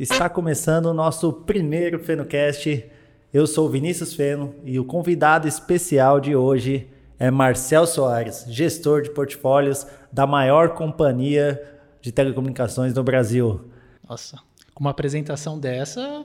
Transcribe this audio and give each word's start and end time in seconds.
Está 0.00 0.30
começando 0.30 0.86
o 0.86 0.94
nosso 0.94 1.30
primeiro 1.30 1.98
FenoCast. 1.98 2.86
Eu 3.34 3.46
sou 3.46 3.68
Vinícius 3.68 4.14
Feno 4.14 4.54
e 4.64 4.80
o 4.80 4.84
convidado 4.86 5.46
especial 5.46 6.18
de 6.18 6.34
hoje 6.34 6.88
é 7.18 7.30
Marcel 7.30 7.86
Soares, 7.86 8.46
gestor 8.48 9.02
de 9.02 9.10
portfólios 9.10 9.86
da 10.10 10.26
maior 10.26 10.70
companhia 10.70 11.62
de 12.00 12.10
telecomunicações 12.10 12.94
no 12.94 13.04
Brasil. 13.04 13.60
Nossa, 14.08 14.38
com 14.72 14.82
uma 14.82 14.90
apresentação 14.90 15.58
dessa, 15.58 16.24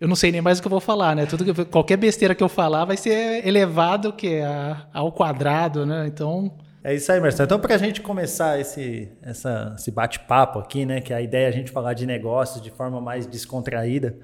eu 0.00 0.06
não 0.06 0.14
sei 0.14 0.30
nem 0.30 0.40
mais 0.40 0.60
o 0.60 0.62
que 0.62 0.68
eu 0.68 0.70
vou 0.70 0.78
falar, 0.78 1.16
né? 1.16 1.26
Tudo 1.26 1.44
que, 1.44 1.64
qualquer 1.64 1.96
besteira 1.96 2.36
que 2.36 2.42
eu 2.44 2.48
falar 2.48 2.84
vai 2.84 2.96
ser 2.96 3.44
elevado 3.44 4.12
que 4.12 4.42
ao 4.94 5.10
quadrado, 5.10 5.84
né? 5.84 6.06
Então 6.06 6.52
é 6.86 6.94
isso 6.94 7.10
aí, 7.10 7.18
Marcelo. 7.18 7.46
Então, 7.46 7.58
para 7.58 7.74
a 7.74 7.78
gente 7.78 8.00
começar 8.00 8.60
esse, 8.60 9.08
esse 9.76 9.90
bate-papo 9.90 10.60
aqui, 10.60 10.86
né, 10.86 11.00
que 11.00 11.12
a 11.12 11.20
ideia 11.20 11.46
é 11.46 11.48
a 11.48 11.50
gente 11.50 11.72
falar 11.72 11.94
de 11.94 12.06
negócios 12.06 12.62
de 12.62 12.70
forma 12.70 13.00
mais 13.00 13.26
descontraída, 13.26 14.16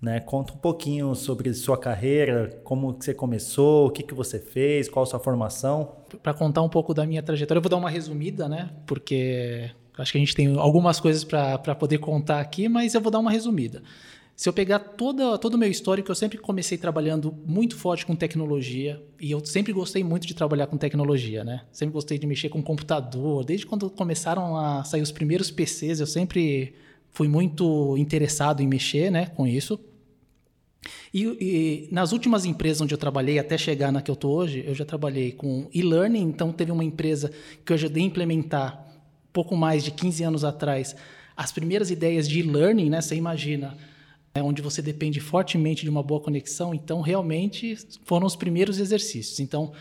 né, 0.00 0.18
conta 0.18 0.52
um 0.52 0.56
pouquinho 0.56 1.14
sobre 1.14 1.54
sua 1.54 1.78
carreira, 1.78 2.60
como 2.64 2.94
que 2.94 3.04
você 3.04 3.14
começou, 3.14 3.86
o 3.86 3.90
que, 3.90 4.02
que 4.02 4.14
você 4.14 4.40
fez, 4.40 4.88
qual 4.88 5.04
a 5.04 5.06
sua 5.06 5.20
formação. 5.20 5.92
Para 6.20 6.34
contar 6.34 6.62
um 6.62 6.68
pouco 6.68 6.92
da 6.92 7.06
minha 7.06 7.22
trajetória, 7.22 7.58
eu 7.58 7.62
vou 7.62 7.70
dar 7.70 7.76
uma 7.76 7.88
resumida, 7.88 8.48
né, 8.48 8.70
porque 8.84 9.70
acho 9.96 10.10
que 10.10 10.18
a 10.18 10.20
gente 10.20 10.34
tem 10.34 10.58
algumas 10.58 10.98
coisas 10.98 11.22
para 11.22 11.74
poder 11.76 11.98
contar 11.98 12.40
aqui, 12.40 12.68
mas 12.68 12.94
eu 12.96 13.00
vou 13.00 13.12
dar 13.12 13.20
uma 13.20 13.30
resumida. 13.30 13.80
Se 14.42 14.48
eu 14.48 14.52
pegar 14.52 14.80
toda, 14.80 15.38
todo 15.38 15.54
o 15.54 15.56
meu 15.56 15.70
histórico, 15.70 16.10
eu 16.10 16.16
sempre 16.16 16.36
comecei 16.36 16.76
trabalhando 16.76 17.32
muito 17.46 17.76
forte 17.76 18.04
com 18.04 18.16
tecnologia 18.16 19.00
e 19.20 19.30
eu 19.30 19.44
sempre 19.44 19.72
gostei 19.72 20.02
muito 20.02 20.26
de 20.26 20.34
trabalhar 20.34 20.66
com 20.66 20.76
tecnologia, 20.76 21.44
né? 21.44 21.62
Sempre 21.70 21.92
gostei 21.92 22.18
de 22.18 22.26
mexer 22.26 22.48
com 22.48 22.60
computador. 22.60 23.44
Desde 23.44 23.64
quando 23.64 23.88
começaram 23.88 24.56
a 24.56 24.82
sair 24.82 25.00
os 25.00 25.12
primeiros 25.12 25.48
PCs, 25.48 26.00
eu 26.00 26.08
sempre 26.08 26.74
fui 27.12 27.28
muito 27.28 27.96
interessado 27.96 28.60
em 28.60 28.66
mexer 28.66 29.12
né, 29.12 29.26
com 29.26 29.46
isso. 29.46 29.78
E, 31.14 31.22
e, 31.22 31.88
nas 31.92 32.10
últimas 32.10 32.44
empresas 32.44 32.80
onde 32.80 32.92
eu 32.92 32.98
trabalhei, 32.98 33.38
até 33.38 33.56
chegar 33.56 33.92
na 33.92 34.02
que 34.02 34.10
eu 34.10 34.14
estou 34.14 34.34
hoje, 34.34 34.64
eu 34.66 34.74
já 34.74 34.84
trabalhei 34.84 35.30
com 35.30 35.68
e-learning, 35.72 36.22
então 36.22 36.50
teve 36.50 36.72
uma 36.72 36.82
empresa 36.82 37.30
que 37.64 37.70
eu 37.70 37.74
ajudei 37.74 38.02
a 38.02 38.06
implementar 38.06 38.92
pouco 39.32 39.54
mais 39.54 39.84
de 39.84 39.92
15 39.92 40.24
anos 40.24 40.44
atrás 40.44 40.96
as 41.36 41.52
primeiras 41.52 41.92
ideias 41.92 42.28
de 42.28 42.40
e-learning, 42.40 42.90
né? 42.90 43.00
Você 43.00 43.14
imagina 43.14 43.78
é 44.34 44.42
onde 44.42 44.62
você 44.62 44.80
depende 44.80 45.20
fortemente 45.20 45.82
de 45.82 45.90
uma 45.90 46.02
boa 46.02 46.20
conexão, 46.20 46.74
então 46.74 47.00
realmente 47.00 47.76
foram 48.04 48.26
os 48.26 48.36
primeiros 48.36 48.78
exercícios. 48.78 49.40
Então, 49.40 49.72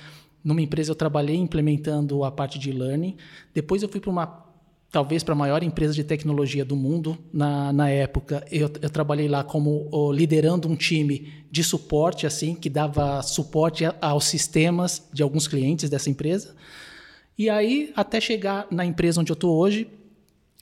numa 0.43 0.61
empresa 0.61 0.91
eu 0.91 0.95
trabalhei 0.95 1.35
implementando 1.35 2.23
a 2.23 2.31
parte 2.31 2.59
de 2.59 2.71
learning, 2.71 3.15
depois 3.53 3.81
eu 3.81 3.89
fui 3.89 3.99
para 3.99 4.09
uma 4.09 4.51
talvez 4.91 5.23
para 5.23 5.33
a 5.33 5.37
maior 5.37 5.63
empresa 5.63 5.93
de 5.93 6.03
tecnologia 6.03 6.65
do 6.65 6.75
mundo 6.75 7.17
na, 7.31 7.71
na 7.71 7.89
época. 7.89 8.45
Eu, 8.51 8.69
eu 8.81 8.89
trabalhei 8.89 9.27
lá 9.27 9.41
como 9.41 9.87
oh, 9.89 10.11
liderando 10.11 10.67
um 10.67 10.75
time 10.75 11.45
de 11.49 11.63
suporte, 11.63 12.27
assim, 12.27 12.53
que 12.53 12.69
dava 12.69 13.21
suporte 13.23 13.85
a, 13.85 13.95
aos 14.01 14.25
sistemas 14.25 15.07
de 15.13 15.23
alguns 15.23 15.47
clientes 15.47 15.89
dessa 15.89 16.09
empresa. 16.09 16.53
E 17.37 17.49
aí, 17.49 17.93
até 17.95 18.19
chegar 18.19 18.67
na 18.69 18.85
empresa 18.85 19.21
onde 19.21 19.31
eu 19.31 19.35
estou 19.35 19.57
hoje, 19.57 19.87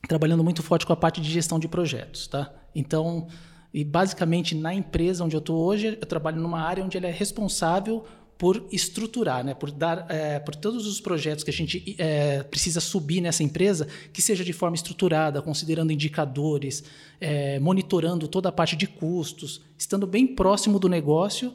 trabalhando 0.08 0.44
muito 0.44 0.62
forte 0.62 0.86
com 0.86 0.94
a 0.94 0.96
parte 0.96 1.20
de 1.20 1.30
gestão 1.30 1.58
de 1.58 1.68
projetos, 1.68 2.28
tá? 2.28 2.54
Então, 2.76 3.28
e 3.74 3.84
basicamente 3.84 4.56
na 4.56 4.74
empresa 4.74 5.24
onde 5.24 5.36
eu 5.36 5.40
estou 5.40 5.58
hoje, 5.64 5.98
eu 6.00 6.08
trabalho 6.08 6.42
numa 6.42 6.62
área 6.62 6.84
onde 6.84 6.98
ele 6.98 7.08
é 7.08 7.12
responsável 7.12 8.06
por 8.40 8.66
estruturar, 8.72 9.44
né, 9.44 9.54
por 9.54 9.70
dar, 9.70 10.06
é, 10.10 10.40
por 10.40 10.56
todos 10.56 10.88
os 10.88 11.02
projetos 11.02 11.44
que 11.44 11.50
a 11.50 11.54
gente 11.54 11.96
é, 11.98 12.42
precisa 12.42 12.80
subir 12.80 13.20
nessa 13.20 13.44
empresa, 13.44 13.86
que 14.14 14.22
seja 14.22 14.46
de 14.46 14.54
forma 14.54 14.76
estruturada, 14.76 15.42
considerando 15.42 15.92
indicadores, 15.92 16.86
é, 17.20 17.60
monitorando 17.60 18.30
toda 18.30 18.48
a 18.48 18.52
parte 18.52 18.78
de 18.78 18.88
custos, 18.88 19.62
estando 19.78 20.08
bem 20.08 20.26
próximo 20.26 20.80
do 20.80 20.88
negócio. 20.88 21.54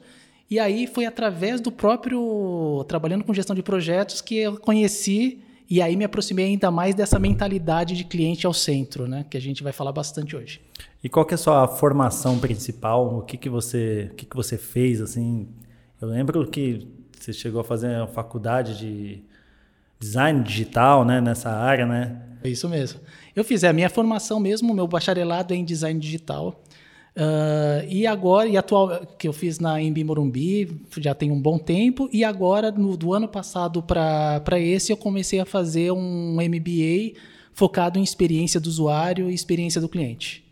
E 0.50 0.58
aí 0.58 0.86
foi 0.86 1.06
através 1.06 1.58
do 1.58 1.72
próprio 1.72 2.84
trabalhando 2.86 3.24
com 3.24 3.32
gestão 3.32 3.56
de 3.56 3.62
projetos 3.62 4.20
que 4.20 4.36
eu 4.36 4.60
conheci 4.60 5.40
e 5.74 5.82
aí 5.82 5.96
me 5.96 6.04
aproximei 6.04 6.46
ainda 6.46 6.70
mais 6.70 6.94
dessa 6.94 7.18
mentalidade 7.18 7.96
de 7.96 8.04
cliente 8.04 8.46
ao 8.46 8.54
centro, 8.54 9.08
né, 9.08 9.26
que 9.28 9.36
a 9.36 9.40
gente 9.40 9.60
vai 9.60 9.72
falar 9.72 9.90
bastante 9.90 10.36
hoje. 10.36 10.60
E 11.02 11.08
qual 11.08 11.26
que 11.26 11.34
é 11.34 11.36
a 11.36 11.38
sua 11.38 11.66
formação 11.66 12.38
principal? 12.38 13.18
O 13.18 13.22
que, 13.22 13.36
que 13.36 13.48
você, 13.48 14.08
o 14.12 14.14
que, 14.14 14.24
que 14.24 14.36
você 14.36 14.56
fez 14.56 15.00
assim? 15.00 15.48
Eu 16.00 16.06
lembro 16.06 16.46
que 16.46 16.86
você 17.18 17.32
chegou 17.32 17.60
a 17.60 17.64
fazer 17.64 17.92
a 17.92 18.06
faculdade 18.06 18.78
de 18.78 19.24
design 19.98 20.44
digital, 20.44 21.04
né, 21.04 21.20
nessa 21.20 21.50
área, 21.50 21.84
né? 21.84 22.22
É 22.44 22.48
isso 22.48 22.68
mesmo. 22.68 23.00
Eu 23.34 23.42
fiz 23.42 23.64
é, 23.64 23.68
a 23.68 23.72
minha 23.72 23.90
formação 23.90 24.38
mesmo, 24.38 24.72
meu 24.72 24.86
bacharelado 24.86 25.52
é 25.52 25.56
em 25.56 25.64
design 25.64 25.98
digital. 25.98 26.62
Uh, 27.16 27.86
e 27.88 28.06
agora, 28.08 28.48
e 28.48 28.56
atual, 28.56 29.06
que 29.16 29.28
eu 29.28 29.32
fiz 29.32 29.60
na 29.60 29.80
Embi 29.80 30.02
Morumbi, 30.02 30.80
já 30.98 31.14
tem 31.14 31.30
um 31.30 31.40
bom 31.40 31.58
tempo, 31.58 32.08
e 32.12 32.24
agora, 32.24 32.72
no, 32.72 32.96
do 32.96 33.14
ano 33.14 33.28
passado 33.28 33.82
para 33.82 34.58
esse, 34.58 34.90
eu 34.92 34.96
comecei 34.96 35.38
a 35.38 35.46
fazer 35.46 35.92
um 35.92 36.34
MBA 36.34 37.18
focado 37.52 37.98
em 37.98 38.02
experiência 38.02 38.58
do 38.58 38.66
usuário 38.66 39.30
e 39.30 39.34
experiência 39.34 39.80
do 39.80 39.88
cliente. 39.88 40.44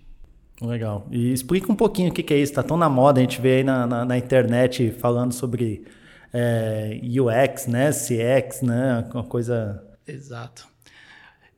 Legal. 0.60 1.08
E 1.10 1.32
explica 1.32 1.70
um 1.72 1.74
pouquinho 1.74 2.10
o 2.10 2.12
que, 2.12 2.22
que 2.22 2.32
é 2.32 2.38
isso. 2.38 2.52
Está 2.52 2.62
tão 2.62 2.76
na 2.76 2.88
moda, 2.88 3.18
a 3.18 3.22
gente 3.22 3.40
vê 3.40 3.56
aí 3.56 3.64
na, 3.64 3.84
na, 3.84 4.04
na 4.04 4.16
internet 4.16 4.92
falando 4.92 5.32
sobre 5.32 5.84
é, 6.32 7.00
UX, 7.02 7.66
né? 7.66 7.90
CX, 7.90 8.62
né? 8.62 9.04
Uma 9.12 9.24
coisa. 9.24 9.82
Exato. 10.06 10.68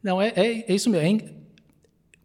Não, 0.02 0.20
é, 0.20 0.32
é, 0.34 0.70
é 0.70 0.74
isso 0.74 0.88
mesmo. 0.88 1.43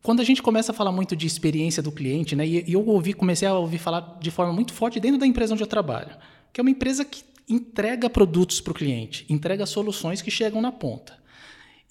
Quando 0.09 0.22
a 0.22 0.24
gente 0.24 0.42
começa 0.42 0.72
a 0.72 0.74
falar 0.74 0.92
muito 0.92 1.16
de 1.16 1.28
experiência 1.28 1.84
do 1.84 1.92
cliente, 1.92 2.36
né? 2.36 2.44
E, 2.44 2.74
eu 2.74 2.84
ouvi, 2.84 3.14
comecei 3.14 3.47
a 3.47 3.53
ouvir 3.53 3.78
falar 3.78 4.18
de 4.20 4.31
forma 4.31 4.52
muito 4.52 4.74
forte 4.74 5.00
dentro 5.00 5.20
da 5.20 5.28
empresa 5.28 5.53
onde 5.53 5.62
eu 5.62 5.68
trabalho, 5.68 6.09
que 6.52 6.59
é 6.59 6.64
uma 6.64 6.72
empresa 6.72 7.06
que 7.06 7.24
entrega 7.47 8.09
produtos 8.09 8.59
para 8.59 8.72
o 8.72 8.74
cliente, 8.74 9.24
entrega 9.30 9.68
soluções 9.68 10.20
que 10.20 10.31
chegam 10.31 10.64
na 10.64 10.72
ponta. 10.72 11.16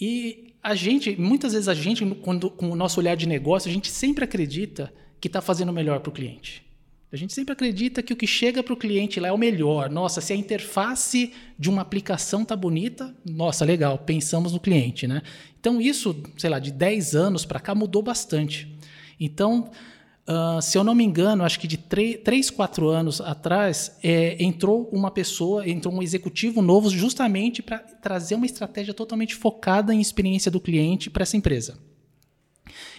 E 0.00 0.52
a 0.60 0.74
gente, 0.74 1.14
muitas 1.16 1.52
vezes 1.52 1.68
a 1.68 1.74
gente, 1.74 2.04
quando, 2.16 2.50
com 2.50 2.72
o 2.72 2.74
nosso 2.74 2.98
olhar 2.98 3.16
de 3.16 3.28
negócio, 3.28 3.70
a 3.70 3.72
gente 3.72 3.88
sempre 3.88 4.24
acredita 4.24 4.92
que 5.20 5.28
está 5.28 5.40
fazendo 5.40 5.72
melhor 5.72 6.00
para 6.00 6.10
o 6.10 6.12
cliente. 6.12 6.67
A 7.10 7.16
gente 7.16 7.32
sempre 7.32 7.52
acredita 7.52 8.02
que 8.02 8.12
o 8.12 8.16
que 8.16 8.26
chega 8.26 8.62
para 8.62 8.74
o 8.74 8.76
cliente 8.76 9.18
lá 9.18 9.28
é 9.28 9.32
o 9.32 9.38
melhor. 9.38 9.88
Nossa, 9.88 10.20
se 10.20 10.32
a 10.32 10.36
interface 10.36 11.32
de 11.58 11.70
uma 11.70 11.80
aplicação 11.80 12.44
tá 12.44 12.54
bonita, 12.54 13.16
nossa, 13.24 13.64
legal, 13.64 13.96
pensamos 13.98 14.52
no 14.52 14.60
cliente, 14.60 15.06
né? 15.06 15.22
Então 15.58 15.80
isso, 15.80 16.22
sei 16.36 16.50
lá, 16.50 16.58
de 16.58 16.70
10 16.70 17.14
anos 17.14 17.46
para 17.46 17.60
cá 17.60 17.74
mudou 17.74 18.02
bastante. 18.02 18.76
Então, 19.18 19.70
Uh, 20.28 20.60
se 20.60 20.76
eu 20.76 20.84
não 20.84 20.94
me 20.94 21.02
engano, 21.02 21.42
acho 21.42 21.58
que 21.58 21.66
de 21.66 21.78
3, 21.78 22.50
4 22.50 22.86
anos 22.86 23.18
atrás, 23.18 23.96
é, 24.02 24.36
entrou 24.38 24.86
uma 24.92 25.10
pessoa, 25.10 25.66
entrou 25.66 25.94
um 25.94 26.02
executivo 26.02 26.60
novo 26.60 26.90
justamente 26.90 27.62
para 27.62 27.78
trazer 27.78 28.34
uma 28.34 28.44
estratégia 28.44 28.92
totalmente 28.92 29.34
focada 29.34 29.94
em 29.94 30.02
experiência 30.02 30.50
do 30.50 30.60
cliente 30.60 31.08
para 31.08 31.22
essa 31.22 31.34
empresa. 31.34 31.78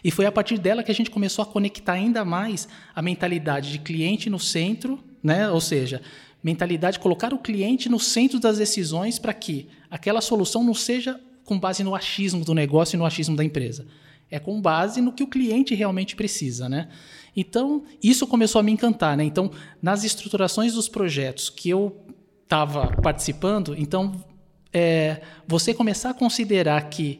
E 0.03 0.11
foi 0.11 0.25
a 0.25 0.31
partir 0.31 0.57
dela 0.57 0.83
que 0.83 0.91
a 0.91 0.95
gente 0.95 1.11
começou 1.11 1.43
a 1.43 1.45
conectar 1.45 1.93
ainda 1.93 2.23
mais 2.23 2.67
a 2.95 3.01
mentalidade 3.01 3.71
de 3.71 3.79
cliente 3.79 4.29
no 4.29 4.39
centro, 4.39 4.99
né? 5.21 5.49
ou 5.49 5.59
seja, 5.59 6.01
mentalidade 6.43 6.97
de 6.97 6.99
colocar 6.99 7.33
o 7.33 7.37
cliente 7.37 7.89
no 7.89 7.99
centro 7.99 8.39
das 8.39 8.57
decisões 8.57 9.19
para 9.19 9.33
que 9.33 9.67
aquela 9.89 10.21
solução 10.21 10.63
não 10.63 10.73
seja 10.73 11.19
com 11.43 11.59
base 11.59 11.83
no 11.83 11.95
achismo 11.95 12.45
do 12.45 12.53
negócio 12.53 12.95
e 12.95 12.99
no 12.99 13.05
achismo 13.05 13.35
da 13.35 13.43
empresa. 13.43 13.85
É 14.31 14.37
com 14.37 14.61
base 14.61 15.01
no 15.01 15.11
que 15.11 15.23
o 15.23 15.27
cliente 15.27 15.73
realmente 15.73 16.15
precisa, 16.15 16.69
né? 16.69 16.87
Então, 17.35 17.83
isso 18.01 18.27
começou 18.27 18.59
a 18.59 18.63
me 18.63 18.71
encantar, 18.71 19.17
né? 19.17 19.23
Então, 19.23 19.51
nas 19.81 20.03
estruturações 20.03 20.73
dos 20.73 20.87
projetos 20.87 21.49
que 21.49 21.69
eu 21.69 22.05
estava 22.43 22.87
participando, 23.01 23.75
então, 23.77 24.23
é, 24.71 25.21
você 25.47 25.73
começar 25.73 26.11
a 26.11 26.13
considerar 26.13 26.89
que 26.89 27.19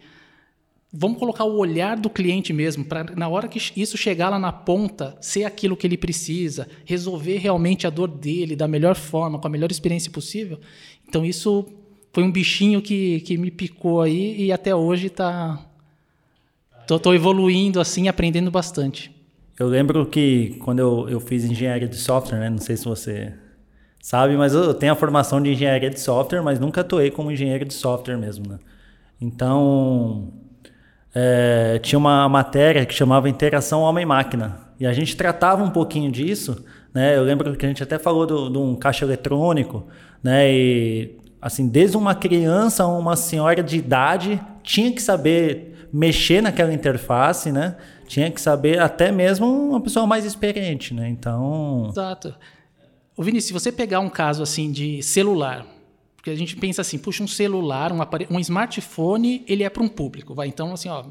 vamos 0.92 1.20
colocar 1.20 1.44
o 1.44 1.58
olhar 1.58 1.98
do 1.98 2.10
cliente 2.10 2.52
mesmo, 2.52 2.84
para 2.84 3.16
na 3.16 3.28
hora 3.28 3.48
que 3.48 3.60
isso 3.80 3.98
chegar 3.98 4.30
lá 4.30 4.40
na 4.40 4.52
ponta, 4.52 5.16
ser 5.22 5.44
aquilo 5.46 5.78
que 5.78 5.86
ele 5.86 5.98
precisa, 5.98 6.68
resolver 6.84 7.38
realmente 7.38 7.86
a 7.86 7.90
dor 7.90 8.08
dele 8.08 8.56
da 8.56 8.68
melhor 8.68 8.96
forma, 8.96 9.40
com 9.40 9.48
a 9.48 9.52
melhor 9.52 9.72
experiência 9.72 10.12
possível. 10.12 10.60
Então, 11.08 11.24
isso 11.24 11.66
foi 12.12 12.24
um 12.24 12.32
bichinho 12.32 12.82
que, 12.82 13.20
que 13.22 13.38
me 13.38 13.52
picou 13.52 14.02
aí 14.02 14.46
e 14.46 14.52
até 14.52 14.76
hoje 14.76 15.08
está. 15.08 15.66
Estou 16.90 17.14
evoluindo 17.14 17.80
assim, 17.80 18.08
aprendendo 18.08 18.50
bastante. 18.50 19.12
Eu 19.60 19.68
lembro 19.68 20.06
que 20.08 20.56
quando 20.62 20.80
eu, 20.80 21.08
eu 21.08 21.20
fiz 21.20 21.44
engenharia 21.44 21.88
de 21.88 21.98
software, 21.98 22.40
né? 22.40 22.50
Não 22.50 22.58
sei 22.58 22.76
se 22.76 22.86
você 22.86 23.34
sabe, 24.02 24.36
mas 24.36 24.56
eu 24.56 24.74
tenho 24.74 24.94
a 24.94 24.96
formação 24.96 25.40
de 25.40 25.52
engenharia 25.52 25.90
de 25.90 26.00
software, 26.00 26.42
mas 26.42 26.60
nunca 26.60 26.82
atuei 26.82 27.12
como 27.12 27.32
engenheiro 27.32 27.66
de 27.66 27.74
software 27.76 28.18
mesmo, 28.18 28.48
né? 28.48 28.58
Então, 29.22 30.34
é, 31.14 31.80
tinha 31.82 31.98
uma 31.98 32.28
matéria 32.30 32.86
que 32.86 32.94
chamava 32.94 33.30
Interação 33.30 33.82
Homem-Máquina. 33.82 34.60
E 34.80 34.86
a 34.86 34.94
gente 34.94 35.16
tratava 35.16 35.64
um 35.64 35.70
pouquinho 35.70 36.12
disso, 36.12 36.64
né? 36.94 37.18
Eu 37.18 37.24
lembro 37.24 37.56
que 37.56 37.66
a 37.66 37.70
gente 37.70 37.84
até 37.84 38.00
falou 38.00 38.50
de 38.50 38.58
um 38.58 38.76
caixa 38.76 39.06
eletrônico, 39.06 39.88
né? 40.24 40.52
E, 40.52 41.18
assim, 41.42 41.68
desde 41.68 41.98
uma 41.98 42.16
criança 42.16 42.84
a 42.84 42.88
uma 42.88 43.16
senhora 43.16 43.62
de 43.62 43.78
idade 43.78 44.42
tinha 44.64 44.92
que 44.92 45.02
saber 45.02 45.88
mexer 45.92 46.42
naquela 46.42 46.74
interface, 46.74 47.52
né? 47.52 47.76
tinha 48.10 48.32
que 48.32 48.42
saber 48.42 48.80
até 48.82 49.12
mesmo 49.12 49.46
uma 49.46 49.80
pessoa 49.80 50.08
mais 50.08 50.26
experiente, 50.26 50.96
né? 50.96 51.08
Então. 51.08 51.88
Exato. 51.92 52.34
O 53.16 53.22
Vinícius, 53.22 53.48
se 53.48 53.54
você 53.54 53.72
pegar 53.72 54.00
um 54.00 54.10
caso 54.10 54.42
assim 54.42 54.72
de 54.72 55.04
celular, 55.04 55.64
porque 56.20 56.30
a 56.30 56.36
gente 56.36 56.58
pensa 56.58 56.82
assim, 56.82 56.98
puxa, 56.98 57.24
um 57.24 57.28
celular, 57.28 57.94
um, 57.94 58.02
aparelho, 58.02 58.30
um 58.36 58.40
smartphone, 58.42 59.42
ele 59.48 59.64
é 59.64 59.70
para 59.70 59.82
um 59.82 59.88
público. 59.88 60.36
Vai, 60.36 60.50
então, 60.50 60.74
assim, 60.74 60.90
ó, 60.90 61.06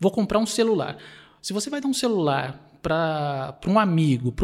vou 0.00 0.10
comprar 0.10 0.38
um 0.38 0.46
celular. 0.46 0.96
Se 1.42 1.52
você 1.52 1.68
vai 1.68 1.78
dar 1.78 1.88
um 1.88 1.92
celular 1.92 2.66
para 2.80 3.58
um 3.66 3.78
amigo, 3.78 4.34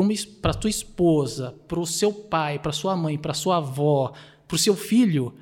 para 0.43 0.53
tua 0.53 0.69
esposa, 0.69 1.55
para 1.67 1.81
o 1.81 1.87
seu 1.87 2.12
pai, 2.12 2.59
para 2.59 2.73
sua 2.73 2.94
mãe, 2.94 3.17
para 3.17 3.32
sua 3.32 3.56
avó, 3.56 4.12
para 4.47 4.55
o 4.55 4.59
seu 4.59 4.76
filho, 4.76 5.32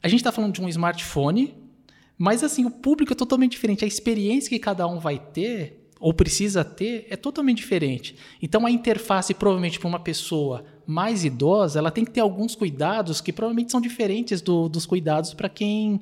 a 0.00 0.06
gente 0.06 0.20
está 0.20 0.30
falando 0.30 0.54
de 0.54 0.62
um 0.62 0.68
smartphone, 0.68 1.56
mas 2.16 2.44
assim, 2.44 2.64
o 2.64 2.70
público 2.70 3.12
é 3.12 3.16
totalmente 3.16 3.50
diferente. 3.50 3.84
A 3.84 3.88
experiência 3.88 4.50
que 4.50 4.58
cada 4.60 4.86
um 4.86 5.00
vai 5.00 5.18
ter 5.18 5.90
ou 5.98 6.14
precisa 6.14 6.64
ter 6.64 7.08
é 7.10 7.16
totalmente 7.16 7.56
diferente. 7.56 8.14
Então 8.40 8.64
a 8.64 8.70
interface 8.70 9.34
provavelmente 9.34 9.80
para 9.80 9.88
uma 9.88 9.98
pessoa 9.98 10.64
mais 10.86 11.24
idosa, 11.24 11.78
ela 11.78 11.90
tem 11.90 12.04
que 12.04 12.10
ter 12.10 12.20
alguns 12.20 12.54
cuidados 12.54 13.20
que 13.20 13.32
provavelmente 13.32 13.70
são 13.70 13.80
diferentes 13.80 14.40
do, 14.40 14.68
dos 14.68 14.86
cuidados 14.86 15.32
para 15.34 15.48
quem 15.48 16.00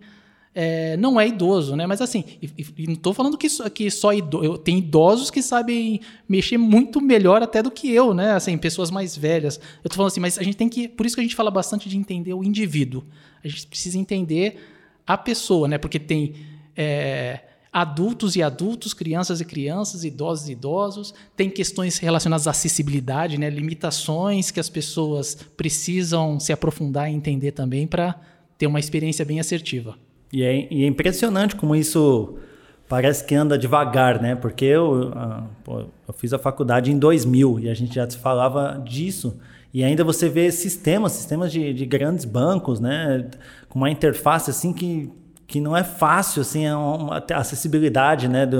é, 0.54 0.96
não 0.96 1.20
é 1.20 1.28
idoso, 1.28 1.76
né? 1.76 1.86
Mas 1.86 2.00
assim, 2.00 2.24
e, 2.42 2.50
e 2.76 2.86
não 2.86 2.94
estou 2.94 3.14
falando 3.14 3.38
que, 3.38 3.48
que 3.70 3.90
só 3.90 4.12
idoso, 4.12 4.58
tem 4.58 4.78
idosos 4.78 5.30
que 5.30 5.42
sabem 5.42 6.00
mexer 6.28 6.58
muito 6.58 7.00
melhor 7.00 7.42
até 7.42 7.62
do 7.62 7.70
que 7.70 7.90
eu, 7.92 8.12
né? 8.12 8.32
Assim, 8.32 8.58
pessoas 8.58 8.90
mais 8.90 9.16
velhas. 9.16 9.56
Eu 9.56 9.88
estou 9.88 9.96
falando 9.96 10.10
assim, 10.10 10.20
mas 10.20 10.38
a 10.38 10.42
gente 10.42 10.56
tem 10.56 10.68
que, 10.68 10.88
por 10.88 11.06
isso 11.06 11.14
que 11.14 11.20
a 11.20 11.24
gente 11.24 11.36
fala 11.36 11.50
bastante 11.50 11.88
de 11.88 11.96
entender 11.96 12.34
o 12.34 12.42
indivíduo. 12.42 13.04
A 13.44 13.48
gente 13.48 13.66
precisa 13.66 13.96
entender 13.96 14.58
a 15.06 15.16
pessoa, 15.16 15.68
né? 15.68 15.78
Porque 15.78 15.98
tem 15.98 16.34
é, 16.76 17.40
adultos 17.72 18.34
e 18.34 18.42
adultos, 18.42 18.92
crianças 18.92 19.40
e 19.40 19.44
crianças, 19.44 20.04
idosos 20.04 20.48
e 20.48 20.52
idosos. 20.52 21.14
Tem 21.36 21.48
questões 21.48 21.98
relacionadas 21.98 22.46
à 22.46 22.50
acessibilidade, 22.50 23.38
né? 23.38 23.48
limitações 23.48 24.50
que 24.50 24.58
as 24.58 24.68
pessoas 24.68 25.36
precisam 25.56 26.40
se 26.40 26.52
aprofundar 26.52 27.10
e 27.10 27.14
entender 27.14 27.52
também 27.52 27.86
para 27.86 28.18
ter 28.58 28.66
uma 28.66 28.80
experiência 28.80 29.24
bem 29.24 29.40
assertiva. 29.40 29.96
E 30.32 30.42
é, 30.42 30.72
e 30.72 30.84
é, 30.84 30.86
impressionante 30.86 31.56
como 31.56 31.74
isso 31.74 32.36
parece 32.88 33.24
que 33.24 33.34
anda 33.34 33.56
devagar, 33.56 34.20
né? 34.20 34.34
Porque 34.34 34.64
eu, 34.64 35.12
ah, 35.14 35.46
eu 35.66 36.12
fiz 36.14 36.32
a 36.32 36.38
faculdade 36.38 36.90
em 36.90 36.98
2000 36.98 37.60
e 37.60 37.68
a 37.68 37.74
gente 37.74 37.94
já 37.94 38.08
se 38.08 38.18
falava 38.18 38.82
disso. 38.84 39.38
E 39.72 39.84
ainda 39.84 40.02
você 40.02 40.28
vê 40.28 40.50
sistemas, 40.50 41.12
sistemas 41.12 41.52
de, 41.52 41.72
de 41.72 41.86
grandes 41.86 42.24
bancos, 42.24 42.80
né? 42.80 43.30
Com 43.68 43.78
uma 43.78 43.90
interface 43.90 44.50
assim 44.50 44.72
que 44.72 45.10
que 45.50 45.60
não 45.60 45.76
é 45.76 45.82
fácil, 45.82 46.42
assim, 46.42 46.64
é 46.64 46.76
uma 46.76 47.24
acessibilidade, 47.34 48.28
né, 48.28 48.46
de 48.46 48.56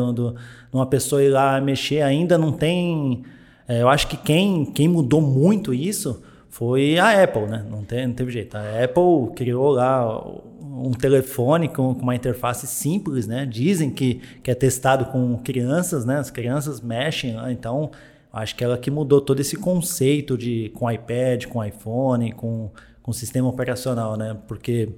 uma 0.73 0.87
pessoa 0.87 1.23
ir 1.23 1.29
lá 1.29 1.61
mexer, 1.61 2.03
ainda 2.03 2.37
não 2.37 2.51
tem... 2.51 3.23
É, 3.69 3.83
eu 3.83 3.89
acho 3.89 4.09
que 4.09 4.17
quem, 4.17 4.65
quem 4.65 4.89
mudou 4.89 5.21
muito 5.21 5.73
isso 5.73 6.21
foi 6.49 6.99
a 6.99 7.23
Apple, 7.23 7.47
né? 7.47 7.65
Não, 7.71 7.85
tem, 7.85 8.09
não 8.09 8.15
teve 8.15 8.33
jeito. 8.33 8.57
A 8.57 8.83
Apple 8.83 9.33
criou 9.37 9.71
lá 9.71 10.21
um 10.61 10.91
telefone 10.91 11.69
com, 11.69 11.95
com, 11.95 12.03
uma 12.03 12.17
interface 12.17 12.67
simples, 12.67 13.29
né? 13.29 13.47
Dizem 13.47 13.89
que, 13.89 14.21
que 14.43 14.51
é 14.51 14.55
testado 14.57 15.05
com 15.07 15.39
crianças, 15.39 16.05
né? 16.05 16.19
As 16.19 16.29
crianças 16.29 16.81
mexem 16.81 17.37
lá, 17.37 17.53
então 17.53 17.93
acho 18.33 18.57
que 18.57 18.65
ela 18.65 18.77
que 18.77 18.91
mudou 18.91 19.21
todo 19.21 19.39
esse 19.39 19.57
conceito 19.57 20.37
de 20.37 20.73
com 20.75 20.91
iPad, 20.91 21.47
com 21.47 21.65
iPhone, 21.65 22.33
com, 22.33 22.69
com 23.01 23.13
sistema 23.13 23.49
operacional, 23.49 24.17
né? 24.17 24.37
Porque 24.49 24.89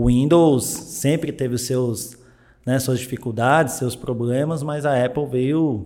o 0.00 0.06
Windows 0.06 0.64
sempre 0.64 1.30
teve 1.30 1.54
os 1.56 1.66
seus, 1.66 2.16
né, 2.64 2.78
suas 2.78 2.98
dificuldades, 2.98 3.74
seus 3.74 3.94
problemas, 3.94 4.62
mas 4.62 4.86
a 4.86 5.04
Apple 5.04 5.26
veio 5.26 5.84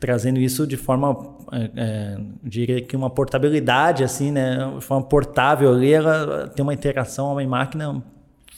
trazendo 0.00 0.40
isso 0.40 0.66
de 0.66 0.78
forma, 0.78 1.36
é, 1.52 1.70
é, 1.76 2.20
diria 2.42 2.80
que 2.80 2.96
uma 2.96 3.10
portabilidade, 3.10 4.02
assim, 4.02 4.30
né, 4.30 4.56
de 4.78 4.82
forma 4.82 5.04
portável 5.06 5.70
ali, 5.70 5.92
ela 5.92 6.48
tem 6.48 6.62
uma 6.62 6.72
interação, 6.72 7.30
uma 7.30 7.46
máquina 7.46 8.02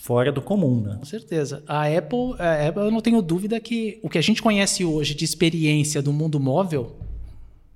fora 0.01 0.31
do 0.31 0.41
comum, 0.41 0.81
né? 0.81 0.97
Com 1.01 1.05
certeza. 1.05 1.65
A 1.67 1.89
Apple, 1.89 2.35
a 2.39 2.69
Apple, 2.69 2.83
eu 2.85 2.91
não 2.93 3.01
tenho 3.01 3.21
dúvida 3.21 3.59
que 3.59 3.99
o 4.01 4.09
que 4.09 4.19
a 4.19 4.23
gente 4.23 4.41
conhece 4.41 4.85
hoje 4.85 5.13
de 5.13 5.25
experiência 5.25 6.01
do 6.01 6.13
mundo 6.13 6.39
móvel 6.39 6.95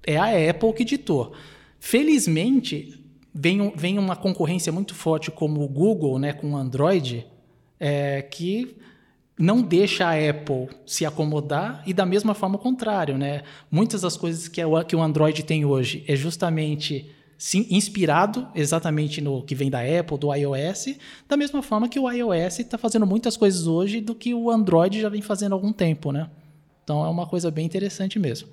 é 0.06 0.16
a 0.16 0.50
Apple 0.50 0.72
que 0.72 0.84
ditou. 0.84 1.32
Felizmente, 1.80 2.97
vem, 3.40 3.72
vem 3.76 3.98
uma 3.98 4.16
concorrência 4.16 4.72
muito 4.72 4.96
forte 4.96 5.30
como 5.30 5.62
o 5.62 5.68
Google, 5.68 6.18
né, 6.18 6.32
com 6.32 6.52
o 6.52 6.56
Android, 6.56 7.24
é, 7.78 8.20
que 8.22 8.76
não 9.38 9.62
deixa 9.62 10.08
a 10.08 10.30
Apple 10.30 10.68
se 10.84 11.06
acomodar 11.06 11.80
e 11.86 11.92
da 11.94 12.04
mesma 12.04 12.34
forma 12.34 12.56
o 12.56 12.58
contrário, 12.58 13.16
né? 13.16 13.42
Muitas 13.70 14.00
das 14.00 14.16
coisas 14.16 14.48
que, 14.48 14.60
que 14.88 14.96
o 14.96 15.00
Android 15.00 15.44
tem 15.44 15.64
hoje 15.64 16.02
é 16.08 16.16
justamente 16.16 17.08
sim, 17.38 17.64
inspirado 17.70 18.48
exatamente 18.52 19.20
no 19.20 19.44
que 19.44 19.54
vem 19.54 19.70
da 19.70 19.78
Apple, 19.78 20.18
do 20.18 20.34
iOS, 20.34 20.96
da 21.28 21.36
mesma 21.36 21.62
forma 21.62 21.88
que 21.88 22.00
o 22.00 22.10
iOS 22.10 22.58
está 22.58 22.76
fazendo 22.76 23.06
muitas 23.06 23.36
coisas 23.36 23.68
hoje 23.68 24.00
do 24.00 24.12
que 24.12 24.34
o 24.34 24.50
Android 24.50 25.00
já 25.00 25.08
vem 25.08 25.22
fazendo 25.22 25.52
há 25.52 25.54
algum 25.54 25.72
tempo, 25.72 26.10
né? 26.10 26.28
Então 26.82 27.04
é 27.04 27.08
uma 27.08 27.28
coisa 27.28 27.48
bem 27.48 27.64
interessante 27.64 28.18
mesmo. 28.18 28.48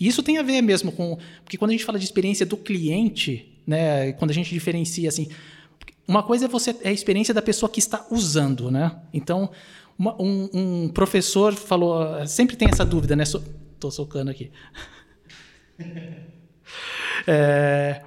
E 0.00 0.08
isso 0.08 0.24
tem 0.24 0.38
a 0.38 0.42
ver 0.42 0.60
mesmo 0.60 0.90
com. 0.90 1.16
Porque 1.44 1.56
quando 1.56 1.70
a 1.70 1.72
gente 1.72 1.84
fala 1.84 2.00
de 2.00 2.04
experiência 2.04 2.44
do 2.44 2.56
cliente, 2.56 3.55
né? 3.66 4.12
Quando 4.12 4.30
a 4.30 4.34
gente 4.34 4.50
diferencia 4.50 5.08
assim, 5.08 5.28
uma 6.06 6.22
coisa 6.22 6.44
é 6.44 6.48
você 6.48 6.76
é 6.82 6.90
a 6.90 6.92
experiência 6.92 7.34
da 7.34 7.42
pessoa 7.42 7.68
que 7.68 7.80
está 7.80 8.06
usando, 8.10 8.70
né? 8.70 8.96
Então, 9.12 9.50
uma, 9.98 10.14
um, 10.20 10.48
um, 10.52 10.88
professor 10.88 11.54
falou, 11.54 12.24
sempre 12.26 12.54
tem 12.56 12.68
essa 12.70 12.84
dúvida, 12.84 13.16
né? 13.16 13.24
So, 13.24 13.42
tô 13.80 13.90
socando 13.90 14.30
aqui. 14.30 14.50
é, 17.26 18.02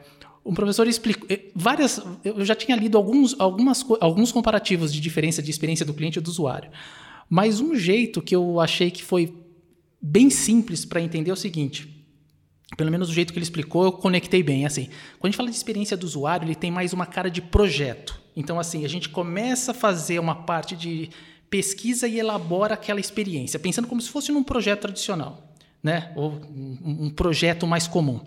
um 0.46 0.54
professor 0.54 0.88
explicou 0.88 1.28
eh, 1.30 1.48
várias. 1.54 2.02
Eu 2.24 2.46
já 2.46 2.56
tinha 2.56 2.78
lido 2.78 2.98
alguns, 2.98 3.36
algumas, 3.38 3.86
alguns 4.00 4.32
comparativos 4.32 4.94
de 4.94 5.02
diferença 5.02 5.44
de 5.44 5.52
experiência 5.52 5.86
do 5.86 5.94
cliente 5.94 6.20
e 6.20 6.22
do 6.22 6.30
usuário, 6.30 6.72
mas 7.30 7.60
um 7.60 7.76
jeito 7.76 8.22
que 8.22 8.36
eu 8.36 8.62
achei 8.62 8.90
que 8.90 9.04
foi 9.04 9.36
bem 10.02 10.30
simples 10.30 10.86
para 10.86 11.02
entender 11.02 11.32
é 11.32 11.34
o 11.34 11.38
seguinte 11.38 11.99
pelo 12.78 12.92
menos 12.92 13.08
do 13.08 13.14
jeito 13.14 13.34
que 13.34 13.40
ele 13.40 13.44
explicou, 13.44 13.86
eu 13.86 13.92
conectei 13.92 14.44
bem. 14.44 14.66
Assim, 14.66 14.90
quando 15.20 15.26
a 15.26 15.28
gente 15.30 15.38
fala 15.38 15.50
de 15.50 15.56
experiência 15.56 15.98
do 15.98 16.06
usuário, 16.06 16.46
ele 16.46 16.56
tem 16.56 16.72
mais 16.72 16.94
uma 16.94 17.06
cara 17.06 17.30
de 17.30 17.42
projeto. 17.42 18.20
Então, 18.36 18.60
assim, 18.60 18.86
a 18.86 18.88
gente 18.88 19.10
começa 19.10 19.72
a 19.72 19.74
fazer 19.74 20.20
uma 20.20 20.36
parte 20.36 20.76
de 20.76 21.10
pesquisa 21.50 22.08
e 22.08 22.20
elabora 22.20 22.76
aquela 22.76 23.00
experiência, 23.00 23.60
pensando 23.60 23.88
como 23.88 24.00
se 24.00 24.10
fosse 24.10 24.32
num 24.32 24.44
projeto 24.44 24.82
tradicional, 24.82 25.52
né? 25.82 26.12
Ou 26.16 26.32
um, 26.32 27.06
um 27.06 27.10
projeto 27.10 27.66
mais 27.66 27.88
comum. 27.88 28.22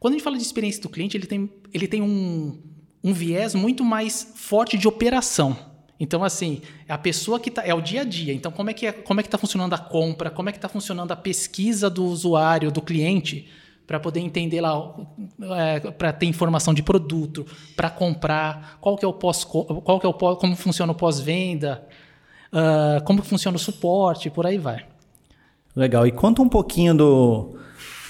Quando 0.00 0.14
a 0.14 0.16
gente 0.16 0.24
fala 0.24 0.36
de 0.36 0.42
experiência 0.42 0.82
do 0.82 0.88
cliente, 0.88 1.16
ele 1.16 1.26
tem, 1.26 1.50
ele 1.72 1.86
tem 1.86 2.02
um, 2.02 2.60
um 3.04 3.12
viés 3.12 3.54
muito 3.54 3.84
mais 3.84 4.32
forte 4.34 4.76
de 4.76 4.88
operação. 4.88 5.56
Então, 5.98 6.24
assim, 6.24 6.62
é 6.88 6.92
a 6.92 6.98
pessoa 6.98 7.38
que 7.38 7.48
está. 7.48 7.64
É 7.64 7.72
o 7.74 7.80
dia 7.80 8.00
a 8.00 8.04
dia. 8.04 8.32
Então, 8.32 8.50
como 8.50 8.70
é 8.70 8.74
que 8.74 8.86
é, 8.86 8.92
como 8.92 9.20
é 9.20 9.22
que 9.22 9.28
está 9.28 9.38
funcionando 9.38 9.72
a 9.74 9.78
compra? 9.78 10.30
Como 10.30 10.48
é 10.48 10.52
que 10.52 10.58
está 10.58 10.68
funcionando 10.68 11.12
a 11.12 11.16
pesquisa 11.16 11.88
do 11.88 12.04
usuário, 12.04 12.72
do 12.72 12.82
cliente, 12.82 13.48
para 13.86 14.00
poder 14.00 14.20
entender 14.20 14.60
lá, 14.60 14.94
é, 15.56 15.80
para 15.90 16.12
ter 16.12 16.26
informação 16.26 16.72
de 16.74 16.82
produto, 16.82 17.46
para 17.76 17.90
comprar, 17.90 18.78
qual 18.80 18.96
que 18.96 19.04
é 19.04 19.08
o 19.08 19.12
pós, 19.12 19.44
qual 19.44 20.00
que 20.00 20.06
é 20.06 20.08
o 20.08 20.14
pós, 20.14 20.38
como 20.38 20.56
funciona 20.56 20.92
o 20.92 20.94
pós-venda, 20.94 21.86
uh, 22.52 23.02
como 23.04 23.22
funciona 23.22 23.56
o 23.56 23.60
suporte, 23.60 24.30
por 24.30 24.46
aí 24.46 24.58
vai. 24.58 24.84
Legal. 25.74 26.06
E 26.06 26.12
conta 26.12 26.42
um 26.42 26.48
pouquinho 26.48 26.94
do 26.94 27.56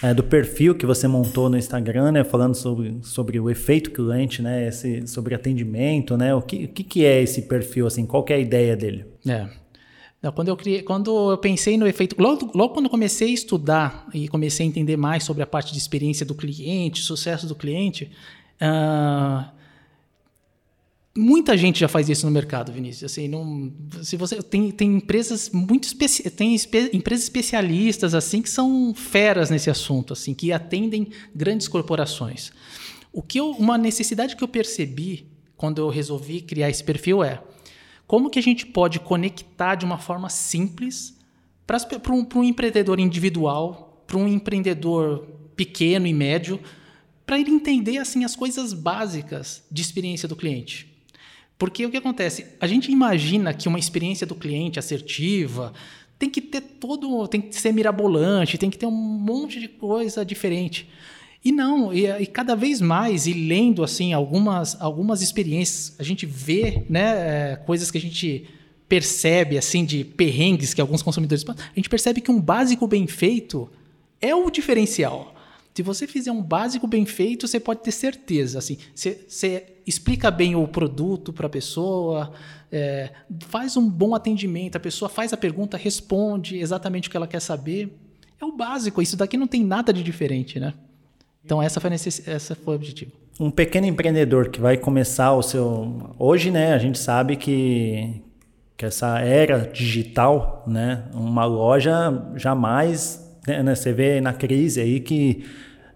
é, 0.02 0.12
do 0.12 0.24
perfil 0.24 0.74
que 0.74 0.84
você 0.84 1.06
montou 1.06 1.48
no 1.48 1.56
Instagram, 1.56 2.12
né? 2.12 2.24
Falando 2.24 2.54
sobre, 2.54 2.98
sobre 3.02 3.38
o 3.38 3.48
efeito 3.48 3.92
cliente, 3.92 4.42
né? 4.42 4.66
Esse, 4.66 5.06
sobre 5.06 5.34
atendimento, 5.34 6.16
né? 6.16 6.34
O 6.34 6.42
que, 6.42 6.64
o 6.64 6.68
que 6.68 7.04
é 7.04 7.22
esse 7.22 7.42
perfil, 7.42 7.86
assim? 7.86 8.04
Qual 8.04 8.24
é 8.28 8.34
a 8.34 8.38
ideia 8.38 8.76
dele? 8.76 9.06
É. 9.26 9.46
Quando 10.34 10.48
eu, 10.48 10.56
criei, 10.56 10.82
quando 10.82 11.30
eu 11.30 11.38
pensei 11.38 11.76
no 11.76 11.86
efeito. 11.86 12.14
Logo, 12.18 12.50
logo 12.54 12.74
quando 12.74 12.86
eu 12.86 12.90
comecei 12.90 13.30
a 13.30 13.34
estudar 13.34 14.08
e 14.14 14.28
comecei 14.28 14.64
a 14.66 14.68
entender 14.68 14.96
mais 14.96 15.24
sobre 15.24 15.42
a 15.42 15.46
parte 15.46 15.72
de 15.72 15.78
experiência 15.78 16.24
do 16.24 16.34
cliente, 16.34 17.00
sucesso 17.00 17.46
do 17.46 17.56
cliente, 17.56 18.10
uh, 18.60 19.44
Muita 21.14 21.58
gente 21.58 21.78
já 21.78 21.88
faz 21.88 22.08
isso 22.08 22.24
no 22.24 22.32
mercado, 22.32 22.72
Vinícius. 22.72 23.12
Assim, 23.12 23.28
não, 23.28 23.70
se 24.02 24.16
você 24.16 24.42
tem, 24.42 24.70
tem 24.70 24.94
empresas 24.94 25.50
muito 25.50 25.84
especi 25.84 26.30
tem 26.30 26.54
espe 26.54 26.88
empresas 26.94 27.24
especialistas 27.24 28.14
assim 28.14 28.40
que 28.40 28.48
são 28.48 28.94
feras 28.94 29.50
nesse 29.50 29.68
assunto, 29.68 30.14
assim 30.14 30.32
que 30.32 30.52
atendem 30.52 31.08
grandes 31.34 31.68
corporações. 31.68 32.50
O 33.12 33.22
que 33.22 33.38
eu, 33.38 33.50
uma 33.50 33.76
necessidade 33.76 34.34
que 34.34 34.42
eu 34.42 34.48
percebi 34.48 35.26
quando 35.54 35.82
eu 35.82 35.90
resolvi 35.90 36.40
criar 36.40 36.70
esse 36.70 36.82
perfil 36.82 37.22
é 37.22 37.42
como 38.06 38.30
que 38.30 38.38
a 38.38 38.42
gente 38.42 38.64
pode 38.64 38.98
conectar 38.98 39.74
de 39.74 39.84
uma 39.84 39.98
forma 39.98 40.30
simples 40.30 41.18
para 41.66 41.78
um, 42.12 42.26
um 42.36 42.44
empreendedor 42.44 42.98
individual, 42.98 44.02
para 44.06 44.16
um 44.16 44.26
empreendedor 44.26 45.28
pequeno 45.54 46.06
e 46.06 46.14
médio, 46.14 46.58
para 47.26 47.38
ele 47.38 47.50
entender 47.50 47.98
assim 47.98 48.24
as 48.24 48.34
coisas 48.34 48.72
básicas 48.72 49.62
de 49.70 49.82
experiência 49.82 50.26
do 50.26 50.34
cliente. 50.34 50.91
Porque 51.62 51.86
o 51.86 51.90
que 51.92 51.96
acontece? 51.96 52.44
A 52.60 52.66
gente 52.66 52.90
imagina 52.90 53.54
que 53.54 53.68
uma 53.68 53.78
experiência 53.78 54.26
do 54.26 54.34
cliente 54.34 54.80
assertiva 54.80 55.72
tem 56.18 56.28
que 56.28 56.40
ter 56.40 56.60
todo, 56.60 57.28
tem 57.28 57.40
que 57.40 57.54
ser 57.54 57.72
mirabolante, 57.72 58.58
tem 58.58 58.68
que 58.68 58.76
ter 58.76 58.86
um 58.86 58.90
monte 58.90 59.60
de 59.60 59.68
coisa 59.68 60.24
diferente. 60.24 60.88
E 61.44 61.52
não, 61.52 61.94
e, 61.94 62.08
e, 62.20 62.26
cada 62.26 62.56
vez 62.56 62.80
mais, 62.80 63.28
e 63.28 63.32
lendo 63.32 63.84
assim 63.84 64.12
algumas, 64.12 64.76
algumas 64.80 65.22
experiências, 65.22 65.94
a 66.00 66.02
gente 66.02 66.26
vê 66.26 66.84
né, 66.90 67.52
é, 67.52 67.56
coisas 67.64 67.92
que 67.92 67.98
a 67.98 68.00
gente 68.00 68.44
percebe 68.88 69.56
assim 69.56 69.84
de 69.84 70.02
perrengues 70.02 70.74
que 70.74 70.80
alguns 70.80 71.00
consumidores 71.00 71.44
a 71.48 71.54
gente 71.76 71.88
percebe 71.88 72.20
que 72.20 72.32
um 72.32 72.40
básico 72.40 72.88
bem 72.88 73.06
feito 73.06 73.70
é 74.20 74.34
o 74.34 74.50
diferencial. 74.50 75.31
Se 75.74 75.82
você 75.82 76.06
fizer 76.06 76.30
um 76.30 76.42
básico 76.42 76.86
bem 76.86 77.06
feito, 77.06 77.48
você 77.48 77.58
pode 77.58 77.80
ter 77.80 77.92
certeza. 77.92 78.58
Assim, 78.58 78.76
você, 78.94 79.24
você 79.26 79.76
explica 79.86 80.30
bem 80.30 80.54
o 80.54 80.68
produto 80.68 81.32
para 81.32 81.46
a 81.46 81.50
pessoa, 81.50 82.32
é, 82.70 83.10
faz 83.48 83.76
um 83.76 83.88
bom 83.88 84.14
atendimento, 84.14 84.76
a 84.76 84.80
pessoa 84.80 85.08
faz 85.08 85.32
a 85.32 85.36
pergunta, 85.36 85.76
responde 85.76 86.58
exatamente 86.58 87.08
o 87.08 87.10
que 87.10 87.16
ela 87.16 87.26
quer 87.26 87.40
saber. 87.40 87.96
É 88.38 88.44
o 88.44 88.52
básico, 88.52 89.00
isso 89.00 89.16
daqui 89.16 89.36
não 89.36 89.46
tem 89.46 89.64
nada 89.64 89.92
de 89.92 90.02
diferente, 90.02 90.60
né? 90.60 90.74
Então 91.44 91.62
essa 91.62 91.80
foi, 91.80 91.90
necess... 91.90 92.26
essa 92.28 92.54
foi 92.54 92.74
o 92.74 92.76
objetivo. 92.76 93.12
Um 93.40 93.50
pequeno 93.50 93.86
empreendedor 93.86 94.50
que 94.50 94.60
vai 94.60 94.76
começar 94.76 95.32
o 95.32 95.42
seu... 95.42 96.12
Hoje, 96.18 96.50
né, 96.50 96.74
a 96.74 96.78
gente 96.78 96.98
sabe 96.98 97.36
que, 97.36 98.20
que 98.76 98.84
essa 98.84 99.20
era 99.20 99.70
digital, 99.72 100.64
né, 100.66 101.04
uma 101.14 101.46
loja 101.46 102.30
jamais... 102.36 103.21
Né, 103.46 103.74
você 103.74 103.92
vê 103.92 104.20
na 104.20 104.32
crise 104.32 104.80
aí 104.80 105.00
que 105.00 105.44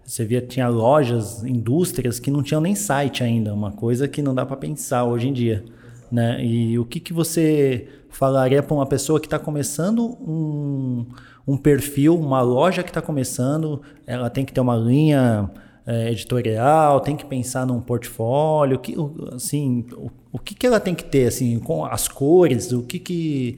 você 0.03 0.23
via 0.23 0.41
tinha 0.41 0.69
lojas, 0.69 1.43
indústrias 1.43 2.19
que 2.19 2.31
não 2.31 2.41
tinham 2.41 2.61
nem 2.61 2.75
site 2.75 3.23
ainda, 3.23 3.53
uma 3.53 3.71
coisa 3.71 4.07
que 4.07 4.21
não 4.21 4.33
dá 4.33 4.45
para 4.45 4.55
pensar 4.55 5.03
hoje 5.03 5.27
em 5.27 5.33
dia, 5.33 5.65
né? 6.09 6.43
E 6.43 6.79
o 6.79 6.85
que, 6.85 6.99
que 6.99 7.11
você 7.11 7.87
falaria 8.09 8.63
para 8.63 8.73
uma 8.73 8.85
pessoa 8.85 9.19
que 9.19 9.27
está 9.27 9.37
começando 9.37 10.17
um, 10.21 11.05
um 11.45 11.57
perfil, 11.57 12.17
uma 12.17 12.41
loja 12.41 12.83
que 12.83 12.89
está 12.89 13.01
começando, 13.01 13.81
ela 14.05 14.29
tem 14.29 14.45
que 14.45 14.53
ter 14.53 14.61
uma 14.61 14.77
linha 14.77 15.49
é, 15.85 16.09
editorial, 16.11 17.01
tem 17.01 17.17
que 17.17 17.25
pensar 17.25 17.65
num 17.65 17.81
portfólio, 17.81 18.79
que, 18.79 18.95
assim, 19.33 19.85
o, 19.93 20.09
o 20.31 20.39
que, 20.39 20.55
que 20.55 20.65
ela 20.65 20.79
tem 20.79 20.95
que 20.95 21.03
ter, 21.03 21.27
assim, 21.27 21.59
com 21.59 21.85
as 21.85 22.07
cores, 22.07 22.71
o 22.71 22.81
que 22.83 22.99
que 22.99 23.57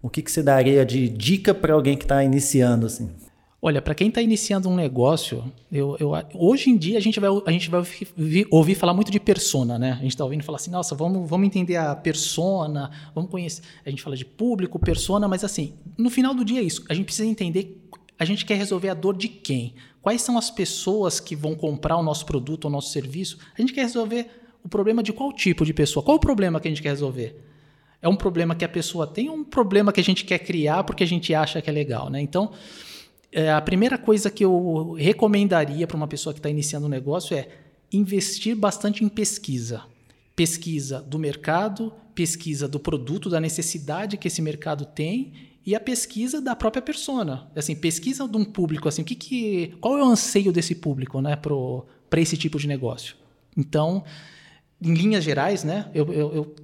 o 0.00 0.08
que, 0.08 0.22
que 0.22 0.30
você 0.30 0.44
daria 0.44 0.86
de 0.86 1.08
dica 1.08 1.52
para 1.52 1.74
alguém 1.74 1.96
que 1.96 2.04
está 2.04 2.22
iniciando, 2.22 2.86
assim? 2.86 3.10
Olha, 3.60 3.82
para 3.82 3.92
quem 3.92 4.08
está 4.08 4.22
iniciando 4.22 4.68
um 4.68 4.76
negócio, 4.76 5.52
eu, 5.70 5.96
eu, 5.98 6.12
hoje 6.34 6.70
em 6.70 6.76
dia 6.76 6.96
a 6.96 7.00
gente 7.00 7.18
vai, 7.18 7.28
a 7.44 7.50
gente 7.50 7.68
vai 7.68 7.80
ouvir, 7.80 8.46
ouvir 8.52 8.74
falar 8.76 8.94
muito 8.94 9.10
de 9.10 9.18
persona, 9.18 9.76
né? 9.76 9.92
A 9.92 10.02
gente 10.02 10.10
está 10.10 10.22
ouvindo 10.22 10.44
falar 10.44 10.56
assim, 10.56 10.70
nossa, 10.70 10.94
vamos, 10.94 11.28
vamos 11.28 11.44
entender 11.44 11.74
a 11.74 11.96
persona, 11.96 12.88
vamos 13.12 13.28
conhecer. 13.28 13.62
A 13.84 13.90
gente 13.90 14.00
fala 14.00 14.16
de 14.16 14.24
público, 14.24 14.78
persona, 14.78 15.26
mas 15.26 15.42
assim, 15.42 15.74
no 15.96 16.08
final 16.08 16.34
do 16.34 16.44
dia 16.44 16.60
é 16.60 16.62
isso. 16.62 16.84
A 16.88 16.94
gente 16.94 17.06
precisa 17.06 17.26
entender, 17.26 17.84
a 18.16 18.24
gente 18.24 18.46
quer 18.46 18.54
resolver 18.54 18.90
a 18.90 18.94
dor 18.94 19.16
de 19.16 19.26
quem? 19.26 19.74
Quais 20.00 20.22
são 20.22 20.38
as 20.38 20.52
pessoas 20.52 21.18
que 21.18 21.34
vão 21.34 21.56
comprar 21.56 21.96
o 21.96 22.02
nosso 22.02 22.26
produto 22.26 22.66
o 22.66 22.70
nosso 22.70 22.92
serviço? 22.92 23.38
A 23.58 23.60
gente 23.60 23.72
quer 23.72 23.82
resolver 23.82 24.30
o 24.62 24.68
problema 24.68 25.02
de 25.02 25.12
qual 25.12 25.32
tipo 25.32 25.66
de 25.66 25.74
pessoa? 25.74 26.04
Qual 26.04 26.16
o 26.16 26.20
problema 26.20 26.60
que 26.60 26.68
a 26.68 26.70
gente 26.70 26.80
quer 26.80 26.90
resolver? 26.90 27.44
É 28.00 28.08
um 28.08 28.14
problema 28.14 28.54
que 28.54 28.64
a 28.64 28.68
pessoa 28.68 29.04
tem 29.04 29.28
ou 29.28 29.34
um 29.34 29.42
problema 29.42 29.92
que 29.92 29.98
a 29.98 30.04
gente 30.04 30.24
quer 30.24 30.38
criar 30.38 30.84
porque 30.84 31.02
a 31.02 31.06
gente 31.06 31.34
acha 31.34 31.60
que 31.60 31.68
é 31.68 31.72
legal, 31.72 32.08
né? 32.08 32.20
Então 32.20 32.52
é, 33.30 33.50
a 33.52 33.60
primeira 33.60 33.98
coisa 33.98 34.30
que 34.30 34.44
eu 34.44 34.92
recomendaria 34.92 35.86
para 35.86 35.96
uma 35.96 36.08
pessoa 36.08 36.32
que 36.32 36.38
está 36.38 36.48
iniciando 36.48 36.86
um 36.86 36.90
negócio 36.90 37.36
é 37.36 37.48
investir 37.92 38.56
bastante 38.56 39.04
em 39.04 39.08
pesquisa. 39.08 39.82
Pesquisa 40.34 41.00
do 41.00 41.18
mercado, 41.18 41.92
pesquisa 42.14 42.66
do 42.66 42.78
produto, 42.78 43.28
da 43.28 43.40
necessidade 43.40 44.16
que 44.16 44.28
esse 44.28 44.40
mercado 44.40 44.84
tem 44.84 45.32
e 45.64 45.74
a 45.74 45.80
pesquisa 45.80 46.40
da 46.40 46.56
própria 46.56 46.80
persona. 46.80 47.50
Assim, 47.54 47.74
pesquisa 47.76 48.26
de 48.26 48.36
um 48.36 48.44
público, 48.44 48.88
assim, 48.88 49.02
o 49.02 49.04
que, 49.04 49.14
que 49.14 49.76
qual 49.80 49.98
é 49.98 50.02
o 50.02 50.06
anseio 50.06 50.52
desse 50.52 50.74
público, 50.74 51.20
né, 51.20 51.36
para 51.36 52.20
esse 52.20 52.36
tipo 52.36 52.58
de 52.58 52.66
negócio. 52.66 53.16
Então, 53.56 54.04
em 54.80 54.94
linhas 54.94 55.24
gerais, 55.24 55.64
né, 55.64 55.90
eu, 55.92 56.10
eu, 56.12 56.34
eu 56.34 56.56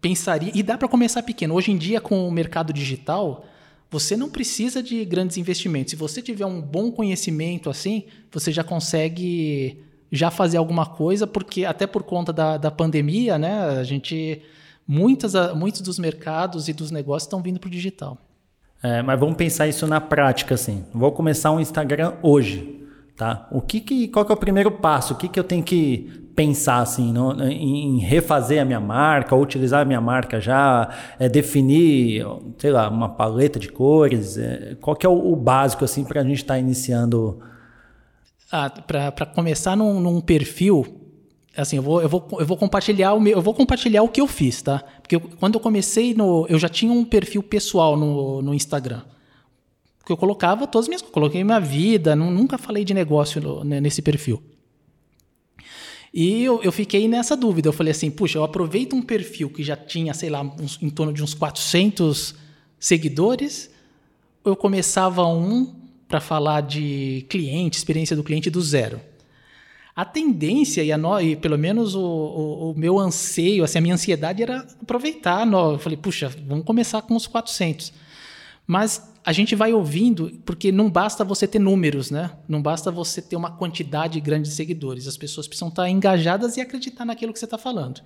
pensaria 0.00 0.52
e 0.54 0.62
dá 0.62 0.78
para 0.78 0.86
começar 0.86 1.22
pequeno. 1.22 1.54
Hoje 1.54 1.72
em 1.72 1.76
dia, 1.76 2.00
com 2.00 2.28
o 2.28 2.30
mercado 2.30 2.72
digital, 2.72 3.44
você 3.92 4.16
não 4.16 4.30
precisa 4.30 4.82
de 4.82 5.04
grandes 5.04 5.36
investimentos. 5.36 5.90
Se 5.90 5.96
você 5.96 6.22
tiver 6.22 6.46
um 6.46 6.62
bom 6.62 6.90
conhecimento 6.90 7.68
assim, 7.68 8.04
você 8.32 8.50
já 8.50 8.64
consegue 8.64 9.84
já 10.10 10.30
fazer 10.30 10.56
alguma 10.56 10.86
coisa, 10.86 11.26
porque 11.26 11.66
até 11.66 11.86
por 11.86 12.02
conta 12.02 12.32
da, 12.32 12.56
da 12.56 12.70
pandemia, 12.70 13.36
né, 13.36 13.52
a 13.78 13.84
gente 13.84 14.40
muitas, 14.88 15.34
muitos 15.54 15.82
dos 15.82 15.98
mercados 15.98 16.68
e 16.68 16.72
dos 16.72 16.90
negócios 16.90 17.24
estão 17.24 17.42
vindo 17.42 17.60
para 17.60 17.68
o 17.68 17.70
digital. 17.70 18.16
É, 18.82 19.02
mas 19.02 19.20
vamos 19.20 19.36
pensar 19.36 19.68
isso 19.68 19.86
na 19.86 20.00
prática, 20.00 20.54
assim. 20.54 20.86
Vou 20.94 21.12
começar 21.12 21.50
um 21.52 21.60
Instagram 21.60 22.14
hoje, 22.22 22.86
tá? 23.14 23.46
O 23.52 23.60
que, 23.60 23.78
que 23.78 24.08
qual 24.08 24.24
que 24.24 24.32
é 24.32 24.34
o 24.34 24.38
primeiro 24.38 24.70
passo? 24.70 25.12
O 25.12 25.16
que, 25.16 25.28
que 25.28 25.38
eu 25.38 25.44
tenho 25.44 25.62
que 25.62 26.21
pensar 26.34 26.80
assim, 26.80 27.14
em 27.50 27.98
refazer 27.98 28.60
a 28.60 28.64
minha 28.64 28.80
marca, 28.80 29.36
utilizar 29.36 29.82
a 29.82 29.84
minha 29.84 30.00
marca 30.00 30.40
já, 30.40 30.88
é, 31.18 31.28
definir, 31.28 32.24
sei 32.58 32.70
lá, 32.70 32.88
uma 32.88 33.08
paleta 33.08 33.58
de 33.58 33.68
cores? 33.68 34.38
É, 34.38 34.76
qual 34.80 34.96
que 34.96 35.04
é 35.04 35.08
o, 35.08 35.32
o 35.32 35.36
básico 35.36 35.84
assim 35.84 36.04
para 36.04 36.20
a 36.20 36.24
gente 36.24 36.38
estar 36.38 36.54
tá 36.54 36.60
iniciando? 36.60 37.40
Ah, 38.50 38.70
para 38.70 39.26
começar 39.26 39.76
num, 39.76 40.00
num, 40.00 40.20
perfil, 40.20 40.86
assim, 41.56 41.76
eu 41.76 41.82
vou, 41.82 42.02
eu 42.02 42.08
vou, 42.08 42.28
eu 42.38 42.46
vou 42.46 42.56
compartilhar 42.56 43.14
o 43.14 43.20
meu, 43.20 43.38
eu 43.38 43.42
vou 43.42 43.54
compartilhar 43.54 44.02
o 44.02 44.08
que 44.08 44.20
eu 44.20 44.26
fiz, 44.26 44.60
tá? 44.62 44.82
Porque 45.00 45.16
eu, 45.16 45.20
quando 45.20 45.54
eu 45.54 45.60
comecei 45.60 46.14
no, 46.14 46.46
eu 46.48 46.58
já 46.58 46.68
tinha 46.68 46.92
um 46.92 47.04
perfil 47.04 47.42
pessoal 47.42 47.96
no, 47.96 48.42
no 48.42 48.54
Instagram. 48.54 49.02
Que 50.04 50.12
eu 50.12 50.16
colocava 50.16 50.66
todas 50.66 50.86
as 50.86 50.88
minhas, 50.88 51.02
coloquei 51.02 51.44
minha 51.44 51.60
vida, 51.60 52.16
nunca 52.16 52.58
falei 52.58 52.84
de 52.84 52.92
negócio 52.92 53.40
no, 53.40 53.64
né, 53.64 53.80
nesse 53.80 54.02
perfil. 54.02 54.42
E 56.12 56.44
eu, 56.44 56.62
eu, 56.62 56.70
fiquei 56.70 57.08
nessa 57.08 57.36
dúvida. 57.36 57.68
Eu 57.68 57.72
falei 57.72 57.90
assim, 57.90 58.10
puxa, 58.10 58.38
eu 58.38 58.44
aproveito 58.44 58.94
um 58.94 59.00
perfil 59.00 59.48
que 59.48 59.62
já 59.62 59.76
tinha, 59.76 60.12
sei 60.12 60.28
lá, 60.28 60.42
uns, 60.42 60.78
em 60.82 60.90
torno 60.90 61.12
de 61.12 61.22
uns 61.22 61.32
400 61.32 62.34
seguidores, 62.78 63.70
eu 64.44 64.54
começava 64.54 65.26
um 65.26 65.74
para 66.06 66.20
falar 66.20 66.60
de 66.60 67.24
cliente, 67.30 67.78
experiência 67.78 68.14
do 68.14 68.22
cliente 68.22 68.50
do 68.50 68.60
zero. 68.60 69.00
A 69.94 70.04
tendência, 70.04 70.82
e, 70.82 70.90
a 70.90 70.98
no, 70.98 71.20
e 71.20 71.36
pelo 71.36 71.56
menos 71.56 71.94
o, 71.94 72.00
o, 72.00 72.70
o, 72.70 72.74
meu 72.78 72.98
anseio, 72.98 73.62
assim, 73.62 73.78
a 73.78 73.80
minha 73.80 73.94
ansiedade 73.94 74.42
era 74.42 74.66
aproveitar. 74.82 75.46
No, 75.46 75.72
eu 75.72 75.78
falei, 75.78 75.96
puxa, 75.96 76.30
vamos 76.46 76.64
começar 76.64 77.02
com 77.02 77.14
os 77.14 77.26
400. 77.26 77.92
Mas 78.66 79.11
a 79.24 79.32
gente 79.32 79.54
vai 79.54 79.72
ouvindo, 79.72 80.32
porque 80.44 80.72
não 80.72 80.90
basta 80.90 81.24
você 81.24 81.46
ter 81.46 81.58
números, 81.58 82.10
né? 82.10 82.32
Não 82.48 82.60
basta 82.60 82.90
você 82.90 83.22
ter 83.22 83.36
uma 83.36 83.52
quantidade 83.52 84.20
grande 84.20 84.48
de 84.48 84.54
seguidores. 84.54 85.06
As 85.06 85.16
pessoas 85.16 85.46
precisam 85.46 85.68
estar 85.68 85.88
engajadas 85.88 86.56
e 86.56 86.60
acreditar 86.60 87.04
naquilo 87.04 87.32
que 87.32 87.38
você 87.38 87.44
está 87.44 87.58
falando. 87.58 88.00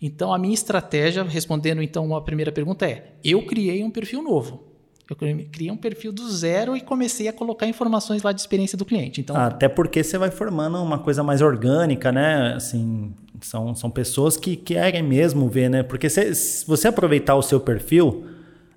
Então, 0.00 0.32
a 0.32 0.38
minha 0.38 0.54
estratégia, 0.54 1.22
respondendo 1.24 1.82
então 1.82 2.14
a 2.14 2.20
primeira 2.20 2.52
pergunta, 2.52 2.86
é: 2.86 3.12
eu 3.24 3.44
criei 3.44 3.82
um 3.82 3.90
perfil 3.90 4.22
novo. 4.22 4.72
Eu 5.10 5.16
criei 5.16 5.70
um 5.70 5.76
perfil 5.76 6.12
do 6.12 6.30
zero 6.30 6.76
e 6.76 6.80
comecei 6.80 7.28
a 7.28 7.32
colocar 7.32 7.66
informações 7.66 8.22
lá 8.22 8.32
de 8.32 8.40
experiência 8.40 8.78
do 8.78 8.84
cliente. 8.84 9.20
Então, 9.20 9.36
Até 9.36 9.68
porque 9.68 10.02
você 10.02 10.16
vai 10.16 10.30
formando 10.30 10.78
uma 10.78 10.98
coisa 10.98 11.22
mais 11.22 11.42
orgânica, 11.42 12.10
né? 12.10 12.54
Assim, 12.54 13.12
são, 13.42 13.74
são 13.74 13.90
pessoas 13.90 14.36
que 14.36 14.56
querem 14.56 15.02
mesmo 15.02 15.48
ver, 15.48 15.68
né? 15.68 15.82
Porque 15.82 16.08
se, 16.08 16.34
se 16.34 16.66
você 16.66 16.88
aproveitar 16.88 17.34
o 17.34 17.42
seu 17.42 17.60
perfil 17.60 18.24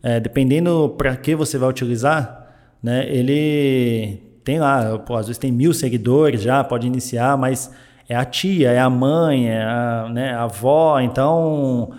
é, 0.06 0.20
dependendo 0.20 0.94
para 0.96 1.16
que 1.16 1.34
você 1.34 1.58
vai 1.58 1.68
utilizar, 1.68 2.46
né, 2.82 3.08
ele 3.10 4.22
tem 4.44 4.60
lá, 4.60 5.00
pô, 5.00 5.16
às 5.16 5.26
vezes 5.26 5.40
tem 5.40 5.52
mil 5.52 5.74
seguidores 5.74 6.44
já, 6.44 6.64
pode 6.64 6.86
iniciar, 6.86 7.36
mas 7.36 7.72
é 8.08 8.16
a 8.16 8.24
tia, 8.24 8.70
é 8.70 8.78
a 8.78 8.88
mãe, 8.88 9.50
é 9.50 9.64
a, 9.64 10.08
né, 10.14 10.32
a 10.36 10.44
avó, 10.44 11.00
então 11.00 11.90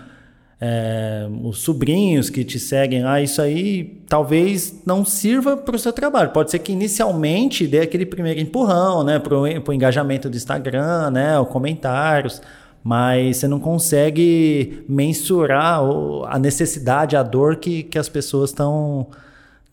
é, 0.61 1.27
os 1.43 1.59
sobrinhos 1.59 2.31
que 2.31 2.45
te 2.45 2.61
seguem 2.61 3.03
lá, 3.03 3.21
isso 3.21 3.43
aí 3.43 4.01
talvez 4.09 4.85
não 4.87 5.05
sirva 5.05 5.57
para 5.57 5.75
o 5.75 5.79
seu 5.79 5.93
trabalho. 5.93 6.31
Pode 6.31 6.53
ser 6.53 6.61
que 6.61 6.71
inicialmente 6.71 7.67
dê 7.67 7.81
aquele 7.81 8.07
primeiro 8.07 8.39
empurrão, 8.39 9.03
né, 9.03 9.19
para 9.19 9.37
o 9.37 9.73
engajamento 9.73 10.31
do 10.31 10.37
Instagram, 10.37 11.11
né, 11.11 11.41
os 11.41 11.49
comentários 11.49 12.41
mas 12.87 13.39
você 13.39 13.49
não 13.49 13.59
consegue 13.59 14.85
mensurar 14.89 15.81
a 16.29 16.39
necessidade, 16.39 17.17
a 17.17 17.23
dor 17.25 17.57
que, 17.57 17.83
que 17.83 17.99
as 17.99 18.09
pessoas 18.09 18.51
estão 18.51 19.09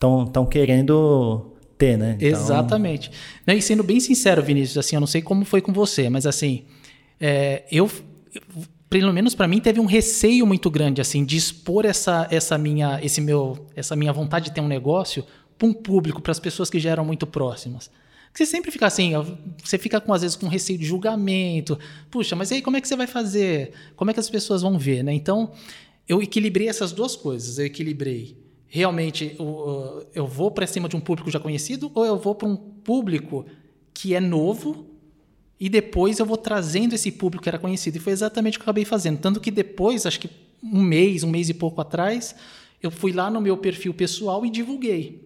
tão, 0.00 0.26
tão 0.26 0.44
querendo 0.44 1.52
ter, 1.78 1.96
né? 1.96 2.16
Então... 2.16 2.28
Exatamente. 2.28 3.12
E 3.46 3.62
sendo 3.62 3.84
bem 3.84 4.00
sincero, 4.00 4.42
Vinícius, 4.42 4.78
assim, 4.78 4.96
eu 4.96 5.00
não 5.00 5.06
sei 5.06 5.22
como 5.22 5.44
foi 5.44 5.60
com 5.60 5.72
você, 5.72 6.10
mas 6.10 6.26
assim, 6.26 6.64
é, 7.20 7.62
eu, 7.70 7.88
pelo 8.90 9.12
menos 9.12 9.32
para 9.32 9.46
mim, 9.46 9.60
teve 9.60 9.78
um 9.78 9.86
receio 9.86 10.44
muito 10.44 10.68
grande, 10.68 11.00
assim, 11.00 11.24
de 11.24 11.36
expor 11.36 11.84
essa, 11.84 12.26
essa 12.32 12.58
minha, 12.58 12.98
esse 13.00 13.20
meu, 13.20 13.64
essa 13.76 13.94
minha 13.94 14.12
vontade 14.12 14.46
de 14.46 14.54
ter 14.54 14.60
um 14.60 14.66
negócio 14.66 15.24
para 15.56 15.68
um 15.68 15.72
público, 15.72 16.20
para 16.20 16.32
as 16.32 16.40
pessoas 16.40 16.68
que 16.68 16.80
já 16.80 16.90
eram 16.90 17.04
muito 17.04 17.28
próximas. 17.28 17.88
Você 18.34 18.44
sempre 18.44 18.70
fica 18.70 18.86
assim, 18.86 19.12
você 19.62 19.78
fica 19.78 20.00
com, 20.00 20.12
às 20.12 20.22
vezes 20.22 20.36
com 20.36 20.48
receio 20.48 20.78
de 20.78 20.84
julgamento. 20.84 21.78
Puxa, 22.10 22.34
mas 22.34 22.50
aí 22.50 22.60
como 22.60 22.76
é 22.76 22.80
que 22.80 22.88
você 22.88 22.96
vai 22.96 23.06
fazer? 23.06 23.72
Como 23.94 24.10
é 24.10 24.14
que 24.14 24.20
as 24.20 24.28
pessoas 24.28 24.62
vão 24.62 24.76
ver, 24.76 25.04
né? 25.04 25.14
Então, 25.14 25.52
eu 26.08 26.20
equilibrei 26.20 26.68
essas 26.68 26.90
duas 26.90 27.14
coisas. 27.14 27.58
Eu 27.58 27.66
equilibrei 27.66 28.44
realmente 28.74 29.36
eu 29.38 30.26
vou 30.26 30.50
para 30.50 30.66
cima 30.66 30.88
de 30.88 30.96
um 30.96 31.00
público 31.00 31.30
já 31.30 31.38
conhecido 31.38 31.92
ou 31.94 32.04
eu 32.04 32.18
vou 32.18 32.34
para 32.34 32.48
um 32.48 32.56
público 32.56 33.46
que 33.94 34.16
é 34.16 34.20
novo 34.20 34.86
e 35.60 35.68
depois 35.68 36.18
eu 36.18 36.26
vou 36.26 36.36
trazendo 36.36 36.92
esse 36.92 37.12
público 37.12 37.44
que 37.44 37.48
era 37.48 37.56
conhecido. 37.56 37.98
E 37.98 38.00
foi 38.00 38.12
exatamente 38.12 38.58
o 38.58 38.60
que 38.60 38.62
eu 38.62 38.66
acabei 38.66 38.84
fazendo. 38.84 39.18
Tanto 39.18 39.40
que 39.40 39.52
depois, 39.52 40.04
acho 40.06 40.18
que 40.18 40.28
um 40.60 40.82
mês, 40.82 41.22
um 41.22 41.30
mês 41.30 41.48
e 41.48 41.54
pouco 41.54 41.80
atrás, 41.80 42.34
eu 42.82 42.90
fui 42.90 43.12
lá 43.12 43.30
no 43.30 43.40
meu 43.40 43.56
perfil 43.56 43.94
pessoal 43.94 44.44
e 44.44 44.50
divulguei. 44.50 45.23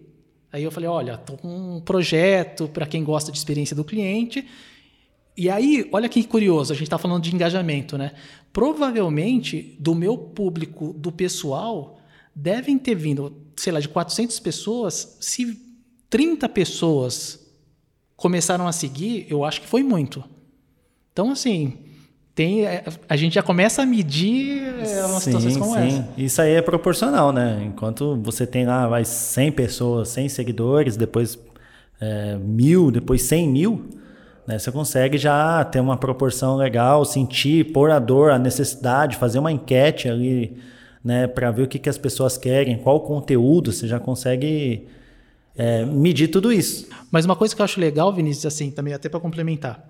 Aí 0.51 0.63
eu 0.63 0.71
falei, 0.71 0.89
olha, 0.89 1.13
estou 1.13 1.37
com 1.37 1.77
um 1.77 1.81
projeto 1.81 2.67
para 2.67 2.85
quem 2.85 3.03
gosta 3.03 3.31
de 3.31 3.37
experiência 3.37 3.75
do 3.75 3.83
cliente. 3.83 4.47
E 5.37 5.49
aí, 5.49 5.87
olha 5.91 6.09
que 6.09 6.23
curioso, 6.23 6.73
a 6.73 6.75
gente 6.75 6.83
está 6.83 6.97
falando 6.97 7.23
de 7.23 7.33
engajamento, 7.33 7.97
né? 7.97 8.13
Provavelmente, 8.51 9.77
do 9.79 9.93
meu 9.93 10.17
público, 10.17 10.91
do 10.93 11.11
pessoal, 11.11 11.99
devem 12.35 12.77
ter 12.77 12.95
vindo, 12.95 13.35
sei 13.55 13.71
lá, 13.71 13.79
de 13.79 13.87
400 13.87 14.39
pessoas, 14.39 15.17
se 15.21 15.61
30 16.09 16.49
pessoas 16.49 17.47
começaram 18.15 18.67
a 18.67 18.71
seguir, 18.71 19.27
eu 19.29 19.45
acho 19.45 19.61
que 19.61 19.67
foi 19.67 19.83
muito. 19.83 20.23
Então, 21.13 21.31
assim, 21.31 21.77
tem, 22.35 22.65
é, 22.65 22.85
a 23.07 23.15
gente 23.15 23.33
já 23.33 23.43
começa 23.43 23.81
a 23.81 23.85
medir 23.85 24.63
é, 24.63 25.05
umas 25.05 25.23
sim, 25.23 25.31
situações 25.31 25.57
como 25.57 25.73
sim. 25.73 25.87
essa. 25.87 26.09
Isso 26.17 26.41
aí 26.41 26.53
é 26.53 26.61
proporcional, 26.61 27.31
né? 27.31 27.61
Enquanto 27.65 28.15
você 28.17 28.47
tem 28.47 28.65
lá 28.65 28.87
vai 28.87 29.03
100 29.03 29.51
pessoas, 29.51 30.09
100 30.09 30.29
seguidores, 30.29 30.95
depois 30.95 31.37
é, 31.99 32.37
mil, 32.37 32.91
depois 32.91 33.23
100 33.23 33.49
mil, 33.49 33.89
né? 34.47 34.57
você 34.57 34.71
consegue 34.71 35.17
já 35.17 35.63
ter 35.65 35.79
uma 35.79 35.97
proporção 35.97 36.55
legal, 36.55 37.03
sentir, 37.03 37.73
pôr 37.73 37.91
a 37.91 37.99
dor, 37.99 38.31
a 38.31 38.39
necessidade, 38.39 39.17
fazer 39.17 39.39
uma 39.39 39.51
enquete 39.51 40.07
ali, 40.07 40.57
né? 41.03 41.27
Para 41.27 41.51
ver 41.51 41.63
o 41.63 41.67
que, 41.67 41.77
que 41.77 41.89
as 41.89 41.97
pessoas 41.97 42.37
querem, 42.37 42.77
qual 42.77 42.97
o 42.97 43.01
conteúdo, 43.01 43.73
você 43.73 43.87
já 43.87 43.99
consegue 43.99 44.87
é, 45.57 45.83
medir 45.83 46.29
tudo 46.29 46.53
isso. 46.53 46.87
Mas 47.11 47.25
uma 47.25 47.35
coisa 47.35 47.53
que 47.53 47.61
eu 47.61 47.65
acho 47.65 47.81
legal, 47.81 48.13
Vinícius, 48.13 48.45
assim, 48.45 48.71
também 48.71 48.93
até 48.93 49.09
para 49.09 49.19
complementar. 49.19 49.89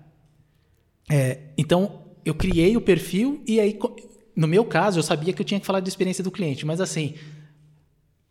É, 1.08 1.38
então, 1.56 2.09
eu 2.24 2.34
criei 2.34 2.76
o 2.76 2.80
perfil 2.80 3.42
e 3.46 3.60
aí, 3.60 3.78
no 4.34 4.46
meu 4.46 4.64
caso, 4.64 4.98
eu 4.98 5.02
sabia 5.02 5.32
que 5.32 5.40
eu 5.40 5.46
tinha 5.46 5.60
que 5.60 5.66
falar 5.66 5.80
da 5.80 5.88
experiência 5.88 6.22
do 6.22 6.30
cliente, 6.30 6.64
mas 6.66 6.80
assim, 6.80 7.14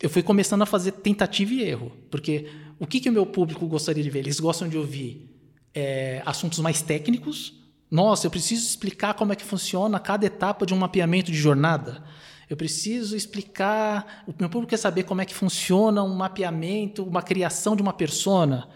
eu 0.01 0.09
fui 0.09 0.23
começando 0.23 0.61
a 0.61 0.65
fazer 0.65 0.93
tentativa 0.93 1.53
e 1.53 1.61
erro, 1.61 1.91
porque 2.09 2.47
o 2.79 2.87
que, 2.87 2.99
que 2.99 3.09
o 3.09 3.13
meu 3.13 3.25
público 3.25 3.67
gostaria 3.67 4.03
de 4.03 4.09
ver? 4.09 4.19
Eles 4.19 4.39
gostam 4.39 4.67
de 4.69 4.77
ouvir 4.77 5.29
é, 5.73 6.21
assuntos 6.25 6.59
mais 6.59 6.81
técnicos. 6.81 7.53
Nossa, 7.91 8.27
eu 8.27 8.31
preciso 8.31 8.65
explicar 8.65 9.13
como 9.15 9.33
é 9.33 9.35
que 9.35 9.43
funciona 9.43 9.99
cada 9.99 10.25
etapa 10.25 10.65
de 10.65 10.73
um 10.73 10.77
mapeamento 10.77 11.31
de 11.31 11.37
jornada. 11.37 12.03
Eu 12.49 12.57
preciso 12.57 13.15
explicar. 13.15 14.23
O 14.27 14.33
meu 14.39 14.49
público 14.49 14.71
quer 14.71 14.77
saber 14.77 15.03
como 15.03 15.21
é 15.21 15.25
que 15.25 15.35
funciona 15.35 16.03
um 16.03 16.15
mapeamento, 16.15 17.03
uma 17.03 17.21
criação 17.21 17.75
de 17.75 17.81
uma 17.81 17.93
persona. 17.93 18.69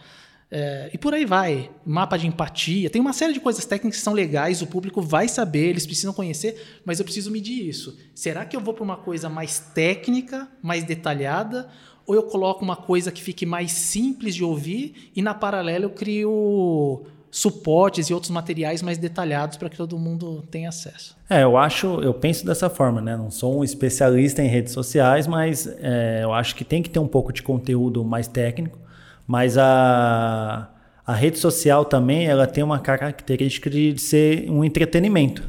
É, 0.56 0.92
e 0.94 0.98
por 1.00 1.16
aí 1.16 1.26
vai. 1.26 1.72
Mapa 1.84 2.16
de 2.16 2.28
empatia. 2.28 2.88
Tem 2.88 3.02
uma 3.02 3.12
série 3.12 3.34
de 3.34 3.40
coisas 3.40 3.66
técnicas 3.66 3.98
que 3.98 4.04
são 4.04 4.14
legais, 4.14 4.62
o 4.62 4.68
público 4.68 5.02
vai 5.02 5.28
saber, 5.28 5.70
eles 5.70 5.88
precisam 5.88 6.14
conhecer, 6.14 6.80
mas 6.86 7.00
eu 7.00 7.06
preciso 7.06 7.32
medir 7.32 7.68
isso. 7.68 7.98
Será 8.14 8.46
que 8.46 8.56
eu 8.56 8.62
vou 8.62 8.72
para 8.72 8.84
uma 8.84 8.98
coisa 8.98 9.28
mais 9.28 9.58
técnica, 9.58 10.48
mais 10.62 10.84
detalhada? 10.84 11.68
Ou 12.06 12.14
eu 12.14 12.24
coloco 12.24 12.64
uma 12.64 12.76
coisa 12.76 13.12
que 13.12 13.22
fique 13.22 13.48
mais 13.48 13.72
simples 13.72 14.36
de 14.36 14.44
ouvir 14.44 15.12
e 15.16 15.24
na 15.24 15.34
paralela 15.34 15.86
eu 15.86 15.90
crio 15.90 17.04
suportes 17.32 18.12
e 18.12 18.14
outros 18.14 18.30
materiais 18.30 18.84
mais 18.84 19.00
detalhados 19.00 19.58
para 19.58 19.68
que 19.68 19.76
todo 19.76 19.98
mundo 19.98 20.44
tenha 20.52 20.70
acesso. 20.70 21.18
É, 21.28 21.42
eu 21.42 21.58
acho, 21.58 22.00
eu 22.02 22.14
penso 22.14 22.46
dessa 22.46 22.70
forma, 22.70 23.02
né? 23.02 23.18
Não 23.18 23.32
sou 23.32 23.58
um 23.58 23.64
especialista 23.64 24.44
em 24.44 24.48
redes 24.48 24.72
sociais, 24.72 25.26
mas 25.26 25.66
é, 25.82 26.20
eu 26.22 26.32
acho 26.32 26.56
que 26.56 26.64
tem 26.64 26.84
que 26.84 26.92
ter 26.92 27.00
um 27.00 27.08
pouco 27.08 27.34
de 27.34 27.42
conteúdo 27.42 28.04
mais 28.04 28.28
técnico, 28.28 28.78
mas 29.26 29.58
a, 29.58 30.70
a 31.06 31.14
rede 31.14 31.40
social 31.40 31.86
também 31.86 32.26
ela 32.26 32.48
tem 32.48 32.64
uma 32.64 32.80
característica 32.80 33.70
de 33.70 33.98
ser 34.00 34.50
um 34.50 34.64
entretenimento. 34.64 35.44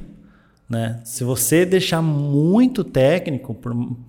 Né? 0.68 1.00
Se 1.04 1.24
você 1.24 1.66
deixar 1.66 2.00
muito 2.00 2.82
técnico, 2.82 3.56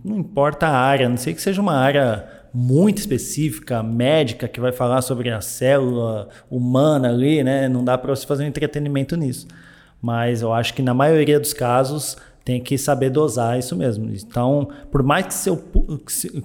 não 0.03 0.17
importa 0.17 0.67
a 0.67 0.77
área, 0.77 1.09
não 1.09 1.17
sei 1.17 1.33
que 1.33 1.41
seja 1.41 1.61
uma 1.61 1.75
área 1.75 2.27
muito 2.53 2.99
específica, 2.99 3.83
médica, 3.83 4.47
que 4.47 4.61
vai 4.61 4.71
falar 4.71 5.01
sobre 5.01 5.29
a 5.29 5.41
célula 5.41 6.29
humana 6.49 7.09
ali, 7.09 7.43
né? 7.43 7.67
Não 7.67 7.83
dá 7.83 7.97
para 7.97 8.15
você 8.15 8.25
fazer 8.25 8.45
um 8.45 8.47
entretenimento 8.47 9.17
nisso. 9.17 9.45
Mas 10.01 10.41
eu 10.41 10.53
acho 10.53 10.73
que 10.73 10.81
na 10.81 10.93
maioria 10.93 11.37
dos 11.37 11.51
casos 11.51 12.15
tem 12.45 12.61
que 12.61 12.77
saber 12.77 13.09
dosar 13.09 13.59
isso 13.59 13.75
mesmo. 13.75 14.09
Então, 14.09 14.69
por 14.89 15.03
mais 15.03 15.25
que, 15.25 15.33
seu, 15.33 15.61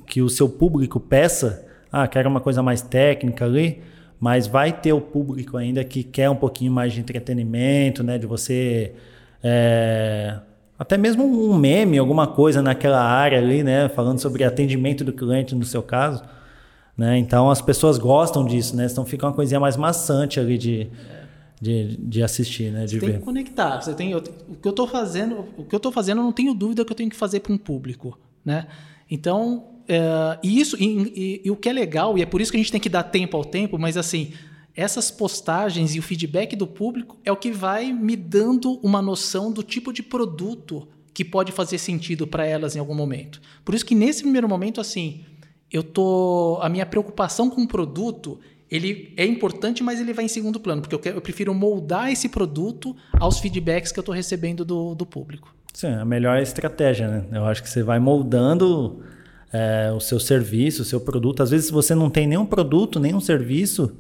que 0.05 0.21
o 0.21 0.29
seu 0.29 0.49
público 0.49 0.99
peça, 0.99 1.65
ah, 1.92 2.07
quero 2.07 2.29
uma 2.29 2.40
coisa 2.40 2.62
mais 2.62 2.83
técnica 2.83 3.44
ali, 3.44 3.83
mas 4.18 4.46
vai 4.46 4.72
ter 4.72 4.92
o 4.92 5.00
público 5.00 5.57
ainda 5.57 5.83
que 5.83 6.03
quer 6.03 6.29
um 6.31 6.37
pouquinho 6.37 6.72
mais 6.72 6.92
de 6.92 7.00
entretenimento, 7.00 8.03
né? 8.03 8.18
De 8.18 8.26
você 8.26 8.92
é, 9.42 10.38
até 10.79 10.96
mesmo 10.96 11.24
um 11.24 11.57
meme, 11.57 11.98
alguma 11.98 12.26
coisa 12.26 12.62
naquela 12.62 13.03
área 13.03 13.38
ali, 13.38 13.62
né? 13.62 13.88
Falando 13.88 14.18
sobre 14.18 14.44
atendimento 14.44 15.05
do 15.05 15.12
cliente 15.12 15.55
no 15.55 15.64
seu 15.64 15.83
caso. 15.83 16.22
Né? 16.96 17.16
Então 17.18 17.50
as 17.50 17.62
pessoas 17.62 17.96
gostam 17.98 18.44
disso, 18.44 18.76
né? 18.76 18.87
Então 18.90 19.05
fica 19.05 19.26
uma 19.26 19.33
coisinha 19.33 19.59
mais 19.59 19.76
maçante 19.76 20.38
ali 20.38 20.59
de, 20.59 20.90
de, 21.61 21.96
de 21.96 22.22
assistir, 22.22 22.70
né? 22.70 22.85
De 22.85 22.98
você 22.98 23.00
ver. 23.00 23.12
tem 23.12 23.18
que 23.20 23.24
conectar. 23.24 23.81
Você 23.81 23.94
tem, 23.94 24.14
o 24.14 24.20
que 24.20 24.66
eu 24.66 24.70
estou 24.70 24.87
fazendo, 24.87 25.46
o 25.57 25.64
que 25.64 25.74
eu 25.74 25.81
tô 25.81 25.90
fazendo, 25.90 26.18
eu 26.18 26.24
não 26.24 26.33
tenho 26.33 26.53
dúvida 26.53 26.85
que 26.85 26.92
eu 26.92 26.96
tenho 26.96 27.09
que 27.09 27.16
fazer 27.16 27.40
para 27.40 27.53
um 27.53 27.59
público, 27.59 28.18
né? 28.44 28.66
Então, 29.11 29.64
é, 29.90 30.38
e 30.40 30.61
isso, 30.61 30.76
e, 30.79 30.85
e, 30.85 31.42
e 31.44 31.50
o 31.50 31.57
que 31.57 31.68
é 31.68 31.72
legal, 31.72 32.16
e 32.16 32.22
é 32.22 32.26
por 32.26 32.40
isso 32.40 32.53
que 32.53 32.57
a 32.57 32.61
gente 32.61 32.70
tem 32.70 32.81
que 32.81 32.88
dar 32.88 33.03
tempo 33.03 33.37
ao 33.37 33.44
tempo, 33.44 33.76
mas 33.76 33.96
assim, 33.96 34.33
essas 34.76 35.11
postagens 35.11 35.96
e 35.96 35.98
o 35.98 36.03
feedback 36.03 36.55
do 36.55 36.64
público 36.64 37.18
é 37.24 37.33
o 37.33 37.37
que 37.37 37.50
vai 37.50 37.92
me 37.92 38.14
dando 38.14 38.79
uma 38.85 39.03
noção 39.03 39.50
do 39.50 39.64
tipo 39.64 39.92
de 39.92 40.00
produto 40.00 40.87
que 41.12 41.24
pode 41.24 41.50
fazer 41.50 41.76
sentido 41.76 42.24
para 42.24 42.46
elas 42.46 42.76
em 42.76 42.79
algum 42.79 42.94
momento. 42.94 43.42
Por 43.64 43.74
isso 43.74 43.85
que 43.85 43.96
nesse 43.96 44.22
primeiro 44.22 44.48
momento, 44.48 44.81
assim, 44.81 45.24
eu 45.72 45.83
tô 45.83 46.61
a 46.62 46.68
minha 46.68 46.87
preocupação 46.87 47.50
com 47.50 47.62
o 47.62 47.68
produto 47.68 48.38
ele 48.70 49.12
é 49.16 49.26
importante, 49.26 49.83
mas 49.83 50.00
ele 50.00 50.12
vai 50.12 50.26
em 50.26 50.29
segundo 50.29 50.61
plano, 50.61 50.81
porque 50.81 50.94
eu, 50.94 51.00
quero, 51.00 51.16
eu 51.16 51.20
prefiro 51.20 51.53
moldar 51.53 52.12
esse 52.12 52.29
produto 52.29 52.94
aos 53.18 53.40
feedbacks 53.40 53.90
que 53.90 53.98
eu 53.98 54.03
estou 54.03 54.14
recebendo 54.14 54.64
do, 54.64 54.94
do 54.94 55.05
público. 55.05 55.53
Sim, 55.74 55.88
a 55.88 56.05
melhor 56.05 56.38
estratégia, 56.38 57.09
né? 57.09 57.24
Eu 57.33 57.44
acho 57.46 57.61
que 57.61 57.68
você 57.68 57.83
vai 57.83 57.98
moldando 57.98 59.03
é, 59.53 59.93
o 59.95 60.01
seu 60.01 60.21
serviço, 60.21 60.83
o 60.83 60.85
seu 60.85 61.01
produto. 61.01 61.43
Às 61.43 61.51
vezes 61.51 61.71
você 61.71 61.95
não 61.95 62.09
tem 62.09 62.27
nenhum 62.27 62.47
produto, 62.47 63.01
nenhum 63.01 63.21
serviço, 63.21 63.97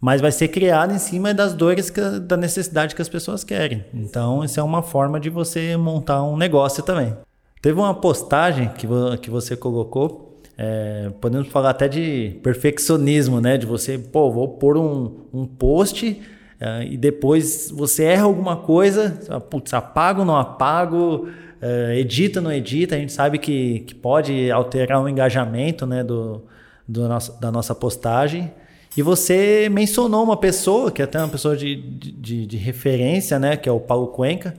mas 0.00 0.20
vai 0.20 0.32
ser 0.32 0.48
criado 0.48 0.92
em 0.92 0.98
cima 0.98 1.34
das 1.34 1.54
dores 1.54 1.90
que, 1.90 2.00
da 2.20 2.36
necessidade 2.36 2.94
que 2.94 3.02
as 3.02 3.08
pessoas 3.08 3.44
querem. 3.44 3.84
Então, 3.92 4.44
isso 4.44 4.58
é 4.58 4.62
uma 4.62 4.82
forma 4.82 5.20
de 5.20 5.28
você 5.28 5.76
montar 5.76 6.22
um 6.22 6.36
negócio 6.36 6.82
também. 6.82 7.14
Teve 7.60 7.78
uma 7.78 7.94
postagem 7.94 8.70
que, 8.70 8.86
que 9.20 9.30
você 9.30 9.54
colocou, 9.54 10.38
é, 10.56 11.10
podemos 11.20 11.48
falar 11.48 11.70
até 11.70 11.88
de 11.88 12.38
perfeccionismo, 12.42 13.40
né? 13.40 13.56
De 13.58 13.66
você, 13.66 13.98
pô, 13.98 14.30
vou 14.30 14.48
pôr 14.48 14.76
um, 14.76 15.26
um 15.32 15.46
post 15.46 16.20
é, 16.60 16.84
e 16.84 16.96
depois 16.98 17.70
você 17.70 18.04
erra 18.04 18.24
alguma 18.24 18.56
coisa, 18.56 19.40
putz, 19.48 19.72
apago, 19.72 20.26
não 20.26 20.36
apago, 20.36 21.28
é, 21.60 21.98
edita, 21.98 22.40
não 22.40 22.52
edita. 22.52 22.94
A 22.94 22.98
gente 22.98 23.12
sabe 23.12 23.38
que, 23.38 23.80
que 23.80 23.94
pode 23.94 24.50
alterar 24.50 25.02
o 25.02 25.08
engajamento 25.08 25.86
né, 25.86 26.04
do, 26.04 26.42
do 26.86 27.08
nosso, 27.08 27.40
da 27.40 27.50
nossa 27.50 27.74
postagem. 27.74 28.52
E 28.96 29.02
você 29.02 29.68
mencionou 29.70 30.22
uma 30.22 30.36
pessoa, 30.36 30.90
que 30.90 31.00
é 31.00 31.04
até 31.04 31.18
uma 31.18 31.28
pessoa 31.28 31.56
de, 31.56 31.76
de, 31.76 32.44
de 32.44 32.56
referência, 32.56 33.38
né? 33.38 33.56
Que 33.56 33.68
é 33.68 33.72
o 33.72 33.78
Paulo 33.78 34.08
Cuenca. 34.08 34.54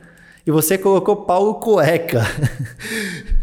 E 0.47 0.49
você 0.49 0.77
colocou 0.77 1.17
Paulo 1.17 1.55
Cueca. 1.55 2.23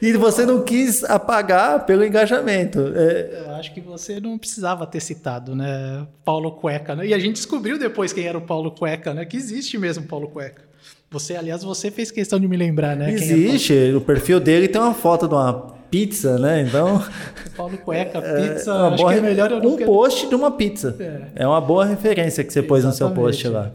e 0.00 0.12
você 0.12 0.44
não 0.44 0.62
quis 0.62 1.04
apagar 1.04 1.84
pelo 1.86 2.04
engajamento. 2.04 2.92
É... 2.94 3.44
Eu 3.46 3.54
acho 3.54 3.72
que 3.72 3.80
você 3.80 4.20
não 4.20 4.38
precisava 4.38 4.86
ter 4.86 5.00
citado, 5.00 5.54
né? 5.54 6.06
Paulo 6.24 6.52
Cueca, 6.52 6.94
né? 6.94 7.06
E 7.06 7.14
a 7.14 7.18
gente 7.18 7.34
descobriu 7.34 7.78
depois 7.78 8.12
quem 8.12 8.26
era 8.26 8.38
o 8.38 8.42
Paulo 8.42 8.70
Cueca, 8.70 9.14
né? 9.14 9.24
Que 9.24 9.36
existe 9.36 9.78
mesmo 9.78 10.04
Paulo 10.04 10.28
Cueca. 10.28 10.64
Você, 11.10 11.36
aliás, 11.36 11.62
você 11.62 11.90
fez 11.90 12.10
questão 12.10 12.38
de 12.38 12.48
me 12.48 12.56
lembrar, 12.56 12.96
né? 12.96 13.12
Existe. 13.12 13.94
o 13.94 14.00
perfil 14.00 14.40
dele 14.40 14.66
tem 14.66 14.80
uma 14.80 14.92
foto 14.92 15.28
de 15.28 15.34
uma 15.34 15.76
pizza, 15.90 16.38
né? 16.38 16.62
Então. 16.62 17.02
Paulo 17.56 17.78
Cueca, 17.78 18.18
é, 18.18 18.48
pizza. 18.48 18.70
É 18.70 18.74
acho 18.88 18.96
boa, 18.96 19.12
que 19.12 19.18
é 19.18 19.22
melhor 19.22 19.50
eu 19.50 19.58
Um 19.58 19.76
post 19.76 20.28
de 20.28 20.34
uma 20.34 20.50
pizza. 20.50 20.96
É. 20.98 21.42
é 21.42 21.46
uma 21.46 21.60
boa 21.60 21.84
referência 21.84 22.42
que 22.44 22.52
você 22.52 22.58
Exatamente. 22.58 22.68
pôs 22.68 22.84
no 22.84 22.92
seu 22.92 23.10
post 23.10 23.48
lá. 23.48 23.70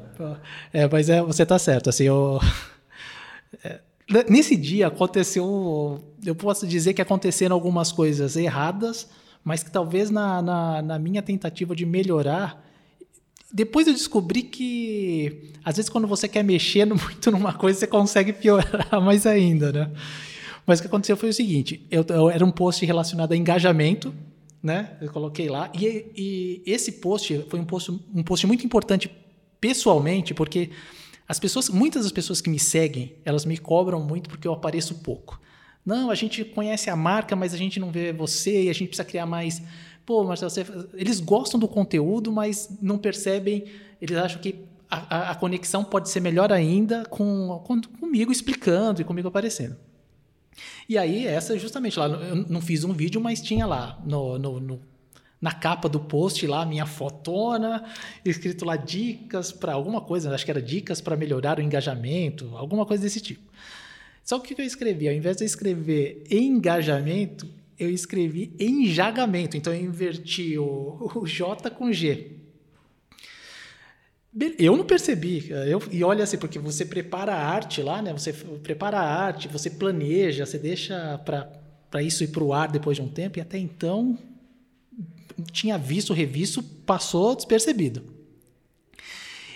É, 0.73 0.87
mas 0.87 1.09
é, 1.09 1.21
você 1.21 1.45
tá 1.45 1.57
certo. 1.57 1.89
Assim, 1.89 2.03
eu. 2.03 2.39
É, 4.13 4.29
nesse 4.29 4.55
dia 4.55 4.87
aconteceu. 4.87 6.03
Eu 6.23 6.35
posso 6.35 6.67
dizer 6.67 6.93
que 6.93 7.01
aconteceram 7.01 7.55
algumas 7.55 7.91
coisas 7.91 8.35
erradas, 8.35 9.07
mas 9.43 9.63
que 9.63 9.71
talvez 9.71 10.09
na, 10.09 10.41
na, 10.41 10.81
na 10.81 10.99
minha 10.99 11.21
tentativa 11.21 11.75
de 11.75 11.85
melhorar. 11.85 12.69
Depois 13.53 13.85
eu 13.85 13.93
descobri 13.93 14.43
que, 14.43 15.51
às 15.63 15.75
vezes, 15.75 15.89
quando 15.89 16.07
você 16.07 16.27
quer 16.27 16.43
mexer 16.43 16.85
muito 16.93 17.31
numa 17.31 17.53
coisa, 17.53 17.79
você 17.79 17.87
consegue 17.87 18.33
piorar 18.33 18.89
mais 19.01 19.25
ainda, 19.25 19.71
né? 19.71 19.91
Mas 20.65 20.79
o 20.79 20.83
que 20.83 20.87
aconteceu 20.87 21.17
foi 21.17 21.29
o 21.29 21.33
seguinte: 21.33 21.85
eu, 21.89 22.05
eu 22.09 22.29
era 22.29 22.45
um 22.45 22.51
post 22.51 22.85
relacionado 22.85 23.31
a 23.31 23.37
engajamento, 23.37 24.13
né? 24.61 24.97
Eu 25.01 25.11
coloquei 25.11 25.49
lá. 25.49 25.71
E, 25.73 26.05
e 26.15 26.63
esse 26.65 26.93
post 26.93 27.45
foi 27.49 27.59
um 27.59 27.65
post, 27.65 27.91
um 28.13 28.23
post 28.23 28.45
muito 28.45 28.65
importante 28.65 29.09
pessoalmente, 29.59 30.33
porque 30.33 30.69
as 31.31 31.39
pessoas, 31.39 31.69
muitas 31.69 32.03
das 32.03 32.11
pessoas 32.11 32.41
que 32.41 32.49
me 32.49 32.59
seguem, 32.59 33.15
elas 33.23 33.45
me 33.45 33.57
cobram 33.57 34.01
muito 34.01 34.29
porque 34.29 34.45
eu 34.45 34.51
apareço 34.51 34.95
pouco. 34.95 35.39
Não, 35.85 36.11
a 36.11 36.15
gente 36.15 36.43
conhece 36.43 36.89
a 36.89 36.95
marca, 36.95 37.37
mas 37.37 37.53
a 37.53 37.57
gente 37.57 37.79
não 37.79 37.89
vê 37.89 38.11
você 38.11 38.63
e 38.63 38.69
a 38.69 38.73
gente 38.73 38.89
precisa 38.89 39.05
criar 39.05 39.25
mais. 39.25 39.61
Pô, 40.05 40.25
Marcelo, 40.25 40.51
você... 40.51 40.65
eles 40.93 41.21
gostam 41.21 41.57
do 41.57 41.69
conteúdo, 41.69 42.33
mas 42.33 42.69
não 42.81 42.97
percebem, 42.97 43.63
eles 44.01 44.17
acham 44.17 44.41
que 44.41 44.55
a, 44.89 45.31
a 45.31 45.35
conexão 45.35 45.85
pode 45.85 46.09
ser 46.09 46.19
melhor 46.19 46.51
ainda 46.51 47.05
com, 47.05 47.61
com, 47.63 47.81
comigo 47.81 48.29
explicando 48.29 48.99
e 48.99 49.05
comigo 49.05 49.29
aparecendo. 49.29 49.77
E 50.89 50.97
aí, 50.97 51.25
essa 51.25 51.57
justamente 51.57 51.97
lá, 51.97 52.07
eu 52.07 52.35
não 52.35 52.59
fiz 52.59 52.83
um 52.83 52.91
vídeo, 52.91 53.21
mas 53.21 53.41
tinha 53.41 53.65
lá 53.65 53.97
no, 54.05 54.37
no, 54.37 54.59
no 54.59 54.81
na 55.41 55.51
capa 55.51 55.89
do 55.89 55.99
post 55.99 56.45
lá, 56.45 56.65
minha 56.65 56.85
fotona, 56.85 57.83
escrito 58.23 58.63
lá 58.63 58.75
dicas 58.75 59.51
para 59.51 59.73
alguma 59.73 59.99
coisa, 59.99 60.33
acho 60.33 60.45
que 60.45 60.51
era 60.51 60.61
dicas 60.61 61.01
para 61.01 61.17
melhorar 61.17 61.57
o 61.57 61.61
engajamento, 61.61 62.55
alguma 62.55 62.85
coisa 62.85 63.01
desse 63.01 63.19
tipo. 63.19 63.51
Só 64.23 64.37
que 64.37 64.53
o 64.53 64.55
que 64.55 64.61
eu 64.61 64.65
escrevi? 64.65 65.07
Ao 65.07 65.13
invés 65.13 65.37
de 65.37 65.43
eu 65.43 65.47
escrever 65.47 66.23
engajamento, 66.29 67.47
eu 67.77 67.89
escrevi 67.89 68.53
enjagamento. 68.59 69.57
Então 69.57 69.73
eu 69.73 69.81
inverti 69.81 70.57
o, 70.59 71.11
o 71.15 71.25
J 71.25 71.71
com 71.71 71.91
G. 71.91 72.37
Eu 74.59 74.77
não 74.77 74.85
percebi. 74.85 75.49
Eu, 75.49 75.81
e 75.91 76.03
olha 76.03 76.23
assim, 76.23 76.37
porque 76.37 76.59
você 76.59 76.85
prepara 76.85 77.33
a 77.33 77.45
arte 77.45 77.81
lá, 77.81 78.01
né? 78.01 78.13
Você 78.13 78.31
prepara 78.31 78.99
a 78.99 79.25
arte, 79.25 79.47
você 79.47 79.69
planeja, 79.71 80.45
você 80.45 80.59
deixa 80.59 81.17
para 81.89 82.03
isso 82.03 82.23
ir 82.23 82.27
para 82.27 82.43
o 82.43 82.53
ar 82.53 82.71
depois 82.71 82.95
de 82.95 83.01
um 83.01 83.09
tempo, 83.09 83.39
e 83.39 83.41
até 83.41 83.57
então 83.57 84.17
tinha 85.51 85.77
visto, 85.77 86.13
revisto, 86.13 86.61
passou 86.63 87.35
despercebido. 87.35 88.03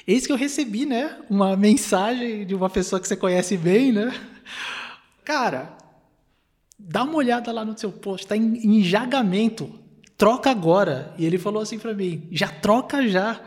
Eis 0.08 0.28
que 0.28 0.32
eu 0.32 0.38
recebi, 0.38 0.86
né, 0.86 1.20
uma 1.30 1.58
mensagem 1.58 2.46
de 2.46 2.54
uma 2.54 2.70
pessoa 2.70 3.00
que 3.00 3.08
você 3.08 3.16
conhece 3.16 3.58
bem, 3.58 3.92
né? 3.92 4.14
Cara, 5.24 5.76
dá 6.78 7.04
uma 7.04 7.16
olhada 7.16 7.52
lá 7.52 7.66
no 7.66 7.78
seu 7.78 7.92
post, 7.92 8.26
está 8.26 8.38
em, 8.38 8.78
enjagamento, 8.78 9.80
troca 10.16 10.52
agora. 10.52 11.14
E 11.18 11.26
ele 11.26 11.40
falou 11.40 11.62
assim 11.62 11.80
para 11.80 11.94
mim, 11.94 12.28
já 12.32 12.48
troca 12.48 13.08
já. 13.08 13.42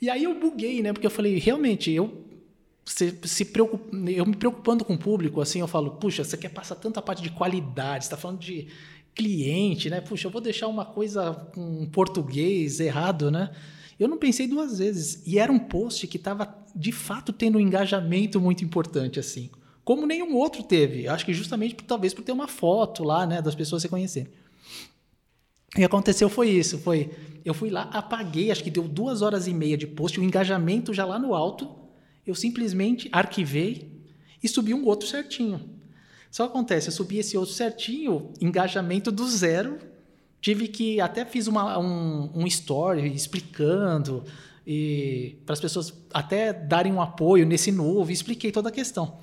E 0.00 0.08
aí 0.08 0.24
eu 0.24 0.38
buguei, 0.40 0.82
né? 0.82 0.92
Porque 0.92 1.06
eu 1.06 1.10
falei, 1.10 1.38
realmente, 1.38 1.90
eu 1.90 2.24
se, 2.84 3.18
se 3.24 3.44
preocup... 3.46 3.82
eu 4.08 4.26
me 4.26 4.36
preocupando 4.36 4.84
com 4.84 4.94
o 4.94 4.98
público, 4.98 5.40
assim, 5.40 5.60
eu 5.60 5.68
falo, 5.68 5.92
puxa, 5.92 6.24
você 6.24 6.36
quer 6.36 6.50
passar 6.50 6.76
tanta 6.76 7.00
parte 7.00 7.22
de 7.22 7.30
qualidade, 7.30 8.04
está 8.04 8.16
falando 8.16 8.40
de 8.40 8.68
cliente, 9.14 9.88
né? 9.88 10.00
Puxa, 10.00 10.26
eu 10.26 10.30
vou 10.30 10.40
deixar 10.40 10.68
uma 10.68 10.84
coisa 10.84 11.32
com 11.54 11.86
português 11.86 12.80
errado, 12.80 13.30
né? 13.30 13.50
Eu 13.98 14.08
não 14.08 14.18
pensei 14.18 14.46
duas 14.46 14.78
vezes. 14.78 15.22
E 15.26 15.38
era 15.38 15.52
um 15.52 15.58
post 15.58 16.06
que 16.06 16.16
estava, 16.16 16.52
de 16.74 16.90
fato, 16.90 17.32
tendo 17.32 17.58
um 17.58 17.60
engajamento 17.60 18.40
muito 18.40 18.64
importante, 18.64 19.20
assim 19.20 19.50
como 19.84 20.06
nenhum 20.06 20.34
outro 20.34 20.62
teve. 20.62 21.06
Acho 21.06 21.26
que 21.26 21.34
justamente 21.34 21.74
talvez 21.74 22.14
por 22.14 22.22
ter 22.22 22.32
uma 22.32 22.48
foto 22.48 23.04
lá, 23.04 23.26
né, 23.26 23.42
das 23.42 23.54
pessoas 23.54 23.82
se 23.82 23.88
conhecerem. 23.88 24.32
Que 25.74 25.84
aconteceu 25.84 26.28
foi 26.28 26.48
isso, 26.50 26.78
foi 26.78 27.10
eu 27.44 27.52
fui 27.52 27.68
lá, 27.68 27.82
apaguei, 27.92 28.50
acho 28.50 28.64
que 28.64 28.70
deu 28.70 28.88
duas 28.88 29.20
horas 29.20 29.46
e 29.46 29.52
meia 29.52 29.76
de 29.76 29.86
post, 29.86 30.18
o 30.18 30.24
engajamento 30.24 30.94
já 30.94 31.04
lá 31.04 31.18
no 31.18 31.34
alto, 31.34 31.68
eu 32.26 32.34
simplesmente 32.34 33.08
arquivei 33.12 34.02
e 34.42 34.48
subi 34.48 34.72
um 34.72 34.86
outro 34.86 35.06
certinho. 35.06 35.73
Só 36.34 36.46
acontece, 36.46 36.88
eu 36.88 36.92
subi 36.92 37.18
esse 37.18 37.38
outro 37.38 37.54
certinho, 37.54 38.32
engajamento 38.40 39.12
do 39.12 39.24
zero, 39.24 39.78
tive 40.40 40.66
que 40.66 41.00
até 41.00 41.24
fiz 41.24 41.46
uma, 41.46 41.78
um, 41.78 42.28
um 42.34 42.44
story 42.48 43.14
explicando 43.14 44.24
e 44.66 45.36
para 45.46 45.52
as 45.52 45.60
pessoas 45.60 45.94
até 46.12 46.52
darem 46.52 46.92
um 46.92 47.00
apoio 47.00 47.46
nesse 47.46 47.70
novo, 47.70 48.10
expliquei 48.10 48.50
toda 48.50 48.68
a 48.68 48.72
questão. 48.72 49.20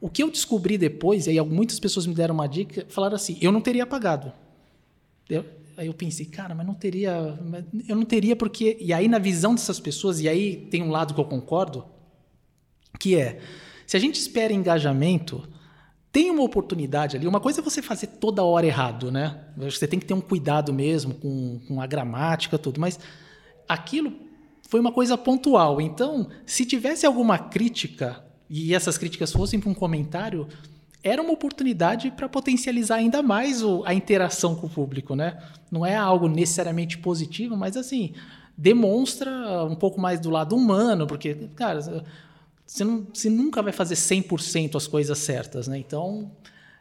O 0.00 0.08
que 0.08 0.22
eu 0.22 0.30
descobri 0.30 0.78
depois, 0.78 1.26
e 1.26 1.38
aí 1.38 1.40
muitas 1.42 1.78
pessoas 1.78 2.06
me 2.06 2.14
deram 2.14 2.34
uma 2.34 2.46
dica, 2.46 2.86
falaram 2.88 3.16
assim: 3.16 3.36
eu 3.42 3.52
não 3.52 3.60
teria 3.60 3.82
apagado. 3.82 4.32
Eu, 5.28 5.44
aí 5.76 5.88
eu 5.88 5.92
pensei, 5.92 6.24
cara, 6.24 6.54
mas 6.54 6.66
não 6.66 6.72
teria. 6.72 7.38
Eu 7.86 7.96
não 7.96 8.04
teria 8.06 8.34
porque. 8.34 8.78
E 8.80 8.94
aí, 8.94 9.08
na 9.08 9.18
visão 9.18 9.54
dessas 9.54 9.78
pessoas, 9.78 10.20
e 10.20 10.28
aí 10.28 10.56
tem 10.70 10.82
um 10.82 10.90
lado 10.90 11.12
que 11.12 11.20
eu 11.20 11.26
concordo, 11.26 11.84
que 12.98 13.14
é: 13.14 13.40
se 13.86 13.94
a 13.94 14.00
gente 14.00 14.18
espera 14.18 14.54
engajamento, 14.54 15.46
tem 16.16 16.30
uma 16.30 16.42
oportunidade 16.42 17.14
ali. 17.14 17.26
Uma 17.26 17.40
coisa 17.40 17.60
é 17.60 17.62
você 17.62 17.82
fazer 17.82 18.06
toda 18.06 18.42
hora 18.42 18.64
errado, 18.64 19.12
né? 19.12 19.38
Você 19.54 19.86
tem 19.86 19.98
que 19.98 20.06
ter 20.06 20.14
um 20.14 20.20
cuidado 20.22 20.72
mesmo 20.72 21.12
com, 21.12 21.60
com 21.68 21.78
a 21.78 21.86
gramática, 21.86 22.56
tudo, 22.56 22.80
mas 22.80 22.98
aquilo 23.68 24.14
foi 24.66 24.80
uma 24.80 24.90
coisa 24.90 25.18
pontual. 25.18 25.78
Então, 25.78 26.26
se 26.46 26.64
tivesse 26.64 27.04
alguma 27.04 27.38
crítica 27.38 28.24
e 28.48 28.74
essas 28.74 28.96
críticas 28.96 29.30
fossem 29.30 29.60
para 29.60 29.68
um 29.68 29.74
comentário, 29.74 30.48
era 31.02 31.20
uma 31.20 31.34
oportunidade 31.34 32.10
para 32.10 32.30
potencializar 32.30 32.94
ainda 32.94 33.22
mais 33.22 33.62
o, 33.62 33.84
a 33.84 33.92
interação 33.92 34.54
com 34.54 34.68
o 34.68 34.70
público, 34.70 35.14
né? 35.14 35.36
Não 35.70 35.84
é 35.84 35.96
algo 35.96 36.28
necessariamente 36.28 36.96
positivo, 36.96 37.58
mas 37.58 37.76
assim, 37.76 38.14
demonstra 38.56 39.30
um 39.66 39.76
pouco 39.76 40.00
mais 40.00 40.18
do 40.18 40.30
lado 40.30 40.56
humano, 40.56 41.06
porque, 41.06 41.34
cara, 41.54 42.06
você, 42.66 42.84
não, 42.84 43.06
você 43.12 43.30
nunca 43.30 43.62
vai 43.62 43.72
fazer 43.72 43.94
100% 43.94 44.74
as 44.74 44.86
coisas 44.86 45.16
certas, 45.18 45.68
né? 45.68 45.78
Então, 45.78 46.30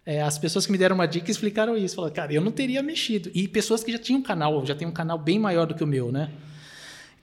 é, 0.05 0.21
as 0.21 0.37
pessoas 0.37 0.65
que 0.65 0.71
me 0.71 0.77
deram 0.77 0.95
uma 0.95 1.05
dica 1.05 1.29
explicaram 1.29 1.77
isso. 1.77 1.95
Falaram, 1.95 2.13
cara, 2.13 2.33
eu 2.33 2.41
não 2.41 2.51
teria 2.51 2.81
mexido. 2.81 3.29
E 3.33 3.47
pessoas 3.47 3.83
que 3.83 3.91
já 3.91 3.99
tinham 3.99 4.19
um 4.19 4.23
canal, 4.23 4.65
já 4.65 4.73
tem 4.73 4.87
um 4.87 4.91
canal 4.91 5.17
bem 5.17 5.39
maior 5.39 5.65
do 5.65 5.75
que 5.75 5.83
o 5.83 5.87
meu, 5.87 6.11
né? 6.11 6.31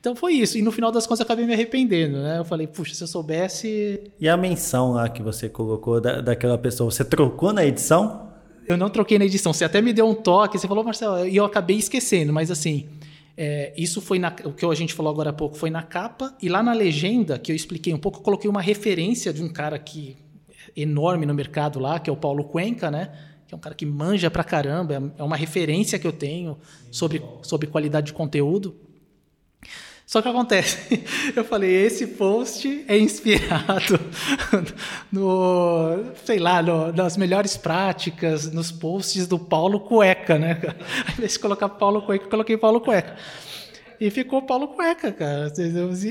Então 0.01 0.17
foi 0.17 0.35
isso. 0.35 0.59
E 0.59 0.63
no 0.63 0.73
final 0.73 0.91
das 0.91 1.07
contas 1.07 1.21
eu 1.21 1.25
acabei 1.25 1.47
me 1.47 1.55
arrependendo, 1.55 2.19
né? 2.19 2.39
Eu 2.39 2.45
falei, 2.45 2.67
puxa, 2.67 2.95
se 2.95 3.03
eu 3.05 3.07
soubesse. 3.07 4.01
E 4.19 4.29
a 4.29 4.37
menção 4.37 4.93
lá 4.93 5.09
que 5.09 5.23
você 5.23 5.49
colocou 5.49 6.01
da, 6.01 6.21
daquela 6.21 6.59
pessoa, 6.59 6.91
você 6.91 7.05
trocou 7.05 7.53
na 7.53 7.65
edição? 7.65 8.33
Eu 8.67 8.77
não 8.77 8.91
troquei 8.91 9.19
na 9.19 9.25
edição. 9.25 9.53
Você 9.53 9.65
até 9.65 9.81
me 9.81 9.93
deu 9.93 10.09
um 10.09 10.15
toque, 10.15 10.59
você 10.59 10.67
falou, 10.67 10.83
Marcelo, 10.83 11.27
e 11.27 11.37
eu 11.37 11.45
acabei 11.45 11.77
esquecendo, 11.77 12.33
mas 12.33 12.51
assim. 12.51 12.89
É, 13.37 13.73
isso 13.77 14.01
foi 14.01 14.19
na, 14.19 14.35
o 14.45 14.53
que 14.53 14.65
a 14.65 14.75
gente 14.75 14.93
falou 14.93 15.11
agora 15.11 15.31
há 15.31 15.33
pouco 15.33 15.57
foi 15.57 15.71
na 15.71 15.83
capa 15.83 16.37
e 16.41 16.51
lá 16.51 16.63
na 16.63 16.75
legenda 16.75 17.39
que 17.39 17.51
eu 17.51 17.57
expliquei 17.57 17.95
um 17.95 17.99
pouco 17.99 18.19
eu 18.19 18.23
coloquei 18.23 18.49
uma 18.49 18.61
referência 18.61 19.33
de 19.33 19.43
um 19.43 19.49
cara 19.49 19.79
que 19.79 20.19
é 20.77 20.83
enorme 20.83 21.25
no 21.25 21.33
mercado 21.33 21.81
lá 21.81 21.99
que 21.99 22.11
é 22.11 22.13
o 22.13 22.17
Paulo 22.17 22.45
Cuenca 22.45 22.91
né? 22.91 23.11
Que 23.49 23.55
é 23.55 23.57
um 23.57 23.61
cara 23.61 23.75
que 23.75 23.87
manja 23.87 24.31
pra 24.31 24.45
caramba 24.45 25.15
é 25.17 25.23
uma 25.23 25.37
referência 25.37 25.99
que 25.99 26.07
eu 26.07 26.13
tenho 26.13 26.59
sobre, 26.91 27.23
sobre 27.41 27.69
qualidade 27.69 28.09
de 28.09 28.13
conteúdo 28.13 28.77
só 30.13 30.21
que 30.21 30.29
acontece, 30.29 31.03
eu 31.35 31.43
falei, 31.43 31.71
esse 31.87 32.07
post 32.07 32.85
é 32.87 32.99
inspirado 32.99 33.99
no, 35.11 36.05
sei 36.23 36.39
lá, 36.39 36.63
no, 36.63 36.93
nas 36.93 37.17
melhores 37.17 37.57
práticas, 37.57 38.53
nos 38.53 38.71
posts 38.71 39.27
do 39.27 39.39
Paulo 39.39 39.81
Cueca, 39.81 40.39
né? 40.39 40.61
Ao 41.07 41.15
invés 41.15 41.33
de 41.33 41.39
colocar 41.39 41.67
Paulo 41.71 42.03
Cueca, 42.03 42.27
eu 42.27 42.29
coloquei 42.29 42.59
Paulo 42.59 42.83
Cueca. 42.83 43.17
E 43.99 44.11
ficou 44.11 44.43
Paulo 44.43 44.69
Cueca, 44.69 45.11
cara. 45.13 45.51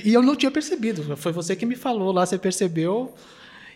E 0.03 0.11
eu 0.11 0.23
não 0.23 0.35
tinha 0.35 0.49
percebido. 0.49 1.15
Foi 1.15 1.31
você 1.31 1.55
que 1.55 1.67
me 1.67 1.75
falou 1.75 2.11
lá, 2.11 2.25
você 2.25 2.39
percebeu. 2.39 3.13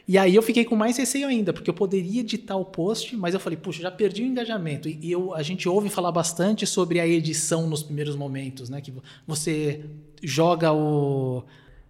E 0.08 0.18
aí 0.18 0.34
eu 0.34 0.42
fiquei 0.42 0.66
com 0.66 0.76
mais 0.76 0.98
receio 0.98 1.28
ainda, 1.28 1.54
porque 1.54 1.70
eu 1.70 1.74
poderia 1.74 2.22
editar 2.22 2.56
o 2.56 2.66
post, 2.66 3.16
mas 3.16 3.36
eu 3.36 3.40
falei, 3.40 3.58
puxa, 3.58 3.84
já 3.84 3.92
perdi 3.92 4.24
o 4.24 4.26
engajamento. 4.26 4.90
E 4.90 5.12
eu, 5.12 5.36
a 5.36 5.44
gente 5.44 5.70
ouve 5.70 5.88
falar 5.88 6.12
bastante 6.12 6.66
sobre 6.66 7.00
a 7.00 7.08
edição 7.08 7.68
nos 7.68 7.84
primeiros 7.84 8.16
momentos, 8.16 8.72
né? 8.72 8.82
Que 8.82 8.92
você 9.28 9.86
joga 10.26 10.74
o. 10.74 11.44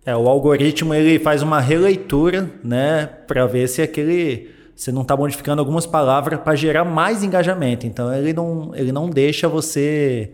É, 0.06 0.15
o 0.15 0.28
algoritmo 0.30 0.93
ele 0.93 1.17
faz 1.17 1.41
uma 1.41 1.60
releitura, 1.60 2.52
né, 2.63 3.08
para 3.28 3.45
ver 3.48 3.67
se 3.67 3.82
aquele 3.82 4.54
você 4.76 4.91
não 4.91 5.04
está 5.04 5.15
modificando 5.15 5.62
algumas 5.62 5.86
palavras 5.86 6.39
para 6.41 6.54
gerar 6.56 6.84
mais 6.84 7.24
engajamento. 7.24 7.88
Então 7.88 8.13
ele 8.13 8.34
não, 8.34 8.71
ele 8.76 8.91
não 8.91 9.10
deixa 9.10 9.48
você 9.48 10.32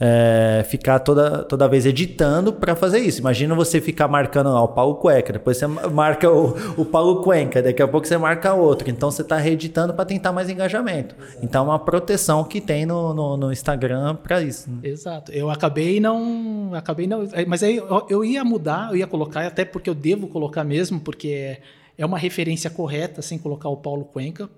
é, 0.00 0.64
ficar 0.68 0.98
toda, 0.98 1.44
toda 1.44 1.68
vez 1.68 1.86
editando 1.86 2.52
para 2.52 2.74
fazer 2.74 2.98
isso. 2.98 3.20
Imagina 3.20 3.54
você 3.54 3.80
ficar 3.80 4.08
marcando 4.08 4.52
lá, 4.52 4.62
o 4.62 4.68
Paulo 4.68 4.96
Cueca, 4.96 5.32
depois 5.32 5.56
você 5.56 5.66
marca 5.66 6.30
o, 6.30 6.80
o 6.80 6.84
Paulo 6.84 7.22
Cuenca, 7.22 7.62
daqui 7.62 7.80
a 7.80 7.86
pouco 7.88 8.06
você 8.06 8.18
marca 8.18 8.52
outro. 8.54 8.90
Então 8.90 9.10
você 9.10 9.22
está 9.22 9.36
reeditando 9.36 9.94
para 9.94 10.04
tentar 10.04 10.32
mais 10.32 10.50
engajamento. 10.50 11.14
Exato. 11.14 11.38
Então 11.42 11.64
é 11.64 11.68
uma 11.68 11.78
proteção 11.78 12.42
que 12.44 12.60
tem 12.60 12.84
no, 12.84 13.14
no, 13.14 13.36
no 13.36 13.52
Instagram 13.52 14.16
para 14.16 14.42
isso. 14.42 14.68
Né? 14.70 14.78
Exato. 14.82 15.30
Eu 15.32 15.48
acabei 15.48 16.00
não. 16.00 16.72
Acabei 16.74 17.06
não. 17.06 17.28
É, 17.32 17.44
mas 17.44 17.62
aí 17.62 17.76
eu, 17.76 18.06
eu 18.08 18.24
ia 18.24 18.44
mudar, 18.44 18.90
eu 18.90 18.96
ia 18.96 19.06
colocar, 19.06 19.46
até 19.46 19.64
porque 19.64 19.88
eu 19.88 19.94
devo 19.94 20.26
colocar 20.26 20.64
mesmo, 20.64 20.98
porque 20.98 21.58
é 21.96 22.04
uma 22.04 22.18
referência 22.18 22.68
correta, 22.68 23.22
sem 23.22 23.38
colocar 23.38 23.68
o 23.68 23.76
Paulo 23.76 24.04
Cuenca 24.04 24.48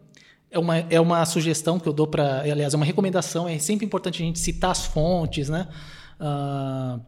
é 0.51 0.59
uma, 0.59 0.79
é 0.79 1.01
uma 1.01 1.25
sugestão 1.25 1.79
que 1.79 1.89
eu 1.89 1.93
dou 1.93 2.07
para. 2.07 2.41
Aliás, 2.41 2.73
é 2.73 2.77
uma 2.77 2.87
recomendação. 2.87 3.49
É 3.49 3.59
sempre 3.59 3.85
importante 3.85 4.23
a 4.23 4.27
gente 4.27 4.39
citar 4.39 4.71
as 4.71 4.87
fontes, 4.87 5.49
né? 5.49 5.69
Uh, 6.21 7.01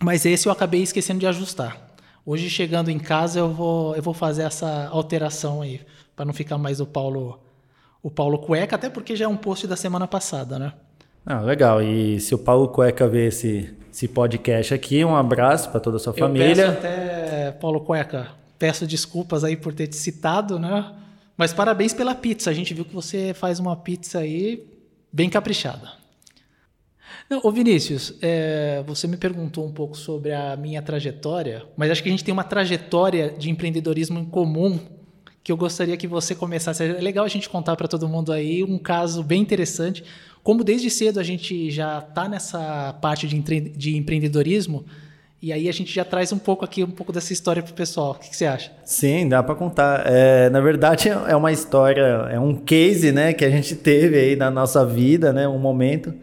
mas 0.00 0.24
esse 0.24 0.48
eu 0.48 0.52
acabei 0.52 0.82
esquecendo 0.82 1.20
de 1.20 1.26
ajustar. 1.26 1.76
Hoje, 2.24 2.48
chegando 2.48 2.90
em 2.90 2.98
casa, 2.98 3.40
eu 3.40 3.52
vou, 3.52 3.96
eu 3.96 4.02
vou 4.02 4.14
fazer 4.14 4.42
essa 4.42 4.88
alteração 4.88 5.60
aí, 5.62 5.80
para 6.14 6.24
não 6.24 6.32
ficar 6.32 6.56
mais 6.56 6.80
o 6.80 6.86
Paulo, 6.86 7.40
o 8.02 8.10
Paulo 8.10 8.38
Cueca, 8.38 8.76
até 8.76 8.88
porque 8.88 9.16
já 9.16 9.24
é 9.24 9.28
um 9.28 9.36
post 9.36 9.66
da 9.66 9.76
semana 9.76 10.06
passada, 10.06 10.58
né? 10.58 10.72
Ah, 11.26 11.40
legal. 11.40 11.82
E 11.82 12.20
se 12.20 12.34
o 12.34 12.38
Paulo 12.38 12.68
Cueca 12.68 13.08
ver 13.08 13.28
esse, 13.28 13.74
esse 13.92 14.06
podcast 14.06 14.72
aqui, 14.72 15.04
um 15.04 15.16
abraço 15.16 15.68
para 15.70 15.80
toda 15.80 15.96
a 15.96 16.00
sua 16.00 16.12
Eu 16.12 16.18
família. 16.18 16.54
peço 16.54 16.78
até, 16.78 17.50
Paulo 17.52 17.80
Cueca, 17.80 18.28
peço 18.58 18.86
desculpas 18.86 19.42
aí 19.42 19.56
por 19.56 19.72
ter 19.72 19.88
te 19.88 19.96
citado, 19.96 20.58
né? 20.58 20.92
Mas 21.36 21.52
parabéns 21.52 21.92
pela 21.92 22.14
pizza. 22.14 22.50
A 22.50 22.52
gente 22.52 22.74
viu 22.74 22.84
que 22.84 22.94
você 22.94 23.34
faz 23.34 23.58
uma 23.58 23.76
pizza 23.76 24.18
aí 24.18 24.66
bem 25.12 25.28
caprichada. 25.28 25.92
Não, 27.28 27.40
ô 27.42 27.50
Vinícius, 27.50 28.14
é, 28.20 28.82
você 28.86 29.06
me 29.06 29.16
perguntou 29.16 29.66
um 29.66 29.72
pouco 29.72 29.96
sobre 29.96 30.32
a 30.32 30.56
minha 30.56 30.82
trajetória, 30.82 31.66
mas 31.76 31.90
acho 31.90 32.02
que 32.02 32.08
a 32.08 32.12
gente 32.12 32.24
tem 32.24 32.32
uma 32.32 32.44
trajetória 32.44 33.30
de 33.30 33.50
empreendedorismo 33.50 34.18
em 34.18 34.24
comum 34.24 34.78
que 35.42 35.50
eu 35.50 35.56
gostaria 35.56 35.96
que 35.96 36.06
você 36.06 36.34
começasse. 36.34 36.84
É 36.84 37.00
legal 37.00 37.24
a 37.24 37.28
gente 37.28 37.48
contar 37.48 37.74
para 37.74 37.88
todo 37.88 38.08
mundo 38.08 38.32
aí 38.32 38.62
um 38.62 38.78
caso 38.78 39.22
bem 39.22 39.42
interessante. 39.42 40.04
Como 40.42 40.62
desde 40.62 40.88
cedo 40.88 41.18
a 41.18 41.22
gente 41.22 41.70
já 41.70 41.98
está 41.98 42.28
nessa 42.28 42.92
parte 43.00 43.26
de, 43.26 43.60
de 43.60 43.96
empreendedorismo, 43.96 44.84
e 45.42 45.52
aí 45.52 45.68
a 45.68 45.72
gente 45.72 45.92
já 45.92 46.04
traz 46.04 46.32
um 46.32 46.38
pouco 46.38 46.64
aqui, 46.64 46.84
um 46.84 46.90
pouco 46.90 47.12
dessa 47.12 47.32
história 47.32 47.60
para 47.60 47.72
o 47.72 47.74
pessoal. 47.74 48.12
O 48.12 48.14
que, 48.14 48.30
que, 48.30 48.36
você 48.36 48.46
acha? 48.46 48.70
Sim, 48.84 49.28
dá 49.28 49.42
para 49.42 49.56
contar. 49.56 50.04
É, 50.06 50.48
na 50.48 50.60
verdade, 50.60 51.08
é 51.08 51.34
uma 51.34 51.50
história, 51.50 52.28
é 52.30 52.38
um 52.38 52.54
case 52.54 53.10
né, 53.10 53.32
que 53.32 53.44
a 53.44 53.50
gente 53.50 53.74
teve 53.74 54.16
aí 54.16 54.36
na 54.36 54.52
nossa 54.52 54.86
vida, 54.86 55.32
né, 55.32 55.48
um 55.48 55.58
momento 55.58 56.14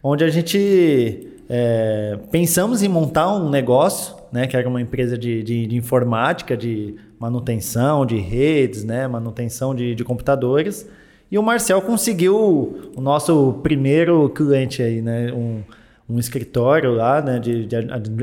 onde 0.00 0.22
a 0.22 0.28
gente 0.28 1.26
é, 1.48 2.16
pensamos 2.30 2.80
em 2.80 2.88
montar 2.88 3.34
um 3.34 3.50
negócio, 3.50 4.14
né, 4.30 4.46
que 4.46 4.56
era 4.56 4.68
uma 4.68 4.80
empresa 4.80 5.18
de, 5.18 5.42
de, 5.42 5.66
de 5.66 5.74
informática, 5.74 6.56
de 6.56 6.94
manutenção 7.18 8.06
de 8.06 8.18
redes, 8.18 8.84
né, 8.84 9.08
manutenção 9.08 9.74
de, 9.74 9.96
de 9.96 10.04
computadores. 10.04 10.88
E 11.28 11.36
o 11.36 11.42
Marcel 11.42 11.82
conseguiu 11.82 12.92
o 12.96 13.00
nosso 13.00 13.58
primeiro 13.64 14.30
cliente 14.30 14.80
aí, 14.80 15.02
né, 15.02 15.32
um, 15.32 15.62
um 16.10 16.18
escritório 16.18 16.92
lá, 16.92 17.20
né, 17.20 17.38
de, 17.38 17.66
de 17.66 17.76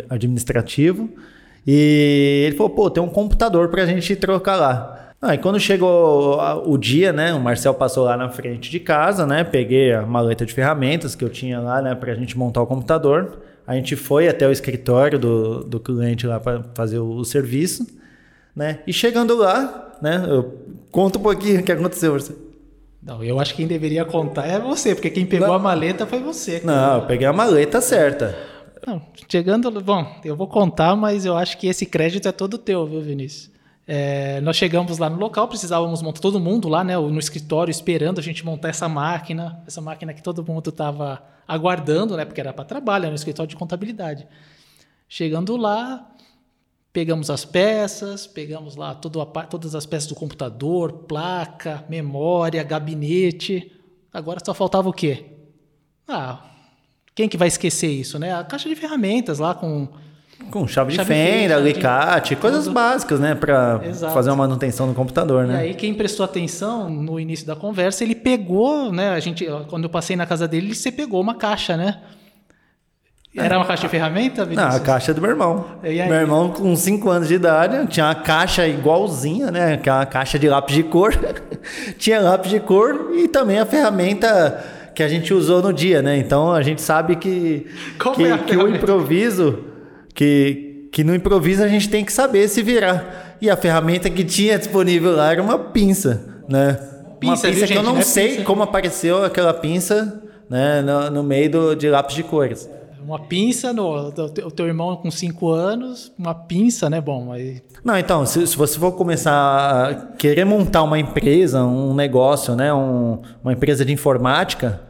administrativo. 0.09 1.09
E 1.65 2.43
ele 2.45 2.55
falou, 2.55 2.69
pô, 2.69 2.89
tem 2.89 3.03
um 3.03 3.09
computador 3.09 3.69
para 3.69 3.83
a 3.83 3.85
gente 3.85 4.15
trocar 4.15 4.55
lá. 4.55 5.13
Ah, 5.21 5.33
e 5.33 5.37
quando 5.39 5.59
chegou 5.59 6.39
o 6.65 6.77
dia, 6.77 7.11
né, 7.11 7.33
o 7.33 7.39
Marcel 7.39 7.73
passou 7.73 8.05
lá 8.05 8.15
na 8.15 8.29
frente 8.29 8.69
de 8.69 8.79
casa, 8.79 9.25
né, 9.25 9.43
peguei 9.43 9.91
a 9.91 10.05
maleta 10.05 10.45
de 10.45 10.53
ferramentas 10.53 11.15
que 11.15 11.23
eu 11.23 11.29
tinha 11.29 11.59
lá, 11.59 11.81
né, 11.81 11.95
para 11.95 12.11
a 12.11 12.15
gente 12.15 12.37
montar 12.37 12.61
o 12.61 12.67
computador. 12.67 13.39
A 13.65 13.73
gente 13.73 13.95
foi 13.95 14.27
até 14.27 14.47
o 14.47 14.51
escritório 14.51 15.17
do, 15.17 15.63
do 15.63 15.79
cliente 15.79 16.27
lá 16.27 16.39
para 16.39 16.63
fazer 16.75 16.99
o, 16.99 17.09
o, 17.15 17.25
serviço, 17.25 17.87
né, 18.55 18.79
e 18.85 18.93
chegando 18.93 19.35
lá, 19.35 19.97
né, 20.01 20.23
eu 20.29 20.55
conto 20.91 21.17
um 21.17 21.21
pouquinho 21.23 21.61
o 21.61 21.63
que 21.63 21.71
aconteceu, 21.71 22.11
Marcel. 22.11 22.46
Não, 23.01 23.23
eu 23.23 23.39
acho 23.39 23.51
que 23.51 23.57
quem 23.57 23.67
deveria 23.67 24.03
contar 24.03 24.45
é 24.45 24.59
você, 24.59 24.93
porque 24.95 25.09
quem 25.09 25.25
pegou 25.25 25.47
Não. 25.47 25.55
a 25.55 25.59
maleta 25.59 26.05
foi 26.05 26.19
você. 26.19 26.59
Cara. 26.59 26.75
Não, 26.75 26.95
eu 27.01 27.05
peguei 27.07 27.27
a 27.27 27.33
maleta 27.33 27.79
certa. 27.79 28.35
Não, 28.85 29.01
chegando, 29.29 29.69
bom, 29.81 30.05
eu 30.23 30.35
vou 30.35 30.47
contar, 30.47 30.95
mas 30.95 31.25
eu 31.25 31.35
acho 31.37 31.57
que 31.57 31.67
esse 31.67 31.85
crédito 31.85 32.27
é 32.27 32.31
todo 32.31 32.57
teu, 32.57 32.85
viu, 32.85 33.01
Vinícius? 33.01 33.51
É, 33.87 34.41
nós 34.41 34.57
chegamos 34.57 34.97
lá 34.97 35.09
no 35.09 35.17
local, 35.17 35.47
precisávamos 35.47 36.01
montar 36.01 36.19
todo 36.19 36.39
mundo 36.39 36.67
lá, 36.67 36.83
né, 36.83 36.97
no 36.97 37.19
escritório, 37.19 37.71
esperando 37.71 38.19
a 38.19 38.21
gente 38.21 38.45
montar 38.45 38.69
essa 38.69 38.89
máquina, 38.89 39.63
essa 39.65 39.79
máquina 39.79 40.13
que 40.13 40.21
todo 40.21 40.45
mundo 40.45 40.69
estava 40.69 41.23
aguardando, 41.47 42.17
né, 42.17 42.25
porque 42.25 42.41
era 42.41 42.51
para 42.51 42.65
trabalhar 42.65 43.09
no 43.09 43.15
escritório 43.15 43.49
de 43.49 43.55
contabilidade. 43.55 44.27
Chegando 45.07 45.55
lá, 45.55 46.05
pegamos 46.91 47.29
as 47.29 47.45
peças, 47.45 48.25
pegamos 48.25 48.75
lá 48.75 48.95
todo 48.95 49.21
a, 49.21 49.25
todas 49.25 49.75
as 49.75 49.85
peças 49.85 50.09
do 50.09 50.15
computador, 50.15 50.91
placa, 51.07 51.83
memória, 51.89 52.63
gabinete. 52.63 53.71
Agora 54.13 54.39
só 54.43 54.53
faltava 54.53 54.89
o 54.89 54.93
quê? 54.93 55.25
Ah, 56.07 56.41
quem 57.13 57.27
que 57.27 57.37
vai 57.37 57.47
esquecer 57.47 57.89
isso, 57.89 58.17
né? 58.17 58.33
A 58.33 58.43
caixa 58.43 58.69
de 58.69 58.75
ferramentas 58.75 59.39
lá 59.39 59.53
com 59.53 59.87
com 60.51 60.67
chave, 60.67 60.93
chave 60.93 61.13
de 61.13 61.19
fenda, 61.19 61.55
alicate, 61.55 62.35
coisas 62.35 62.65
tudo. 62.65 62.73
básicas, 62.73 63.19
né? 63.19 63.33
Para 63.33 63.81
fazer 64.13 64.29
uma 64.29 64.35
manutenção 64.47 64.85
no 64.87 64.93
computador, 64.93 65.45
né? 65.47 65.55
E 65.55 65.69
aí, 65.69 65.73
quem 65.73 65.93
prestou 65.93 66.23
atenção 66.23 66.89
no 66.89 67.19
início 67.19 67.45
da 67.45 67.55
conversa, 67.55 68.03
ele 68.03 68.15
pegou, 68.15 68.91
né? 68.91 69.09
A 69.09 69.19
gente, 69.19 69.45
quando 69.67 69.85
eu 69.85 69.89
passei 69.89 70.15
na 70.15 70.25
casa 70.25 70.47
dele, 70.47 70.73
você 70.73 70.91
pegou 70.91 71.19
uma 71.19 71.35
caixa, 71.35 71.75
né? 71.75 72.01
Era 73.37 73.57
uma 73.57 73.65
caixa 73.65 73.83
de 73.83 73.89
ferramenta, 73.89 74.43
Vinícius? 74.43 74.69
Não, 74.69 74.77
a 74.77 74.79
caixa 74.79 75.11
é 75.11 75.13
do 75.13 75.21
meu 75.21 75.29
irmão. 75.29 75.65
Meu 75.83 76.15
irmão, 76.15 76.49
com 76.49 76.75
5 76.75 77.09
anos 77.09 77.27
de 77.27 77.35
idade, 77.35 77.87
tinha 77.87 78.07
uma 78.07 78.15
caixa 78.15 78.67
igualzinha, 78.67 79.51
né? 79.51 79.73
Aquela 79.73 80.05
caixa 80.05 80.39
de 80.39 80.49
lápis 80.49 80.75
de 80.75 80.83
cor. 80.83 81.13
tinha 81.97 82.19
lápis 82.19 82.49
de 82.49 82.59
cor 82.59 83.11
e 83.13 83.27
também 83.27 83.59
a 83.59 83.65
ferramenta 83.65 84.63
que 84.95 85.03
a 85.03 85.07
gente 85.07 85.31
usou 85.31 85.61
no 85.61 85.71
dia, 85.71 86.01
né? 86.01 86.17
Então 86.17 86.51
a 86.51 86.63
gente 86.63 86.81
sabe 86.81 87.15
que, 87.15 87.67
que, 88.15 88.23
é 88.23 88.37
que 88.39 88.57
o 88.57 88.67
improviso 88.67 89.59
que, 90.15 90.89
que 90.91 91.03
no 91.03 91.13
improviso 91.13 91.63
a 91.63 91.67
gente 91.67 91.87
tem 91.87 92.03
que 92.03 92.11
saber 92.11 92.47
se 92.47 92.63
virar. 92.63 93.37
E 93.39 93.47
a 93.51 93.55
ferramenta 93.55 94.09
que 94.09 94.23
tinha 94.23 94.57
disponível 94.57 95.15
lá 95.15 95.31
era 95.31 95.43
uma 95.43 95.59
pinça, 95.59 96.41
né? 96.49 96.79
Pinça, 97.19 97.47
uma 97.47 97.53
pinça 97.53 97.67
que 97.67 97.75
eu 97.75 97.83
não, 97.83 98.01
sei 98.01 98.29
pinça. 98.29 98.43
como 98.43 98.63
apareceu 98.63 99.23
aquela 99.23 99.53
pinça 99.53 100.23
né, 100.49 100.81
no, 100.81 101.11
no 101.11 101.23
meio 101.23 101.51
do, 101.51 101.75
de 101.75 101.87
lápis 101.87 102.15
de 102.15 102.23
cores. 102.23 102.67
Uma 103.07 103.19
pinça, 103.19 103.71
no, 103.71 104.09
o 104.09 104.51
teu 104.51 104.67
irmão 104.67 104.97
com 104.97 105.09
5 105.09 105.49
anos, 105.49 106.11
uma 106.19 106.35
pinça, 106.35 106.89
né? 106.89 106.99
Bom, 106.99 107.31
aí... 107.31 107.61
Não, 107.81 107.97
então, 107.97 108.25
se, 108.25 108.45
se, 108.45 108.57
você 108.57 108.77
for 108.77 108.91
começar 108.91 109.31
a 109.31 109.95
querer 110.17 110.43
montar 110.43 110.83
uma 110.83 110.99
empresa, 110.99 111.63
um 111.63 111.95
negócio, 111.95 112.53
né? 112.53 112.73
Um, 112.73 113.21
uma 113.41 113.53
empresa 113.53 113.85
de 113.85 113.93
informática, 113.93 114.81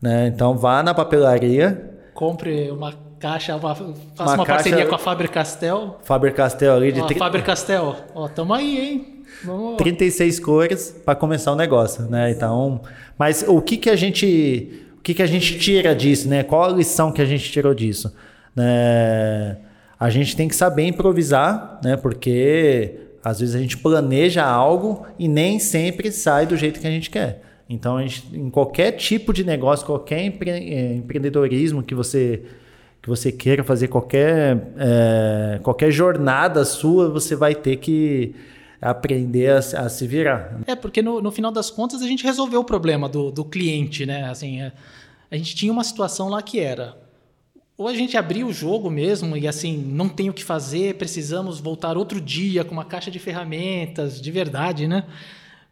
né? 0.00 0.26
Então 0.28 0.56
vá 0.56 0.82
na 0.82 0.94
papelaria. 0.94 1.98
Compre 2.14 2.70
uma 2.70 2.94
caixa, 3.20 3.58
faça 3.58 3.84
uma, 3.84 3.92
uma 3.92 4.36
caixa, 4.36 4.44
parceria 4.46 4.86
com 4.86 4.94
a 4.94 4.98
Faber 4.98 5.30
Castell. 5.30 5.98
Faber 6.02 6.32
Castell 6.32 6.74
ali 6.74 6.92
de 6.92 7.02
ó, 7.02 7.06
tri... 7.06 7.18
Faber 7.18 7.44
Castell, 7.44 7.94
ó, 8.14 8.26
tamo 8.26 8.54
aí, 8.54 8.78
hein? 8.78 9.24
Vamos... 9.44 9.76
36 9.76 10.40
cores 10.40 10.96
para 11.04 11.14
começar 11.14 11.52
o 11.52 11.56
negócio, 11.56 12.04
né? 12.04 12.30
Então, 12.30 12.80
mas 13.18 13.44
o 13.46 13.60
que 13.60 13.76
que 13.76 13.90
a 13.90 13.96
gente, 13.96 14.85
que 15.06 15.14
que 15.14 15.22
a 15.22 15.26
gente 15.26 15.56
tira 15.56 15.94
disso, 15.94 16.28
né? 16.28 16.42
Qual 16.42 16.64
a 16.64 16.68
lição 16.68 17.12
que 17.12 17.22
a 17.22 17.24
gente 17.24 17.48
tirou 17.52 17.72
disso? 17.72 18.12
Né? 18.56 19.56
A 20.00 20.10
gente 20.10 20.34
tem 20.34 20.48
que 20.48 20.56
saber 20.56 20.82
improvisar, 20.82 21.80
né? 21.84 21.96
Porque 21.96 22.94
às 23.22 23.38
vezes 23.38 23.54
a 23.54 23.60
gente 23.60 23.78
planeja 23.78 24.44
algo 24.44 25.06
e 25.16 25.28
nem 25.28 25.60
sempre 25.60 26.10
sai 26.10 26.44
do 26.44 26.56
jeito 26.56 26.80
que 26.80 26.88
a 26.88 26.90
gente 26.90 27.08
quer. 27.08 27.40
Então, 27.70 28.00
gente, 28.02 28.36
em 28.36 28.50
qualquer 28.50 28.92
tipo 28.92 29.32
de 29.32 29.44
negócio, 29.44 29.86
qualquer 29.86 30.24
empre 30.24 30.50
eh, 30.50 30.94
empreendedorismo 30.94 31.84
que 31.84 31.94
você 31.94 32.42
que 33.00 33.08
você 33.08 33.30
queira 33.30 33.62
fazer 33.62 33.86
qualquer, 33.86 34.72
é, 34.76 35.60
qualquer 35.62 35.92
jornada 35.92 36.64
sua, 36.64 37.08
você 37.08 37.36
vai 37.36 37.54
ter 37.54 37.76
que 37.76 38.34
aprender 38.80 39.52
a, 39.52 39.58
a 39.58 39.88
se 39.88 40.06
virar. 40.06 40.60
É, 40.66 40.74
porque 40.74 41.02
no, 41.02 41.20
no, 41.20 41.30
final 41.30 41.50
das 41.50 41.70
contas 41.70 42.02
a 42.02 42.06
gente 42.06 42.24
resolveu 42.24 42.60
o 42.60 42.64
problema 42.64 43.08
do, 43.08 43.30
do 43.30 43.44
cliente, 43.44 44.04
né? 44.06 44.28
Assim, 44.28 44.60
a, 44.60 44.66
é, 44.66 44.72
a 45.30 45.36
gente 45.36 45.54
tinha 45.54 45.72
uma 45.72 45.84
situação 45.84 46.28
lá 46.28 46.42
que 46.42 46.60
era 46.60 46.96
ou 47.76 47.88
a 47.88 47.94
gente 47.94 48.16
abria 48.16 48.46
o 48.46 48.52
jogo 48.52 48.88
mesmo 48.88 49.36
e 49.36 49.46
assim, 49.46 49.76
não 49.76 50.08
tem 50.08 50.30
o 50.30 50.32
que 50.32 50.42
fazer, 50.42 50.94
precisamos 50.94 51.60
voltar 51.60 51.96
outro 51.96 52.20
dia 52.20 52.64
com 52.64 52.72
uma 52.72 52.84
caixa 52.84 53.10
de 53.10 53.18
ferramentas, 53.18 54.20
de 54.20 54.30
verdade, 54.30 54.88
né? 54.88 55.04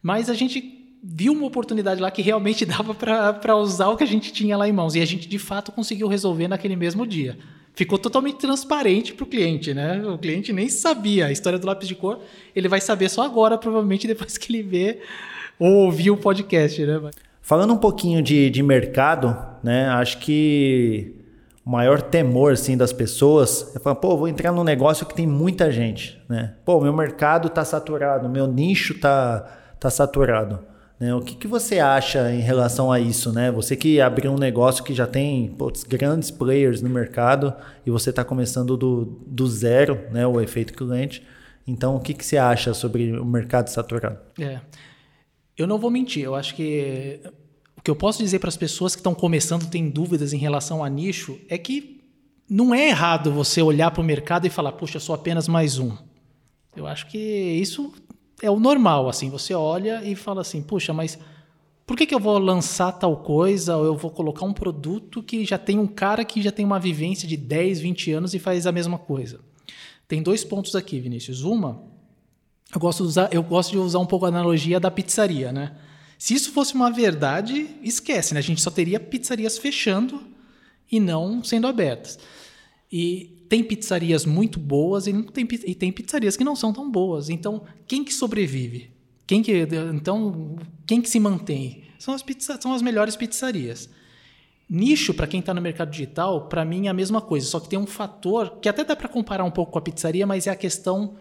Mas 0.03 0.29
a 0.29 0.35
gente 0.35 0.71
viu 1.03 1.33
uma 1.33 1.47
oportunidade 1.47 1.99
lá 1.99 2.11
que 2.11 2.21
realmente 2.21 2.63
dava 2.65 2.93
para 2.93 3.55
usar 3.55 3.89
o 3.89 3.97
que 3.97 4.03
a 4.03 4.07
gente 4.07 4.31
tinha 4.31 4.55
lá 4.55 4.69
em 4.69 4.71
mãos. 4.71 4.95
E 4.95 5.01
a 5.01 5.05
gente, 5.05 5.27
de 5.27 5.39
fato, 5.39 5.71
conseguiu 5.71 6.07
resolver 6.07 6.47
naquele 6.47 6.75
mesmo 6.75 7.07
dia. 7.07 7.37
Ficou 7.75 7.99
totalmente 7.99 8.37
transparente 8.37 9.13
para 9.13 9.23
o 9.23 9.27
cliente, 9.27 9.73
né? 9.73 10.01
O 10.07 10.17
cliente 10.17 10.53
nem 10.53 10.69
sabia 10.69 11.27
a 11.27 11.31
história 11.31 11.59
do 11.59 11.67
lápis 11.67 11.87
de 11.87 11.95
cor. 11.95 12.19
Ele 12.55 12.69
vai 12.69 12.79
saber 12.79 13.09
só 13.09 13.23
agora, 13.23 13.57
provavelmente, 13.57 14.07
depois 14.07 14.37
que 14.37 14.51
ele 14.51 14.63
vê 14.63 14.99
ou 15.59 15.85
ouvir 15.85 16.11
o 16.11 16.17
podcast, 16.17 16.85
né? 16.85 17.01
Falando 17.41 17.73
um 17.73 17.77
pouquinho 17.77 18.21
de, 18.21 18.49
de 18.49 18.63
mercado, 18.63 19.37
né? 19.61 19.87
Acho 19.89 20.19
que 20.19 21.13
o 21.65 21.69
maior 21.69 22.01
temor 22.01 22.53
assim 22.53 22.77
das 22.77 22.93
pessoas 22.93 23.75
é 23.75 23.79
falar, 23.79 23.95
pô, 23.95 24.15
vou 24.15 24.27
entrar 24.27 24.51
num 24.51 24.63
negócio 24.63 25.05
que 25.05 25.13
tem 25.13 25.27
muita 25.27 25.71
gente, 25.71 26.21
né? 26.29 26.53
Pô, 26.63 26.79
meu 26.79 26.93
mercado 26.93 27.47
está 27.47 27.65
saturado, 27.65 28.29
meu 28.29 28.47
nicho 28.47 28.93
está 28.93 29.39
tá 29.79 29.89
saturado. 29.89 30.59
Né? 30.99 31.13
O 31.13 31.21
que, 31.21 31.35
que 31.35 31.47
você 31.47 31.79
acha 31.79 32.31
em 32.31 32.39
relação 32.39 32.91
a 32.91 32.99
isso? 32.99 33.31
Né? 33.31 33.51
Você 33.51 33.75
que 33.75 33.99
abriu 33.99 34.31
um 34.31 34.37
negócio 34.37 34.83
que 34.83 34.93
já 34.93 35.05
tem 35.05 35.47
putz, 35.49 35.83
grandes 35.83 36.31
players 36.31 36.81
no 36.81 36.89
mercado 36.89 37.53
e 37.85 37.91
você 37.91 38.09
está 38.09 38.23
começando 38.23 38.77
do, 38.77 39.05
do 39.27 39.47
zero, 39.47 39.99
né? 40.11 40.25
o 40.25 40.39
efeito 40.39 40.73
cliente. 40.73 41.21
Então, 41.67 41.95
o 41.95 41.99
que, 41.99 42.13
que 42.13 42.25
você 42.25 42.37
acha 42.37 42.73
sobre 42.73 43.11
o 43.17 43.25
mercado 43.25 43.69
saturado? 43.69 44.19
É. 44.39 44.61
Eu 45.57 45.65
não 45.65 45.79
vou 45.79 45.89
mentir, 45.89 46.23
eu 46.23 46.35
acho 46.35 46.53
que 46.53 47.19
o 47.77 47.81
que 47.81 47.89
eu 47.89 47.95
posso 47.95 48.19
dizer 48.19 48.39
para 48.39 48.49
as 48.49 48.57
pessoas 48.57 48.95
que 48.95 48.99
estão 48.99 49.15
começando, 49.15 49.69
têm 49.69 49.89
dúvidas 49.89 50.33
em 50.33 50.37
relação 50.37 50.83
a 50.83 50.89
nicho, 50.89 51.39
é 51.49 51.57
que 51.57 52.01
não 52.47 52.73
é 52.73 52.89
errado 52.89 53.31
você 53.31 53.61
olhar 53.61 53.89
para 53.89 54.01
o 54.01 54.03
mercado 54.03 54.45
e 54.45 54.49
falar, 54.49 54.73
puxa, 54.73 54.99
sou 54.99 55.15
apenas 55.15 55.47
mais 55.47 55.79
um. 55.79 55.91
Eu 56.75 56.85
acho 56.85 57.07
que 57.07 57.17
isso 57.17 57.93
é 58.41 58.49
o 58.49 58.59
normal, 58.59 59.07
assim. 59.09 59.29
Você 59.29 59.53
olha 59.53 60.03
e 60.03 60.15
fala 60.15 60.41
assim, 60.41 60.61
puxa, 60.61 60.93
mas 60.93 61.17
Por 61.85 61.95
que, 61.95 62.05
que 62.07 62.15
eu 62.15 62.19
vou 62.19 62.39
lançar 62.39 62.91
tal 62.93 63.17
coisa 63.17 63.77
ou 63.77 63.85
eu 63.85 63.95
vou 63.95 64.09
colocar 64.09 64.43
um 64.43 64.53
produto 64.53 65.21
que 65.21 65.45
já 65.45 65.57
tem 65.57 65.77
um 65.77 65.85
cara 65.85 66.25
que 66.25 66.41
já 66.41 66.51
tem 66.51 66.65
uma 66.65 66.79
vivência 66.79 67.27
de 67.27 67.37
10, 67.37 67.79
20 67.79 68.11
anos 68.11 68.33
e 68.33 68.39
faz 68.39 68.65
a 68.65 68.71
mesma 68.71 68.97
coisa? 68.97 69.39
Tem 70.07 70.21
dois 70.21 70.43
pontos 70.43 70.75
aqui, 70.75 70.99
Vinícius. 70.99 71.43
Uma, 71.43 71.83
eu 72.73 72.79
gosto 72.79 73.03
de 73.03 73.09
usar, 73.09 73.29
eu 73.31 73.43
gosto 73.43 73.71
de 73.71 73.77
usar 73.77 73.99
um 73.99 74.05
pouco 74.05 74.25
a 74.25 74.29
analogia 74.29 74.79
da 74.79 74.89
pizzaria, 74.89 75.51
né? 75.51 75.77
Se 76.17 76.33
isso 76.33 76.51
fosse 76.51 76.73
uma 76.73 76.89
verdade, 76.89 77.69
esquece, 77.83 78.33
né? 78.33 78.39
A 78.39 78.43
gente 78.43 78.61
só 78.61 78.71
teria 78.71 78.99
pizzarias 78.99 79.57
fechando 79.57 80.23
e 80.91 80.99
não 80.99 81.43
sendo 81.43 81.67
abertas. 81.67 82.17
E 82.91 83.34
tem 83.47 83.63
pizzarias 83.63 84.25
muito 84.25 84.59
boas 84.59 85.07
e, 85.07 85.13
não 85.13 85.23
tem, 85.23 85.47
e 85.65 85.75
tem 85.75 85.91
pizzarias 85.91 86.35
que 86.35 86.43
não 86.43 86.55
são 86.55 86.73
tão 86.73 86.89
boas. 86.89 87.29
Então, 87.29 87.63
quem 87.87 88.03
que 88.03 88.13
sobrevive? 88.13 88.91
Quem 89.27 89.41
que, 89.41 89.67
então, 89.93 90.55
quem 90.85 91.01
que 91.01 91.09
se 91.09 91.19
mantém? 91.19 91.83
São 91.97 92.13
as, 92.13 92.21
pizza, 92.21 92.59
são 92.61 92.73
as 92.73 92.81
melhores 92.81 93.15
pizzarias. 93.15 93.89
Nicho, 94.69 95.13
para 95.13 95.27
quem 95.27 95.39
está 95.39 95.53
no 95.53 95.61
mercado 95.61 95.91
digital, 95.91 96.47
para 96.47 96.65
mim 96.65 96.87
é 96.87 96.89
a 96.89 96.93
mesma 96.93 97.21
coisa, 97.21 97.45
só 97.45 97.59
que 97.59 97.69
tem 97.69 97.77
um 97.77 97.85
fator 97.85 98.57
que 98.59 98.67
até 98.67 98.83
dá 98.83 98.95
para 98.95 99.07
comparar 99.07 99.43
um 99.43 99.51
pouco 99.51 99.71
com 99.71 99.79
a 99.79 99.81
pizzaria, 99.81 100.25
mas 100.25 100.47
é 100.47 100.49
a 100.49 100.55
questão, 100.55 101.15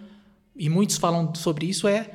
e 0.57 0.69
muitos 0.71 0.97
falam 0.97 1.35
sobre 1.35 1.67
isso, 1.67 1.87
é 1.87 2.11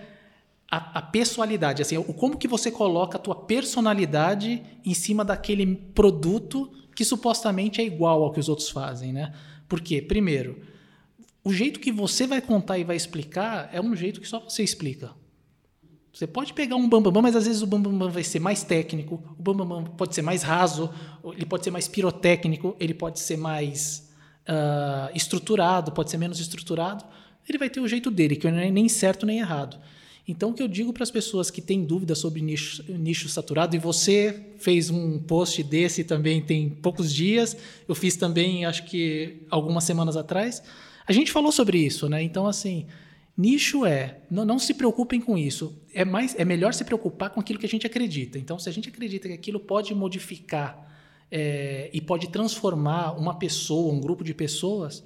a, 0.69 0.99
a, 0.99 1.01
pessoalidade, 1.01 1.81
assim, 1.81 1.97
o 1.97 2.13
como 2.13 2.37
que 2.37 2.47
você 2.47 2.71
coloca 2.71 3.17
a 3.17 3.21
tua 3.21 3.35
personalidade 3.35 4.61
em 4.83 4.93
cima 4.93 5.23
daquele 5.23 5.75
produto 5.75 6.71
que 6.95 7.05
supostamente 7.05 7.79
é 7.79 7.85
igual 7.85 8.23
ao 8.23 8.31
que 8.31 8.39
os 8.39 8.49
outros 8.49 8.69
fazem, 8.69 9.13
né? 9.13 9.33
Porque, 9.69 10.01
primeiro, 10.01 10.59
o 11.43 11.53
jeito 11.53 11.79
que 11.79 11.91
você 11.91 12.27
vai 12.27 12.41
contar 12.41 12.77
e 12.79 12.83
vai 12.83 12.95
explicar 12.95 13.69
é 13.71 13.79
um 13.79 13.95
jeito 13.95 14.19
que 14.19 14.27
só 14.27 14.39
você 14.39 14.63
explica. 14.63 15.11
Você 16.11 16.25
pode 16.25 16.53
pegar 16.53 16.75
um 16.75 16.89
bambambam, 16.89 17.03
bam, 17.03 17.13
bam, 17.13 17.21
mas 17.21 17.35
às 17.35 17.45
vezes 17.45 17.61
o 17.61 17.67
bambambam 17.67 17.99
bam, 17.99 18.09
vai 18.09 18.23
ser 18.23 18.39
mais 18.39 18.63
técnico, 18.63 19.23
o 19.37 19.41
bambambam 19.41 19.85
pode 19.85 20.15
ser 20.15 20.23
mais 20.23 20.41
raso, 20.41 20.91
ele 21.33 21.45
pode 21.45 21.63
ser 21.63 21.71
mais 21.71 21.87
pirotécnico, 21.87 22.75
ele 22.79 22.95
pode 22.95 23.19
ser 23.19 23.37
mais 23.37 24.09
uh, 24.49 25.15
estruturado, 25.15 25.91
pode 25.91 26.09
ser 26.09 26.17
menos 26.17 26.39
estruturado. 26.39 27.05
Ele 27.47 27.57
vai 27.57 27.69
ter 27.69 27.79
o 27.79 27.87
jeito 27.87 28.09
dele, 28.11 28.35
que 28.35 28.49
não 28.49 28.57
é 28.57 28.69
nem 28.69 28.89
certo 28.89 29.25
nem 29.25 29.39
errado. 29.39 29.79
Então, 30.29 30.51
o 30.51 30.53
que 30.53 30.61
eu 30.61 30.67
digo 30.67 30.93
para 30.93 31.01
as 31.01 31.09
pessoas 31.09 31.49
que 31.49 31.59
têm 31.59 31.83
dúvidas 31.83 32.19
sobre 32.19 32.39
nicho, 32.39 32.83
nicho 32.87 33.27
saturado, 33.27 33.75
e 33.75 33.79
você 33.79 34.53
fez 34.59 34.91
um 34.91 35.17
post 35.17 35.63
desse 35.63 36.03
também 36.03 36.39
tem 36.39 36.69
poucos 36.69 37.11
dias, 37.11 37.57
eu 37.87 37.95
fiz 37.95 38.15
também, 38.15 38.63
acho 38.63 38.85
que 38.85 39.37
algumas 39.49 39.85
semanas 39.85 40.15
atrás, 40.15 40.61
a 41.07 41.11
gente 41.11 41.31
falou 41.31 41.51
sobre 41.51 41.79
isso, 41.79 42.07
né? 42.07 42.21
Então, 42.21 42.45
assim, 42.45 42.85
nicho 43.35 43.87
é, 43.87 44.19
não, 44.29 44.45
não 44.45 44.59
se 44.59 44.75
preocupem 44.75 45.19
com 45.19 45.35
isso, 45.35 45.75
é, 45.95 46.05
mais, 46.05 46.35
é 46.37 46.45
melhor 46.45 46.75
se 46.75 46.85
preocupar 46.85 47.31
com 47.31 47.39
aquilo 47.39 47.57
que 47.57 47.65
a 47.65 47.69
gente 47.69 47.87
acredita. 47.87 48.37
Então, 48.37 48.59
se 48.59 48.69
a 48.69 48.71
gente 48.71 48.87
acredita 48.87 49.27
que 49.27 49.33
aquilo 49.33 49.59
pode 49.59 49.95
modificar 49.95 50.87
é, 51.31 51.89
e 51.91 51.99
pode 51.99 52.29
transformar 52.29 53.17
uma 53.17 53.33
pessoa, 53.39 53.91
um 53.91 53.99
grupo 53.99 54.23
de 54.23 54.35
pessoas, 54.35 55.03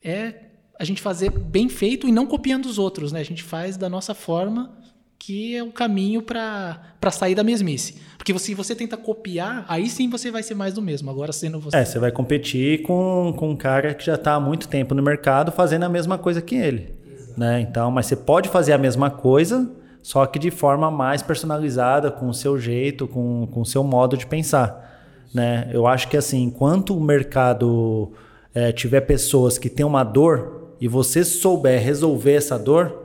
é 0.00 0.53
a 0.78 0.84
gente 0.84 1.00
fazer 1.00 1.30
bem 1.30 1.68
feito 1.68 2.08
e 2.08 2.12
não 2.12 2.26
copiando 2.26 2.66
os 2.66 2.78
outros, 2.78 3.12
né? 3.12 3.20
A 3.20 3.24
gente 3.24 3.42
faz 3.42 3.76
da 3.76 3.88
nossa 3.88 4.14
forma 4.14 4.72
que 5.18 5.56
é 5.56 5.62
o 5.62 5.72
caminho 5.72 6.20
para 6.20 6.78
sair 7.10 7.34
da 7.34 7.42
mesmice. 7.42 7.96
Porque 8.18 8.38
se 8.38 8.52
você 8.54 8.74
tenta 8.74 8.94
copiar, 8.94 9.64
aí 9.68 9.88
sim 9.88 10.08
você 10.10 10.30
vai 10.30 10.42
ser 10.42 10.54
mais 10.54 10.74
do 10.74 10.82
mesmo. 10.82 11.10
Agora 11.10 11.32
sendo 11.32 11.58
você. 11.58 11.76
É, 11.76 11.84
você 11.84 11.98
vai 11.98 12.12
competir 12.12 12.82
com, 12.82 13.32
com 13.34 13.50
um 13.50 13.56
cara 13.56 13.94
que 13.94 14.04
já 14.04 14.16
está 14.16 14.34
há 14.34 14.40
muito 14.40 14.68
tempo 14.68 14.94
no 14.94 15.02
mercado 15.02 15.50
fazendo 15.50 15.84
a 15.84 15.88
mesma 15.88 16.18
coisa 16.18 16.42
que 16.42 16.54
ele. 16.54 16.94
Né? 17.38 17.60
Então, 17.62 17.90
mas 17.90 18.06
você 18.06 18.16
pode 18.16 18.50
fazer 18.50 18.74
a 18.74 18.78
mesma 18.78 19.10
coisa, 19.10 19.70
só 20.02 20.26
que 20.26 20.38
de 20.38 20.50
forma 20.50 20.90
mais 20.90 21.22
personalizada, 21.22 22.10
com 22.10 22.28
o 22.28 22.34
seu 22.34 22.58
jeito, 22.58 23.08
com, 23.08 23.48
com 23.50 23.62
o 23.62 23.66
seu 23.66 23.82
modo 23.82 24.18
de 24.18 24.26
pensar. 24.26 24.92
Né? 25.32 25.70
Eu 25.72 25.86
acho 25.86 26.08
que 26.08 26.18
assim, 26.18 26.42
enquanto 26.42 26.94
o 26.94 27.00
mercado 27.00 28.12
é, 28.54 28.72
tiver 28.72 29.00
pessoas 29.00 29.56
que 29.56 29.70
têm 29.70 29.86
uma 29.86 30.04
dor 30.04 30.53
e 30.84 30.88
você 30.88 31.24
souber 31.24 31.82
resolver 31.82 32.34
essa 32.34 32.58
dor, 32.58 33.04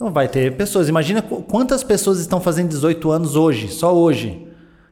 não 0.00 0.10
vai 0.10 0.28
ter 0.28 0.56
pessoas. 0.56 0.88
Imagina 0.88 1.20
quantas 1.20 1.84
pessoas 1.84 2.18
estão 2.18 2.40
fazendo 2.40 2.70
18 2.70 3.10
anos 3.10 3.36
hoje, 3.36 3.68
só 3.68 3.94
hoje. 3.94 4.48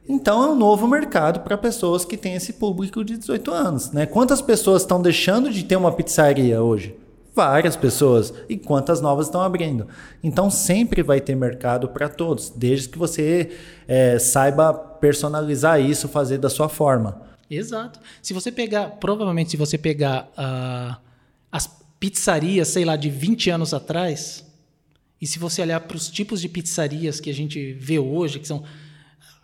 Então 0.07 0.43
é 0.43 0.47
um 0.51 0.55
novo 0.55 0.87
mercado 0.87 1.39
para 1.39 1.57
pessoas 1.57 2.05
que 2.05 2.15
têm 2.15 2.35
esse 2.35 2.53
público 2.53 3.03
de 3.03 3.17
18 3.17 3.51
anos. 3.51 3.91
Né? 3.91 4.05
Quantas 4.05 4.39
pessoas 4.39 4.83
estão 4.83 5.01
deixando 5.01 5.49
de 5.49 5.63
ter 5.63 5.75
uma 5.77 5.91
pizzaria 5.91 6.61
hoje? 6.61 6.95
Várias 7.33 7.75
pessoas. 7.75 8.31
E 8.47 8.55
quantas 8.55 9.01
novas 9.01 9.25
estão 9.25 9.41
abrindo? 9.41 9.87
Então 10.23 10.51
sempre 10.51 11.01
vai 11.01 11.19
ter 11.19 11.33
mercado 11.33 11.87
para 11.87 12.07
todos, 12.07 12.51
desde 12.51 12.87
que 12.87 12.99
você 12.99 13.49
é, 13.87 14.19
saiba 14.19 14.71
personalizar 14.75 15.81
isso, 15.81 16.07
fazer 16.07 16.37
da 16.37 16.51
sua 16.51 16.69
forma. 16.69 17.19
Exato. 17.49 17.99
Se 18.21 18.31
você 18.31 18.51
pegar, 18.51 18.91
provavelmente, 18.99 19.49
se 19.49 19.57
você 19.57 19.75
pegar 19.75 20.29
uh, 20.37 21.03
as 21.51 21.84
pizzarias, 21.99 22.67
sei 22.67 22.85
lá, 22.85 22.95
de 22.95 23.09
20 23.09 23.49
anos 23.49 23.73
atrás, 23.73 24.45
e 25.21 25.27
se 25.27 25.39
você 25.39 25.61
olhar 25.61 25.79
para 25.79 25.97
os 25.97 26.09
tipos 26.09 26.41
de 26.41 26.49
pizzarias 26.49 27.19
que 27.19 27.29
a 27.29 27.33
gente 27.33 27.73
vê 27.73 27.97
hoje, 27.97 28.39
que 28.39 28.47
são 28.47 28.63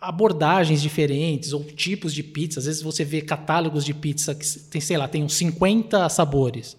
abordagens 0.00 0.82
diferentes 0.82 1.52
ou 1.52 1.64
tipos 1.64 2.12
de 2.12 2.22
pizza, 2.22 2.60
às 2.60 2.66
vezes 2.66 2.82
você 2.82 3.04
vê 3.04 3.22
catálogos 3.22 3.84
de 3.84 3.94
pizza 3.94 4.34
que 4.34 4.46
tem, 4.70 4.80
sei 4.80 4.96
lá, 4.96 5.08
tem 5.08 5.22
uns 5.22 5.34
50 5.34 6.08
sabores. 6.08 6.76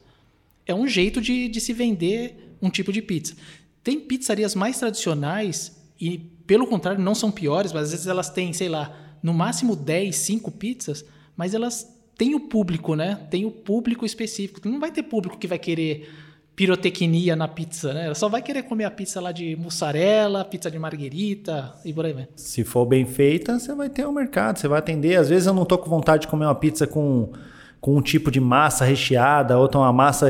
É 0.66 0.76
um 0.76 0.88
jeito 0.88 1.22
de, 1.22 1.48
de 1.48 1.60
se 1.60 1.74
vender 1.74 2.56
um 2.62 2.70
tipo 2.70 2.92
de 2.92 3.02
pizza. 3.02 3.36
Tem 3.84 4.00
pizzarias 4.00 4.56
mais 4.56 4.80
tradicionais 4.80 5.76
e, 6.00 6.18
pelo 6.46 6.68
contrário, 6.68 7.02
não 7.02 7.16
são 7.16 7.32
piores, 7.32 7.72
mas 7.74 7.84
às 7.84 7.92
vezes 7.92 8.08
elas 8.08 8.30
têm, 8.30 8.54
sei 8.54 8.70
lá, 8.70 9.18
no 9.22 9.34
máximo 9.34 9.76
10, 9.76 10.16
5 10.16 10.52
pizzas, 10.52 11.06
mas 11.36 11.54
elas 11.54 11.93
tem 12.24 12.36
o 12.36 12.40
público, 12.40 12.96
né? 12.96 13.20
Tem 13.30 13.44
o 13.44 13.52
público 13.52 14.06
específico. 14.06 14.62
Não 14.70 14.80
vai 14.80 14.92
ter 14.92 15.04
público 15.04 15.38
que 15.38 15.46
vai 15.46 15.60
querer 15.60 16.10
pirotecnia 16.56 17.36
na 17.36 17.50
pizza, 17.50 17.94
né? 17.94 18.06
Ela 18.06 18.16
só 18.16 18.30
vai 18.30 18.42
querer 18.42 18.64
comer 18.64 18.86
a 18.86 18.92
pizza 18.92 19.20
lá 19.20 19.34
de 19.34 19.58
mussarela, 19.58 20.46
pizza 20.46 20.72
de 20.72 20.80
marguerita 20.80 21.74
e 21.84 21.92
por 21.92 22.06
aí 22.06 22.14
vai. 22.14 22.30
Se 22.38 22.64
for 22.64 22.86
bem 22.86 23.06
feita, 23.06 23.60
você 23.60 23.76
vai 23.76 23.90
ter 23.90 24.06
o 24.06 24.10
um 24.10 24.14
mercado, 24.14 24.58
você 24.58 24.70
vai 24.70 24.80
atender. 24.80 25.18
Às 25.18 25.28
vezes 25.28 25.48
eu 25.48 25.54
não 25.54 25.66
tô 25.66 25.78
com 25.78 25.90
vontade 25.90 26.22
de 26.22 26.28
comer 26.30 26.46
uma 26.46 26.56
pizza 26.56 26.88
com, 26.88 27.34
com 27.82 27.98
um 27.98 28.02
tipo 28.02 28.32
de 28.32 28.40
massa 28.40 28.86
recheada, 28.86 29.58
outra 29.58 29.82
uma 29.82 29.92
massa 29.92 30.28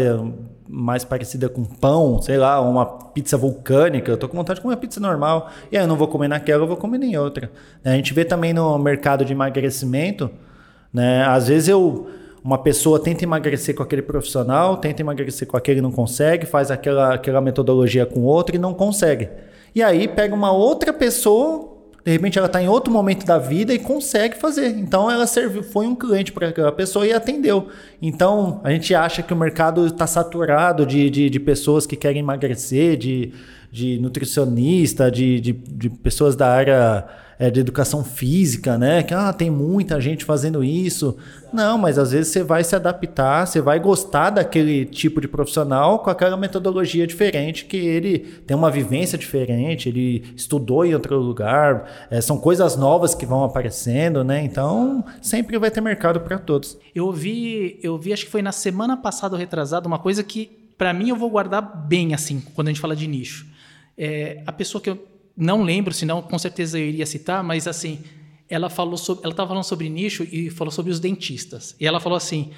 mais 0.67 1.03
parecida 1.03 1.47
com 1.47 1.63
pão, 1.63 2.19
sei 2.23 2.37
lá, 2.37 2.59
uma 2.59 2.87
pizza 2.87 3.37
vulcânica. 3.37 4.09
Eu 4.09 4.17
tô 4.17 4.27
com 4.27 4.35
vontade 4.35 4.57
de 4.57 4.63
comer 4.63 4.73
uma 4.73 4.81
pizza 4.81 4.99
normal. 4.99 5.51
E 5.71 5.77
aí 5.77 5.83
eu 5.83 5.87
não 5.87 5.95
vou 5.95 6.07
comer 6.07 6.27
naquela, 6.27 6.63
eu 6.63 6.67
vou 6.67 6.77
comer 6.77 7.03
em 7.03 7.15
outra. 7.17 7.51
A 7.85 7.91
gente 7.91 8.15
vê 8.15 8.25
também 8.25 8.51
no 8.51 8.79
mercado 8.79 9.23
de 9.23 9.31
emagrecimento 9.31 10.31
né? 10.93 11.23
Às 11.25 11.47
vezes 11.47 11.69
eu 11.69 12.07
uma 12.43 12.57
pessoa 12.57 12.99
tenta 12.99 13.23
emagrecer 13.23 13.73
com 13.73 13.81
aquele 13.81 14.01
profissional, 14.01 14.75
tenta 14.75 15.01
emagrecer 15.01 15.47
com 15.47 15.55
aquele 15.55 15.79
não 15.79 15.91
consegue, 15.91 16.45
faz 16.45 16.69
aquela, 16.69 17.13
aquela 17.13 17.39
metodologia 17.39 18.05
com 18.05 18.21
outro 18.21 18.55
e 18.55 18.59
não 18.59 18.73
consegue. 18.73 19.29
E 19.73 19.81
aí 19.81 20.09
pega 20.09 20.35
uma 20.35 20.51
outra 20.51 20.91
pessoa, 20.91 21.73
de 22.03 22.11
repente 22.11 22.37
ela 22.37 22.47
está 22.47 22.61
em 22.61 22.67
outro 22.67 22.91
momento 22.91 23.25
da 23.25 23.37
vida 23.37 23.73
e 23.73 23.79
consegue 23.79 24.35
fazer. 24.35 24.67
Então 24.77 25.09
ela 25.09 25.25
serviu, 25.25 25.63
foi 25.63 25.87
um 25.87 25.95
cliente 25.95 26.33
para 26.33 26.49
aquela 26.49 26.71
pessoa 26.73 27.07
e 27.07 27.13
atendeu. 27.13 27.69
Então 28.01 28.59
a 28.61 28.71
gente 28.71 28.93
acha 28.93 29.23
que 29.23 29.33
o 29.33 29.37
mercado 29.37 29.87
está 29.87 30.05
saturado 30.05 30.85
de, 30.85 31.09
de, 31.09 31.29
de, 31.29 31.39
pessoas 31.39 31.85
que 31.85 31.95
querem 31.95 32.19
emagrecer, 32.19 32.97
de, 32.97 33.31
de 33.73 33.97
nutricionista, 33.97 35.09
de, 35.09 35.41
de, 35.41 35.51
de 35.51 35.89
pessoas 35.89 36.35
da 36.35 36.47
área 36.47 37.07
é, 37.39 37.49
de 37.49 37.59
educação 37.59 38.03
física, 38.03 38.77
né? 38.77 39.01
Que 39.01 39.15
ah, 39.15 39.33
tem 39.33 39.49
muita 39.49 39.99
gente 39.99 40.23
fazendo 40.23 40.63
isso. 40.63 41.17
Não, 41.51 41.75
mas 41.75 41.97
às 41.97 42.11
vezes 42.11 42.31
você 42.31 42.43
vai 42.43 42.63
se 42.63 42.75
adaptar, 42.75 43.47
você 43.47 43.59
vai 43.61 43.79
gostar 43.79 44.29
daquele 44.29 44.85
tipo 44.85 45.19
de 45.19 45.27
profissional 45.27 45.97
com 45.97 46.11
aquela 46.11 46.37
metodologia 46.37 47.07
diferente, 47.07 47.65
que 47.65 47.77
ele 47.77 48.19
tem 48.45 48.55
uma 48.55 48.69
vivência 48.69 49.17
diferente, 49.17 49.89
ele 49.89 50.23
estudou 50.35 50.85
em 50.85 50.93
outro 50.93 51.17
lugar, 51.17 52.07
é, 52.11 52.21
são 52.21 52.37
coisas 52.37 52.77
novas 52.77 53.15
que 53.15 53.25
vão 53.25 53.43
aparecendo, 53.43 54.23
né? 54.23 54.43
Então 54.43 55.03
sempre 55.19 55.57
vai 55.57 55.71
ter 55.71 55.81
mercado 55.81 56.19
para 56.21 56.37
todos. 56.37 56.77
Eu 56.93 57.11
vi, 57.11 57.79
eu 57.81 57.97
vi, 57.97 58.13
acho 58.13 58.25
que 58.25 58.31
foi 58.31 58.43
na 58.43 58.51
semana 58.51 58.95
passada 58.95 59.33
ou 59.33 59.39
retrasada, 59.39 59.87
uma 59.87 59.97
coisa 59.97 60.23
que 60.23 60.59
para 60.77 60.93
mim 60.93 61.09
eu 61.09 61.15
vou 61.15 61.31
guardar 61.31 61.87
bem 61.87 62.13
assim, 62.13 62.39
quando 62.53 62.67
a 62.67 62.71
gente 62.71 62.79
fala 62.79 62.95
de 62.95 63.07
nicho. 63.07 63.51
É, 63.97 64.43
a 64.45 64.51
pessoa 64.51 64.81
que 64.81 64.89
eu 64.89 65.07
não 65.35 65.63
lembro, 65.63 65.93
senão 65.93 66.21
com 66.21 66.37
certeza 66.37 66.79
eu 66.79 66.85
iria 66.85 67.05
citar, 67.05 67.43
mas 67.43 67.67
assim, 67.67 68.03
ela 68.49 68.69
falou 68.69 68.97
sobre, 68.97 69.23
ela 69.23 69.33
estava 69.33 69.49
falando 69.49 69.63
sobre 69.63 69.89
nicho 69.89 70.23
e 70.31 70.49
falou 70.49 70.71
sobre 70.71 70.91
os 70.91 70.99
dentistas. 70.99 71.75
E 71.79 71.87
ela 71.87 71.99
falou 71.99 72.17
assim: 72.17 72.51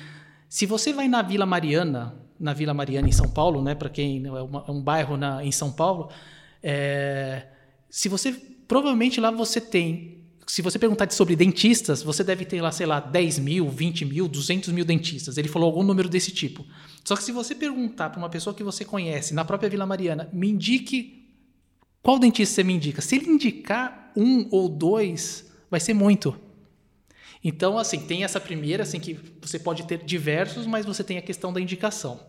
se 0.49 0.65
você 0.65 0.91
vai 0.91 1.07
na 1.07 1.21
Vila 1.21 1.45
Mariana, 1.45 2.15
na 2.39 2.53
Vila 2.53 2.73
Mariana 2.73 3.07
em 3.07 3.11
São 3.11 3.29
Paulo, 3.29 3.61
né, 3.61 3.75
para 3.75 3.89
quem 3.89 4.25
é, 4.25 4.31
uma, 4.41 4.65
é, 4.67 4.71
um 4.71 4.81
bairro 4.81 5.17
na, 5.17 5.43
em 5.43 5.51
São 5.51 5.71
Paulo, 5.71 6.09
é, 6.61 7.47
se 7.89 8.09
você 8.09 8.33
provavelmente 8.67 9.21
lá 9.21 9.31
você 9.31 9.61
tem 9.61 10.25
se 10.47 10.61
você 10.61 10.77
perguntar 10.77 11.11
sobre 11.11 11.35
dentistas, 11.35 12.03
você 12.03 12.23
deve 12.23 12.45
ter 12.45 12.61
lá, 12.61 12.71
sei 12.71 12.85
lá, 12.85 12.99
10 12.99 13.39
mil, 13.39 13.67
20 13.67 14.05
mil, 14.05 14.27
200 14.27 14.71
mil 14.71 14.85
dentistas. 14.85 15.39
Ele 15.39 15.47
falou 15.47 15.65
algum 15.65 15.81
número 15.81 16.07
desse 16.07 16.31
tipo. 16.31 16.63
Só 17.03 17.15
que 17.15 17.23
se 17.23 17.31
você 17.31 17.55
perguntar 17.55 18.11
para 18.11 18.19
uma 18.19 18.29
pessoa 18.29 18.53
que 18.53 18.63
você 18.63 18.85
conhece, 18.85 19.33
na 19.33 19.43
própria 19.43 19.69
Vila 19.69 19.87
Mariana, 19.87 20.29
me 20.31 20.49
indique 20.49 21.24
qual 22.05 22.19
dentista 22.19 22.53
você 22.53 22.63
me 22.63 22.75
indica? 22.75 23.01
Se 23.01 23.15
ele 23.15 23.31
indicar 23.31 24.11
um 24.15 24.47
ou 24.51 24.69
dois, 24.69 25.51
vai 25.71 25.79
ser 25.79 25.95
muito. 25.95 26.39
Então, 27.43 27.79
assim, 27.79 27.97
tem 27.97 28.23
essa 28.23 28.39
primeira, 28.39 28.83
assim, 28.83 28.99
que 28.99 29.17
você 29.41 29.57
pode 29.57 29.87
ter 29.87 29.97
diversos, 30.03 30.67
mas 30.67 30.85
você 30.85 31.03
tem 31.03 31.17
a 31.17 31.21
questão 31.23 31.51
da 31.51 31.59
indicação. 31.59 32.19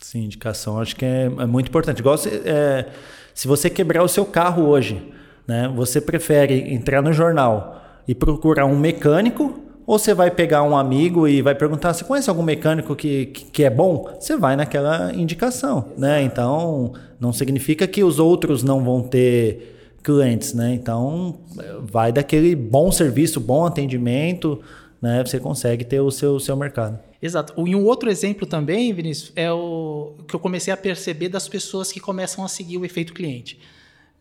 Sim, 0.00 0.24
indicação 0.24 0.80
acho 0.80 0.96
que 0.96 1.04
é, 1.04 1.24
é 1.26 1.44
muito 1.44 1.68
importante. 1.68 1.98
Igual 1.98 2.16
se, 2.16 2.30
é, 2.30 2.90
se 3.34 3.46
você 3.46 3.68
quebrar 3.68 4.02
o 4.02 4.08
seu 4.08 4.24
carro 4.24 4.64
hoje, 4.66 5.12
né? 5.46 5.70
Você 5.76 6.00
prefere 6.00 6.72
entrar 6.72 7.02
no 7.02 7.12
jornal 7.12 7.82
e 8.08 8.14
procurar 8.14 8.64
um 8.64 8.78
mecânico 8.78 9.62
ou 9.88 9.98
você 9.98 10.12
vai 10.12 10.30
pegar 10.30 10.62
um 10.64 10.76
amigo 10.76 11.26
e 11.26 11.40
vai 11.40 11.54
perguntar: 11.54 11.94
você 11.94 12.04
conhece 12.04 12.28
algum 12.28 12.42
mecânico 12.42 12.94
que, 12.94 13.24
que, 13.24 13.44
que 13.46 13.64
é 13.64 13.70
bom? 13.70 14.14
Você 14.20 14.36
vai 14.36 14.54
naquela 14.54 15.14
indicação, 15.14 15.92
né? 15.96 16.22
Então, 16.22 16.92
não 17.18 17.32
significa 17.32 17.86
que 17.86 18.04
os 18.04 18.18
outros 18.18 18.62
não 18.62 18.84
vão 18.84 19.02
ter 19.02 19.96
clientes, 20.04 20.52
né? 20.52 20.74
Então, 20.74 21.38
vai 21.80 22.12
daquele 22.12 22.54
bom 22.54 22.92
serviço, 22.92 23.40
bom 23.40 23.64
atendimento, 23.64 24.60
né? 25.00 25.24
Você 25.24 25.40
consegue 25.40 25.86
ter 25.86 26.00
o 26.00 26.10
seu, 26.10 26.38
seu 26.38 26.54
mercado. 26.54 26.98
Exato. 27.22 27.54
E 27.66 27.74
um 27.74 27.86
outro 27.86 28.10
exemplo 28.10 28.46
também, 28.46 28.92
Vinícius, 28.92 29.32
é 29.34 29.50
o 29.50 30.16
que 30.28 30.36
eu 30.36 30.40
comecei 30.40 30.70
a 30.70 30.76
perceber 30.76 31.30
das 31.30 31.48
pessoas 31.48 31.90
que 31.90 31.98
começam 31.98 32.44
a 32.44 32.48
seguir 32.48 32.76
o 32.76 32.84
efeito 32.84 33.14
cliente. 33.14 33.58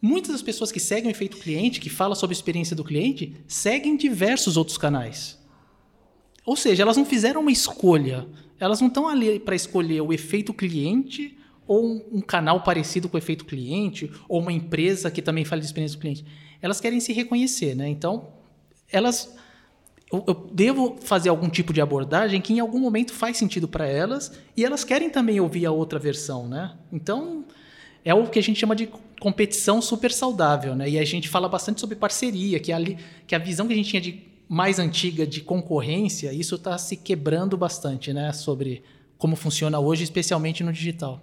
Muitas 0.02 0.32
das 0.32 0.42
pessoas 0.42 0.72
que 0.72 0.80
seguem 0.80 1.10
o 1.10 1.12
efeito 1.12 1.36
cliente, 1.36 1.82
que 1.82 1.90
falam 1.90 2.16
sobre 2.16 2.34
a 2.34 2.38
experiência 2.38 2.74
do 2.74 2.86
cliente, 2.86 3.36
seguem 3.50 3.98
diversos 3.98 4.56
outros 4.56 4.78
canais. 4.78 5.38
Ou 6.48 6.56
seja, 6.56 6.82
elas 6.82 6.96
não 6.96 7.04
fizeram 7.04 7.42
uma 7.42 7.52
escolha. 7.52 8.26
Elas 8.58 8.80
não 8.80 8.88
estão 8.88 9.06
ali 9.06 9.38
para 9.38 9.54
escolher 9.54 10.00
o 10.00 10.14
efeito 10.14 10.54
cliente 10.54 11.38
ou 11.68 12.08
um, 12.10 12.22
canal 12.22 12.64
parecido 12.64 13.10
com 13.10 13.18
o 13.18 13.20
efeito 13.20 13.44
cliente, 13.44 14.10
ou 14.30 14.40
uma 14.40 14.54
empresa 14.54 15.12
que 15.12 15.22
também 15.22 15.44
fala 15.44 15.60
de 15.60 15.68
experiência 15.68 15.98
do 15.98 16.00
cliente. 16.00 16.26
Elas 16.62 16.80
querem 16.80 17.02
se 17.02 17.12
reconhecer, 17.12 17.76
né? 17.76 17.90
Então, 17.90 18.30
elas. 18.90 19.36
Eu, 20.10 20.24
eu 20.26 20.34
devo 20.54 20.96
fazer 21.02 21.28
algum 21.28 21.50
tipo 21.50 21.74
de 21.74 21.82
abordagem 21.82 22.40
que 22.40 22.54
em 22.54 22.62
algum 22.62 22.80
momento 22.80 23.12
faz 23.12 23.36
sentido 23.36 23.68
para 23.68 23.86
elas 23.86 24.32
e 24.56 24.64
elas 24.64 24.86
querem 24.86 25.10
também 25.10 25.42
ouvir 25.42 25.66
a 25.66 25.72
outra 25.72 26.00
versão, 26.00 26.48
né? 26.48 26.78
Então, 26.94 27.44
é 28.06 28.14
o 28.14 28.26
que 28.26 28.40
a 28.40 28.42
gente 28.42 28.58
chama 28.58 28.74
de 28.74 28.88
competição 29.20 29.82
super 29.82 30.14
saudável, 30.14 30.74
né? 30.74 30.90
E 30.90 30.98
a 30.98 31.04
gente 31.04 31.28
fala 31.28 31.50
bastante 31.50 31.82
sobre 31.82 31.98
parceria, 31.98 32.58
que 32.58 32.72
a, 32.72 32.78
que 33.28 33.36
a 33.36 33.38
visão 33.38 33.68
que 33.68 33.74
a 33.74 33.76
gente 33.76 33.90
tinha 33.90 34.02
de 34.02 34.27
mais 34.48 34.80
antiga 34.80 35.26
de 35.26 35.42
concorrência, 35.42 36.32
isso 36.34 36.56
está 36.56 36.78
se 36.78 36.96
quebrando 36.96 37.58
bastante, 37.58 38.14
né? 38.14 38.32
Sobre 38.32 38.84
como 39.18 39.36
funciona 39.36 39.80
hoje, 39.80 40.04
especialmente 40.04 40.64
no 40.64 40.72
digital. 40.72 41.22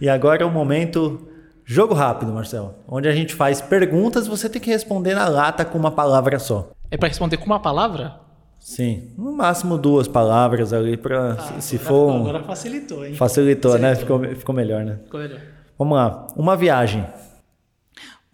E 0.00 0.08
agora 0.08 0.42
é 0.42 0.46
o 0.46 0.50
momento 0.50 1.28
jogo 1.64 1.94
rápido, 1.94 2.32
Marcelo, 2.32 2.74
onde 2.88 3.08
a 3.08 3.12
gente 3.12 3.34
faz 3.34 3.60
perguntas, 3.60 4.26
você 4.26 4.48
tem 4.48 4.60
que 4.60 4.70
responder 4.70 5.14
na 5.14 5.28
lata 5.28 5.64
com 5.64 5.78
uma 5.78 5.90
palavra 5.90 6.38
só. 6.38 6.70
É 6.90 6.96
para 6.96 7.08
responder 7.08 7.36
com 7.36 7.46
uma 7.46 7.60
palavra? 7.60 8.20
Sim, 8.58 9.10
no 9.18 9.32
máximo 9.32 9.76
duas 9.76 10.06
palavras 10.06 10.72
ali 10.72 10.96
para 10.96 11.32
ah, 11.32 11.60
se 11.60 11.76
agora, 11.76 11.88
for. 11.88 12.16
Agora 12.16 12.42
facilitou, 12.44 13.04
hein? 13.04 13.14
Facilitou, 13.14 13.72
facilitou. 13.72 13.78
né? 13.78 13.94
Ficou, 13.96 14.36
ficou 14.36 14.54
melhor, 14.54 14.84
né? 14.84 14.98
Ficou 15.04 15.20
melhor. 15.20 15.40
Vamos 15.78 15.96
lá. 15.96 16.28
Uma 16.36 16.56
viagem. 16.56 17.04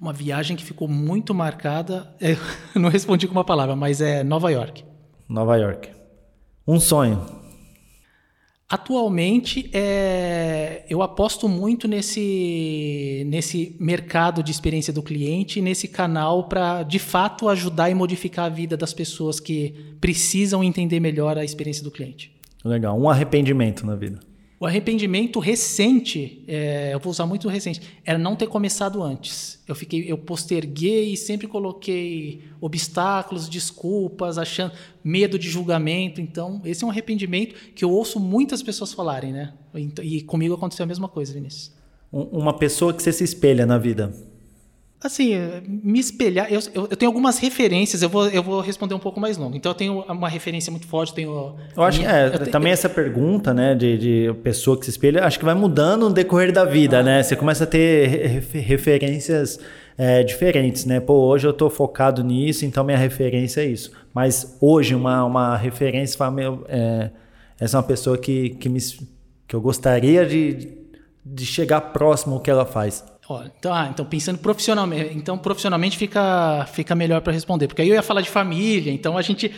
Uma 0.01 0.13
viagem 0.13 0.57
que 0.57 0.65
ficou 0.65 0.87
muito 0.87 1.35
marcada. 1.35 2.15
Eu 2.21 2.81
não 2.81 2.89
respondi 2.89 3.27
com 3.27 3.33
uma 3.33 3.45
palavra, 3.45 3.75
mas 3.75 4.01
é 4.01 4.23
Nova 4.23 4.51
York. 4.51 4.85
Nova 5.29 5.57
York. 5.57 5.91
Um 6.67 6.79
sonho. 6.79 7.39
Atualmente, 8.71 9.71
é, 9.73 10.85
eu 10.91 11.01
aposto 11.01 11.49
muito 11.49 11.89
nesse, 11.89 13.25
nesse 13.27 13.75
mercado 13.81 14.43
de 14.43 14.51
experiência 14.51 14.93
do 14.93 15.03
cliente, 15.03 15.63
nesse 15.63 15.89
canal 15.89 16.49
para, 16.49 16.83
de 16.83 16.99
fato, 16.99 17.49
ajudar 17.49 17.89
e 17.89 17.95
modificar 17.95 18.45
a 18.45 18.49
vida 18.51 18.77
das 18.77 18.93
pessoas 18.93 19.41
que 19.41 19.97
precisam 20.03 20.63
entender 20.63 21.01
melhor 21.01 21.39
a 21.39 21.45
experiência 21.45 21.83
do 21.83 21.91
cliente. 21.91 22.31
Legal. 22.63 23.01
Um 23.01 23.09
arrependimento 23.09 23.87
na 23.87 23.97
vida. 23.97 24.21
O 24.61 24.67
arrependimento 24.67 25.39
recente, 25.39 26.43
é, 26.49 26.93
eu 26.93 26.99
vou 26.99 27.13
usar 27.13 27.27
muito 27.27 27.49
recente, 27.49 27.81
era 28.05 28.19
não 28.19 28.35
ter 28.35 28.49
começado 28.49 29.01
antes. 29.03 29.63
Eu 29.69 29.75
fiquei, 29.75 30.11
eu 30.11 30.19
posterguei 30.19 31.13
e 31.13 31.17
sempre 31.17 31.47
coloquei 31.47 32.43
obstáculos, 32.61 33.49
desculpas, 33.49 34.37
achando 34.37 34.73
medo 35.05 35.39
de 35.39 35.49
julgamento. 35.49 36.21
Então, 36.21 36.61
esse 36.65 36.83
é 36.83 36.87
um 36.87 36.91
arrependimento 36.91 37.55
que 37.73 37.85
eu 37.85 37.91
ouço 37.91 38.19
muitas 38.19 38.61
pessoas 38.61 38.93
falarem, 38.93 39.33
né? 39.33 39.55
E 40.03 40.23
comigo 40.23 40.55
aconteceu 40.55 40.83
a 40.83 40.87
mesma 40.87 41.09
coisa, 41.09 41.33
Vinícius. 41.33 41.73
Uma 42.11 42.55
pessoa 42.55 42.93
que 42.93 43.01
você 43.01 43.13
se 43.13 43.23
espelha 43.23 43.65
na 43.65 43.79
vida. 43.79 44.13
Assim, 45.03 45.37
me 45.65 46.01
espelhar. 46.01 46.53
Eu, 46.53 46.59
eu, 46.75 46.89
eu, 46.91 46.97
tenho 46.97 47.09
algumas 47.09 47.39
referências, 47.39 48.03
eu 48.03 48.09
vou, 48.09 48.29
eu 48.29 48.43
vou 48.43 48.61
responder 48.61 48.95
um 48.95 48.99
pouco 48.99 49.21
mais 49.21 49.37
longo. 49.37 49.57
Então, 49.57 49.71
eu 49.71 49.75
tenho 49.75 50.01
uma 50.01 50.29
referência 50.29 50.73
muito 50.73 50.89
forte. 50.89 51.15
Tenho 51.15 51.55
eu 51.77 51.83
acho 51.85 52.01
minha, 52.01 52.11
é, 52.11 52.31
tenho, 52.31 52.51
também 52.51 52.73
essa 52.73 52.89
pergunta, 52.89 53.55
né, 53.55 53.77
de, 53.77 53.97
de 53.97 54.35
pessoa 54.43 54.77
que 54.77 54.85
se 54.85 54.91
espelha, 54.91 55.25
acho 55.25 55.39
que 55.39 55.45
vai 55.45 55.55
mudando 55.55 56.09
no 56.09 56.15
decorrer 56.15 56.53
da 56.53 56.65
vida, 56.65 56.99
ah, 56.99 57.03
né? 57.05 57.23
Você 57.23 57.37
começa 57.37 57.63
a 57.63 57.67
ter 57.67 58.43
referências 58.53 59.61
é, 59.97 60.25
diferentes, 60.25 60.85
né? 60.85 60.99
Pô, 60.99 61.15
hoje 61.29 61.47
eu 61.47 61.53
estou 61.53 61.71
focado 61.71 62.25
nisso, 62.25 62.65
então 62.65 62.83
minha 62.83 62.99
referência 62.99 63.61
é 63.61 63.67
isso. 63.67 63.93
Mas 64.13 64.57
hoje, 64.61 64.97
uma, 64.97 65.25
uma 65.25 65.57
referência, 65.57 66.19
é, 66.69 67.11
essa 67.61 67.77
é 67.77 67.79
uma 67.79 67.87
pessoa 67.87 68.19
que, 68.19 68.51
que, 68.51 68.69
me, 68.69 68.81
que 69.47 69.55
eu 69.55 69.61
gostaria 69.61 70.27
de, 70.27 70.77
de 71.25 71.47
chegar 71.47 71.81
próximo 71.81 72.35
ao 72.35 72.41
que 72.41 72.51
ela 72.51 72.65
faz. 72.65 73.05
Então, 73.59 73.75
ah, 73.75 73.89
então 73.93 74.07
pensando 74.07 74.39
profissionalmente, 74.39 75.15
então 75.15 75.37
profissionalmente 75.37 75.99
fica, 75.99 76.67
fica 76.73 76.95
melhor 76.95 77.21
para 77.21 77.33
responder, 77.33 77.69
porque 77.69 77.83
aí 77.83 77.89
eu 77.89 77.95
ia 77.95 78.03
falar 78.03 78.23
de 78.23 78.31
família, 78.31 78.91
então 78.91 79.19
a 79.19 79.23
gente 79.23 79.53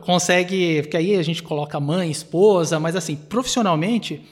consegue, 0.00 0.82
porque 0.82 0.96
aí 0.96 1.14
a 1.14 1.22
gente 1.22 1.42
coloca 1.42 1.78
mãe, 1.78 2.10
esposa, 2.10 2.80
mas 2.80 2.96
assim, 2.96 3.14
profissionalmente, 3.14 4.22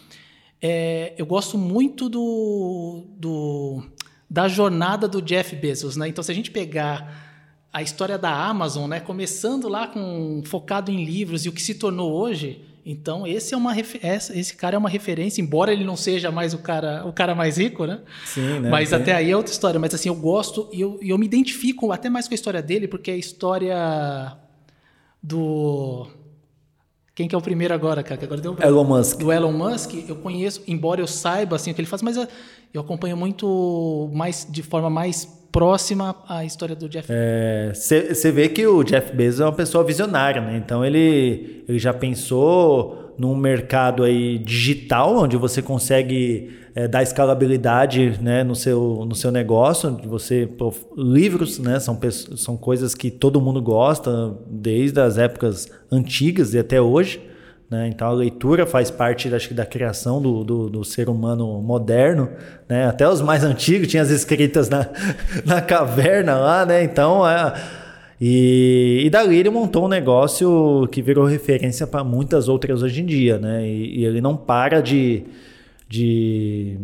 é, 0.62 1.12
eu 1.18 1.26
gosto 1.26 1.58
muito 1.58 2.08
do, 2.08 3.04
do, 3.18 3.82
da 4.30 4.48
jornada 4.48 5.06
do 5.06 5.20
Jeff 5.20 5.54
Bezos, 5.54 5.96
né? 5.96 6.08
Então, 6.08 6.24
se 6.24 6.32
a 6.32 6.34
gente 6.34 6.50
pegar 6.50 7.68
a 7.70 7.82
história 7.82 8.16
da 8.16 8.32
Amazon, 8.32 8.88
né, 8.88 9.00
começando 9.00 9.68
lá 9.68 9.86
com 9.86 10.42
focado 10.46 10.90
em 10.90 11.04
livros 11.04 11.44
e 11.44 11.48
o 11.48 11.52
que 11.52 11.60
se 11.60 11.74
tornou 11.74 12.12
hoje, 12.12 12.62
então, 12.86 13.26
esse 13.26 13.54
é 13.54 13.56
uma 13.56 13.74
esse 13.78 14.54
cara 14.54 14.76
é 14.76 14.78
uma 14.78 14.90
referência, 14.90 15.40
embora 15.40 15.72
ele 15.72 15.84
não 15.84 15.96
seja 15.96 16.30
mais 16.30 16.52
o 16.52 16.58
cara, 16.58 17.02
o 17.06 17.12
cara 17.14 17.34
mais 17.34 17.56
rico, 17.56 17.86
né? 17.86 18.00
Sim, 18.26 18.60
né? 18.60 18.68
Mas 18.68 18.92
até 18.92 19.14
aí 19.14 19.30
é 19.30 19.36
outra 19.36 19.52
história. 19.52 19.80
Mas 19.80 19.94
assim, 19.94 20.10
eu 20.10 20.14
gosto 20.14 20.68
e 20.70 20.82
eu, 20.82 20.98
eu 21.00 21.16
me 21.16 21.24
identifico 21.24 21.90
até 21.92 22.10
mais 22.10 22.28
com 22.28 22.34
a 22.34 22.36
história 22.36 22.60
dele, 22.60 22.86
porque 22.86 23.10
é 23.10 23.14
a 23.14 23.16
história 23.16 24.36
do. 25.22 26.06
Quem 27.14 27.26
que 27.26 27.34
é 27.34 27.38
o 27.38 27.40
primeiro 27.40 27.72
agora, 27.72 28.02
cara? 28.02 28.18
Que 28.18 28.26
agora 28.26 28.40
deu 28.40 28.56
Elon 28.60 28.84
Musk. 28.84 29.18
Do 29.18 29.32
Elon 29.32 29.52
Musk, 29.52 29.94
eu 30.06 30.16
conheço, 30.16 30.62
embora 30.66 31.00
eu 31.00 31.06
saiba 31.06 31.56
assim 31.56 31.70
o 31.70 31.74
que 31.74 31.80
ele 31.80 31.88
faz, 31.88 32.02
mas 32.02 32.18
eu, 32.18 32.28
eu 32.74 32.82
acompanho 32.82 33.16
muito 33.16 34.10
mais 34.12 34.46
de 34.50 34.62
forma 34.62 34.90
mais 34.90 35.26
próxima 35.54 36.16
à 36.28 36.44
história 36.44 36.74
do 36.74 36.88
Jeff 36.88 37.08
Você 37.72 38.28
é, 38.28 38.32
vê 38.32 38.48
que 38.48 38.66
o 38.66 38.82
Jeff 38.82 39.14
Bezos 39.14 39.40
é 39.40 39.44
uma 39.44 39.52
pessoa 39.52 39.84
visionária, 39.84 40.42
né? 40.42 40.56
Então 40.56 40.84
ele, 40.84 41.64
ele 41.68 41.78
já 41.78 41.94
pensou 41.94 43.14
num 43.16 43.36
mercado 43.36 44.02
aí 44.02 44.36
digital, 44.36 45.16
onde 45.16 45.36
você 45.36 45.62
consegue 45.62 46.50
é, 46.74 46.88
dar 46.88 47.04
escalabilidade 47.04 48.18
né, 48.20 48.42
no, 48.42 48.56
seu, 48.56 49.04
no 49.06 49.14
seu 49.14 49.30
negócio, 49.30 49.90
onde 49.90 50.08
você 50.08 50.44
pô, 50.44 50.74
livros, 50.96 51.60
né, 51.60 51.78
são, 51.78 51.96
são 52.36 52.56
coisas 52.56 52.92
que 52.92 53.08
todo 53.08 53.40
mundo 53.40 53.62
gosta 53.62 54.36
desde 54.48 55.00
as 55.00 55.18
épocas 55.18 55.68
antigas 55.88 56.52
e 56.54 56.58
até 56.58 56.80
hoje. 56.80 57.20
Né? 57.70 57.88
Então 57.88 58.08
a 58.08 58.12
leitura 58.12 58.66
faz 58.66 58.90
parte 58.90 59.32
acho 59.34 59.48
que, 59.48 59.54
da 59.54 59.64
criação 59.64 60.20
do, 60.20 60.44
do, 60.44 60.70
do, 60.70 60.84
ser 60.84 61.08
humano 61.08 61.60
moderno. 61.62 62.30
Né? 62.68 62.86
Até 62.86 63.08
os 63.08 63.20
mais 63.20 63.42
antigos 63.42 63.88
tinham 63.88 64.02
as 64.02 64.10
escritas 64.10 64.68
na, 64.68 64.88
na 65.44 65.60
caverna 65.60 66.36
lá, 66.36 66.66
né? 66.66 66.84
Então 66.84 67.26
é. 67.28 67.52
E, 68.20 69.02
e 69.04 69.10
dali 69.10 69.36
ele 69.36 69.50
montou 69.50 69.86
um 69.86 69.88
negócio 69.88 70.88
que 70.92 71.02
virou 71.02 71.26
referência 71.26 71.86
para 71.86 72.04
muitas 72.04 72.48
outras 72.48 72.82
hoje 72.82 73.02
em 73.02 73.06
dia, 73.06 73.38
né? 73.38 73.66
E, 73.66 74.00
e 74.00 74.04
ele 74.04 74.20
não 74.20 74.36
para 74.36 74.80
de, 74.80 75.24
de, 75.88 76.78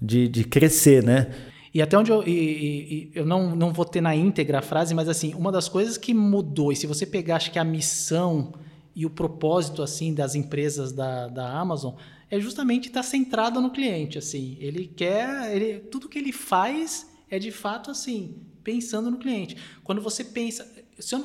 de, 0.00 0.28
de, 0.28 0.44
crescer, 0.44 1.02
né? 1.02 1.28
E 1.74 1.82
até 1.82 1.98
onde 1.98 2.12
eu, 2.12 2.22
e, 2.26 2.30
e, 2.30 3.10
eu 3.14 3.26
não, 3.26 3.56
não 3.56 3.72
vou 3.72 3.84
ter 3.84 4.00
na 4.00 4.14
íntegra 4.14 4.60
a 4.60 4.62
frase, 4.62 4.94
mas 4.94 5.08
assim, 5.08 5.34
uma 5.34 5.50
das 5.50 5.68
coisas 5.68 5.98
que 5.98 6.14
mudou, 6.14 6.70
e 6.70 6.76
se 6.76 6.86
você 6.86 7.04
pegar, 7.04 7.36
acho 7.36 7.50
que 7.50 7.58
a 7.58 7.64
missão 7.64 8.52
e 8.94 9.06
o 9.06 9.10
propósito 9.10 9.82
assim 9.82 10.14
das 10.14 10.34
empresas 10.34 10.92
da, 10.92 11.28
da 11.28 11.48
Amazon 11.58 11.94
é 12.30 12.38
justamente 12.40 12.88
estar 12.88 13.02
centrado 13.02 13.60
no 13.60 13.70
cliente 13.70 14.18
assim 14.18 14.56
ele 14.60 14.86
quer 14.86 15.54
ele, 15.54 15.80
tudo 15.80 16.08
que 16.08 16.18
ele 16.18 16.32
faz 16.32 17.10
é 17.30 17.38
de 17.38 17.50
fato 17.50 17.90
assim 17.90 18.36
pensando 18.62 19.10
no 19.10 19.18
cliente 19.18 19.56
quando 19.82 20.00
você 20.00 20.24
pensa 20.24 20.70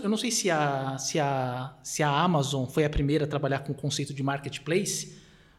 eu 0.01 0.09
não 0.09 0.17
sei 0.17 0.31
se 0.31 0.49
a, 0.49 0.97
se 0.97 1.19
a, 1.19 1.75
se 1.83 2.01
a 2.01 2.09
Amazon 2.09 2.65
foi 2.65 2.85
a 2.85 2.89
primeira 2.89 3.25
a 3.25 3.27
trabalhar 3.27 3.59
com 3.59 3.73
o 3.73 3.75
conceito 3.75 4.13
de 4.13 4.23
marketplace 4.23 5.17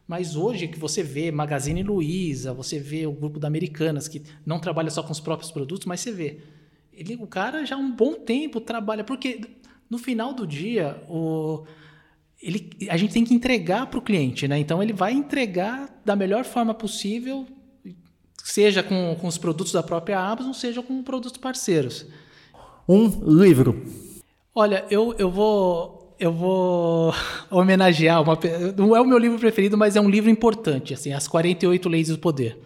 Mas 0.09 0.35
hoje 0.35 0.67
que 0.67 0.79
você 0.79 1.03
vê 1.03 1.31
Magazine 1.31 1.83
Luiza, 1.83 2.55
você 2.55 2.79
vê 2.79 3.07
o 3.07 3.13
grupo 3.13 3.39
da 3.39 3.47
Americanas, 3.47 4.09
que 4.09 4.23
não 4.47 4.59
trabalha 4.59 4.89
só 4.91 5.03
com 5.03 5.13
os 5.13 5.21
próprios 5.21 5.53
produtos, 5.53 5.85
mas 5.85 6.01
você 6.01 6.11
vê. 6.11 6.41
Ele, 6.95 7.17
o 7.17 7.27
cara 7.27 7.67
já 7.67 7.77
há 7.77 7.79
um 7.79 7.95
bom 7.95 8.15
tempo 8.15 8.59
trabalha, 8.59 9.05
porque 9.05 9.43
no 9.91 9.99
final 9.99 10.33
do 10.33 10.47
dia, 10.47 11.05
o, 11.11 11.65
ele, 12.43 12.71
a 12.89 12.97
gente 12.97 13.13
tem 13.13 13.25
que 13.25 13.35
entregar 13.35 13.87
para 13.87 13.99
o 13.99 14.03
cliente, 14.03 14.47
né? 14.47 14.59
Então 14.59 14.83
ele 14.83 14.93
vai 14.93 15.13
entregar 15.13 16.01
da 16.05 16.15
melhor 16.15 16.45
forma 16.45 16.73
possível, 16.73 17.47
seja 18.45 18.83
com, 18.83 19.17
com 19.21 19.27
os 19.27 19.37
produtos 19.37 19.73
da 19.73 19.83
própria 19.83 20.19
Amazon, 20.19 20.53
seja 20.53 20.83
com 20.83 21.03
produtos 21.03 21.39
parceiros. 21.39 22.07
Um 22.89 23.07
livro. 23.43 23.85
Olha, 24.55 24.85
eu, 24.91 25.15
eu 25.19 25.31
vou 25.31 25.99
eu 26.19 26.33
vou 26.33 27.13
homenagear 27.51 28.23
uma 28.23 28.39
não 28.77 28.97
é 28.97 29.01
o 29.01 29.05
meu 29.05 29.19
livro 29.19 29.39
preferido, 29.39 29.77
mas 29.77 29.97
é 29.97 30.01
um 30.01 30.09
livro 30.09 30.31
importante, 30.31 30.95
assim, 30.95 31.13
As 31.13 31.29
48 31.29 31.89
Leis 31.89 32.09
do 32.09 32.19
Poder. 32.19 32.59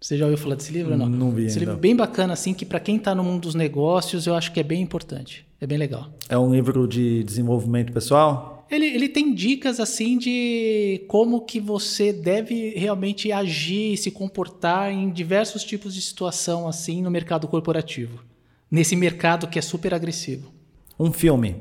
Você 0.00 0.16
já 0.16 0.24
ouviu 0.24 0.36
falar 0.36 0.56
desse 0.56 0.72
livro 0.72 0.92
ou 0.92 0.98
não? 0.98 1.08
Não 1.08 1.30
vi. 1.30 1.44
Esse 1.44 1.60
livro 1.60 1.74
é 1.74 1.78
bem 1.78 1.94
bacana, 1.94 2.32
assim, 2.32 2.52
que 2.52 2.66
para 2.66 2.80
quem 2.80 2.96
está 2.96 3.14
no 3.14 3.22
mundo 3.22 3.42
dos 3.42 3.54
negócios, 3.54 4.26
eu 4.26 4.34
acho 4.34 4.50
que 4.50 4.58
é 4.58 4.62
bem 4.64 4.82
importante. 4.82 5.46
É 5.60 5.66
bem 5.66 5.78
legal. 5.78 6.08
É 6.28 6.36
um 6.36 6.52
livro 6.52 6.88
de 6.88 7.22
desenvolvimento 7.22 7.92
pessoal? 7.92 8.51
Ele, 8.72 8.86
ele 8.86 9.08
tem 9.08 9.34
dicas, 9.34 9.78
assim, 9.78 10.16
de 10.16 11.04
como 11.06 11.42
que 11.42 11.60
você 11.60 12.10
deve 12.10 12.70
realmente 12.70 13.30
agir, 13.30 13.98
se 13.98 14.10
comportar 14.10 14.90
em 14.90 15.10
diversos 15.10 15.62
tipos 15.62 15.94
de 15.94 16.00
situação, 16.00 16.66
assim, 16.66 17.02
no 17.02 17.10
mercado 17.10 17.46
corporativo. 17.46 18.24
Nesse 18.70 18.96
mercado 18.96 19.46
que 19.46 19.58
é 19.58 19.62
super 19.62 19.92
agressivo. 19.92 20.50
Um 20.98 21.12
filme. 21.12 21.54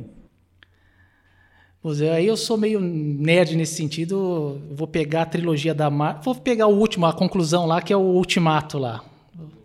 Pois 1.82 2.00
é, 2.00 2.12
aí 2.12 2.28
eu 2.28 2.38
sou 2.38 2.58
meio 2.58 2.80
nerd 2.80 3.58
nesse 3.58 3.76
sentido. 3.76 4.62
Vou 4.72 4.88
pegar 4.88 5.24
a 5.24 5.26
trilogia 5.26 5.74
da 5.74 5.90
Marvel. 5.90 6.22
Vou 6.24 6.36
pegar 6.36 6.68
o 6.68 6.78
último, 6.78 7.06
a 7.06 7.12
conclusão 7.14 7.66
lá, 7.66 7.82
que 7.82 7.92
é 7.92 7.98
o 7.98 8.00
Ultimato 8.00 8.78
lá. 8.78 9.04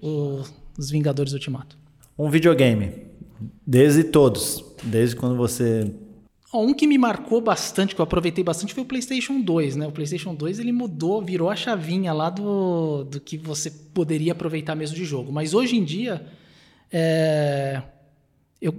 O, 0.02 0.42
os 0.76 0.90
Vingadores 0.90 1.32
Ultimato. 1.32 1.78
Um 2.18 2.28
videogame. 2.28 2.90
Desde 3.64 4.02
todos. 4.02 4.64
Desde 4.82 5.14
quando 5.14 5.36
você. 5.36 5.92
Um 6.64 6.74
que 6.74 6.86
me 6.86 6.98
marcou 6.98 7.40
bastante, 7.40 7.94
que 7.94 8.00
eu 8.00 8.04
aproveitei 8.04 8.44
bastante, 8.44 8.74
foi 8.74 8.82
o 8.82 8.86
PlayStation 8.86 9.40
2, 9.40 9.76
né? 9.76 9.86
O 9.86 9.92
PlayStation 9.92 10.34
2 10.34 10.58
ele 10.58 10.72
mudou, 10.72 11.22
virou 11.22 11.50
a 11.50 11.56
chavinha 11.56 12.12
lá 12.12 12.30
do, 12.30 13.04
do 13.04 13.20
que 13.20 13.36
você 13.36 13.70
poderia 13.70 14.32
aproveitar 14.32 14.74
mesmo 14.74 14.96
de 14.96 15.04
jogo. 15.04 15.32
Mas 15.32 15.54
hoje 15.54 15.76
em 15.76 15.84
dia, 15.84 16.26
é, 16.92 17.82
eu 18.60 18.74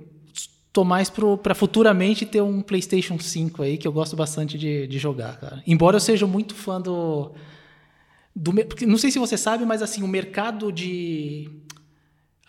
tô 0.77 0.83
mais 0.83 1.09
para 1.09 1.55
futuramente 1.55 2.25
ter 2.25 2.41
um 2.41 2.61
PlayStation 2.61 3.17
5 3.19 3.63
aí, 3.63 3.77
que 3.77 3.87
eu 3.87 3.91
gosto 3.91 4.15
bastante 4.15 4.57
de, 4.57 4.85
de 4.85 4.99
jogar, 4.99 5.39
cara. 5.39 5.63
Embora 5.65 5.95
eu 5.95 5.99
seja 5.99 6.27
muito 6.27 6.53
fã 6.53 6.79
do. 6.79 7.31
do 8.35 8.53
não 8.85 8.97
sei 8.97 9.09
se 9.09 9.17
você 9.17 9.37
sabe, 9.37 9.65
mas 9.65 9.81
assim, 9.81 10.03
o 10.03 10.07
mercado 10.07 10.71
de. 10.71 11.49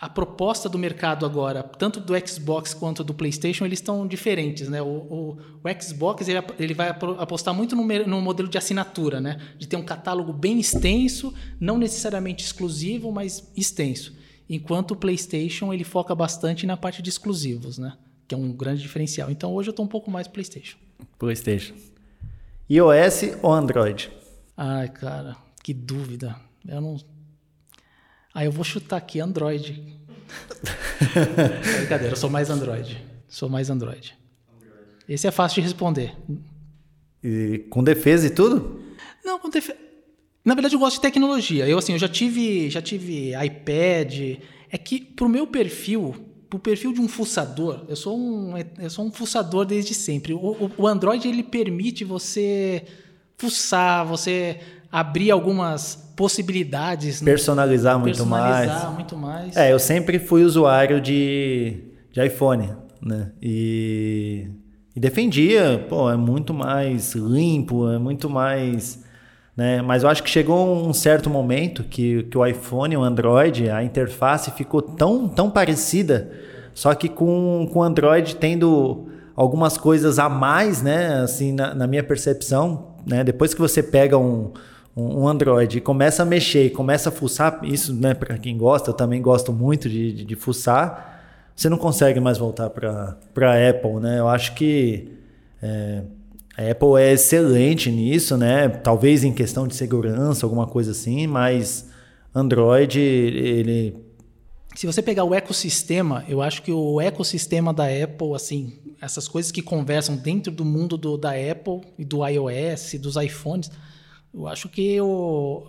A 0.01 0.09
proposta 0.09 0.69
do 0.69 0.79
mercado 0.79 1.27
agora, 1.27 1.63
tanto 1.63 1.99
do 1.99 2.15
Xbox 2.27 2.73
quanto 2.73 3.03
do 3.03 3.13
PlayStation, 3.13 3.65
eles 3.65 3.81
estão 3.81 4.07
diferentes, 4.07 4.69
né? 4.69 4.81
O, 4.81 4.87
o, 4.87 5.39
o 5.63 5.83
Xbox 5.83 6.29
ele, 6.29 6.41
ele, 6.59 6.73
vai 6.75 6.91
apostar 6.91 7.53
muito 7.53 7.75
no, 7.75 7.85
no 7.85 8.21
modelo 8.21 8.49
de 8.49 8.57
assinatura, 8.57 9.21
né? 9.21 9.41
De 9.59 9.67
ter 9.67 9.77
um 9.77 9.83
catálogo 9.83 10.33
bem 10.33 10.61
extenso, 10.61 11.35
não 11.59 11.79
necessariamente 11.79 12.45
exclusivo, 12.45 13.11
mas 13.11 13.51
extenso. 13.57 14.17
Enquanto 14.49 14.93
o 14.93 14.97
PlayStation 14.97 15.73
ele 15.73 15.85
foca 15.85 16.15
bastante 16.15 16.65
na 16.65 16.77
parte 16.77 17.03
de 17.03 17.11
exclusivos, 17.11 17.77
né? 17.77 17.95
que 18.29 18.35
é 18.35 18.39
um 18.39 18.53
grande 18.53 18.83
diferencial. 18.83 19.31
Então 19.31 19.55
hoje 19.55 19.71
eu 19.71 19.73
estou 19.73 19.87
um 19.87 19.89
pouco 19.89 20.11
mais 20.11 20.29
PlayStation. 20.29 20.77
PlayStation. 21.19 21.75
iOS 22.69 23.39
ou 23.43 23.53
Android? 23.53 24.13
Ai, 24.55 24.89
cara, 24.89 25.35
que 25.65 25.73
dúvida. 25.73 26.37
Eu 26.67 26.81
não. 26.83 26.97
Ah, 28.35 28.45
eu 28.45 28.53
vou 28.53 28.65
chutar 28.65 28.97
aqui 28.97 29.21
Android. 29.21 29.99
Brincadeira, 31.79 32.13
eu 32.13 32.17
sou 32.17 32.31
mais 32.31 32.51
Android. 32.51 33.03
Sou 33.29 33.49
mais 33.49 33.71
Android. 33.71 34.17
Esse 35.09 35.27
é 35.27 35.31
fácil 35.31 35.57
de 35.57 35.61
responder. 35.63 36.15
E 37.23 37.67
com 37.71 37.83
defesa 37.83 38.27
e 38.27 38.31
tudo? 38.31 38.83
Não, 39.25 39.39
com 39.39 39.49
defesa. 39.49 39.79
Na 40.45 40.55
verdade, 40.55 40.75
eu 40.75 40.79
gosto 40.79 40.97
de 40.97 41.03
tecnologia. 41.03 41.69
Eu 41.69 41.79
assim, 41.79 41.93
eu 41.93 41.99
já 41.99 42.09
tive, 42.09 42.71
já 42.71 42.81
tive 42.81 43.33
iPad. 43.35 44.39
É 44.71 44.79
que 44.79 45.01
pro 45.01 45.29
meu 45.29 45.47
perfil, 45.47 46.15
o 46.53 46.59
perfil 46.59 46.93
de 46.93 47.01
um 47.01 47.09
fuçador, 47.09 47.85
eu 47.89 47.97
sou 47.97 48.19
um, 48.19 48.55
eu 48.79 48.91
sou 48.91 49.05
um 49.05 49.13
fuçador 49.13 49.65
desde 49.65 49.95
sempre. 49.95 50.33
O, 50.33 50.39
o, 50.39 50.71
o 50.77 50.87
Android 50.87 51.27
ele 51.27 51.43
permite 51.43 52.05
você 52.05 52.85
fuçar, 53.37 54.07
você 54.07 54.59
abrir 54.91 55.31
algumas 55.31 55.95
possibilidades. 56.17 57.21
Né? 57.23 57.31
Personalizar 57.31 57.95
né? 57.95 58.03
muito 58.03 58.17
Personalizar 58.17 58.85
mais. 58.85 58.95
muito 58.95 59.17
mais. 59.17 59.57
É, 59.57 59.73
eu 59.73 59.79
sempre 59.79 60.19
fui 60.19 60.43
usuário 60.43 61.01
de, 61.01 61.85
de 62.13 62.25
iPhone, 62.25 62.73
né? 63.01 63.31
E, 63.41 64.49
e 64.97 65.01
defendia, 65.01 65.85
pô, 65.89 66.11
é 66.11 66.17
muito 66.17 66.53
mais 66.53 67.15
limpo, 67.15 67.89
é 67.89 67.99
muito 67.99 68.29
mais... 68.29 69.07
Né? 69.57 69.83
Mas 69.83 70.05
eu 70.05 70.09
acho 70.09 70.23
que 70.23 70.31
chegou 70.31 70.87
um 70.87 70.93
certo 70.93 71.29
momento 71.29 71.83
que, 71.83 72.23
que 72.25 72.39
o 72.39 72.47
iPhone, 72.47 72.97
o 72.97 73.03
Android, 73.03 73.69
a 73.69 73.83
interface 73.83 74.53
ficou 74.53 74.81
tão, 74.81 75.27
tão 75.27 75.51
parecida, 75.51 76.31
só 76.73 76.95
que 76.95 77.09
com 77.09 77.69
o 77.75 77.83
Android 77.83 78.37
tendo 78.37 79.09
algumas 79.35 79.77
coisas 79.77 80.19
a 80.21 80.29
mais, 80.29 80.81
né? 80.81 81.23
Assim, 81.23 81.53
na, 81.53 81.75
na 81.75 81.87
minha 81.89 82.05
percepção, 82.05 82.95
né? 83.05 83.25
Depois 83.25 83.53
que 83.53 83.61
você 83.61 83.83
pega 83.83 84.17
um, 84.17 84.53
um 84.99 85.29
Android 85.29 85.79
e 85.79 85.81
começa 85.81 86.23
a 86.23 86.27
mexer 86.27 86.67
e 86.67 86.71
começa 86.71 87.09
a 87.09 87.13
fuçar, 87.13 87.61
isso, 87.63 87.95
né? 87.95 88.15
Para 88.15 88.37
quem 88.39 88.57
gosta, 88.57 88.91
eu 88.91 88.95
também 88.95 89.23
gosto 89.23 89.53
muito 89.53 89.89
de, 89.89 90.13
de, 90.13 90.25
de 90.25 90.37
fuçar, 90.37 91.19
você 91.55 91.69
não 91.69 91.77
consegue 91.77 92.21
mais 92.21 92.39
voltar 92.39 92.71
para 92.71 93.17
a 93.37 93.71
Apple, 93.71 93.95
né? 94.01 94.19
Eu 94.19 94.29
acho 94.29 94.55
que 94.55 95.09
é, 95.63 96.03
a 96.57 96.71
Apple 96.71 97.01
é 97.01 97.13
excelente 97.13 97.91
nisso, 97.91 98.37
né? 98.37 98.69
Talvez 98.69 99.25
em 99.25 99.33
questão 99.33 99.67
de 99.67 99.75
segurança, 99.75 100.47
alguma 100.47 100.67
coisa 100.67 100.93
assim, 100.93 101.27
mas 101.27 101.89
Android, 102.35 103.01
ele. 103.01 103.97
Se 104.75 104.87
você 104.87 105.03
pegar 105.03 105.25
o 105.25 105.35
ecossistema, 105.35 106.25
eu 106.29 106.41
acho 106.41 106.63
que 106.63 106.71
o 106.71 107.01
ecossistema 107.01 107.75
da 107.75 107.85
Apple, 107.85 108.35
assim, 108.35 108.79
essas 109.01 109.27
coisas 109.27 109.51
que 109.51 109.61
conversam 109.61 110.17
dentro 110.17 110.53
do 110.53 110.65
mundo 110.65 110.97
do, 110.97 111.17
da 111.17 111.31
Apple 111.31 111.81
e 111.99 112.05
do 112.05 112.25
iOS, 112.25 112.95
dos 113.01 113.17
iPhones, 113.17 113.71
eu 114.33 114.47
acho 114.47 114.69
que 114.69 115.01
o, 115.01 115.65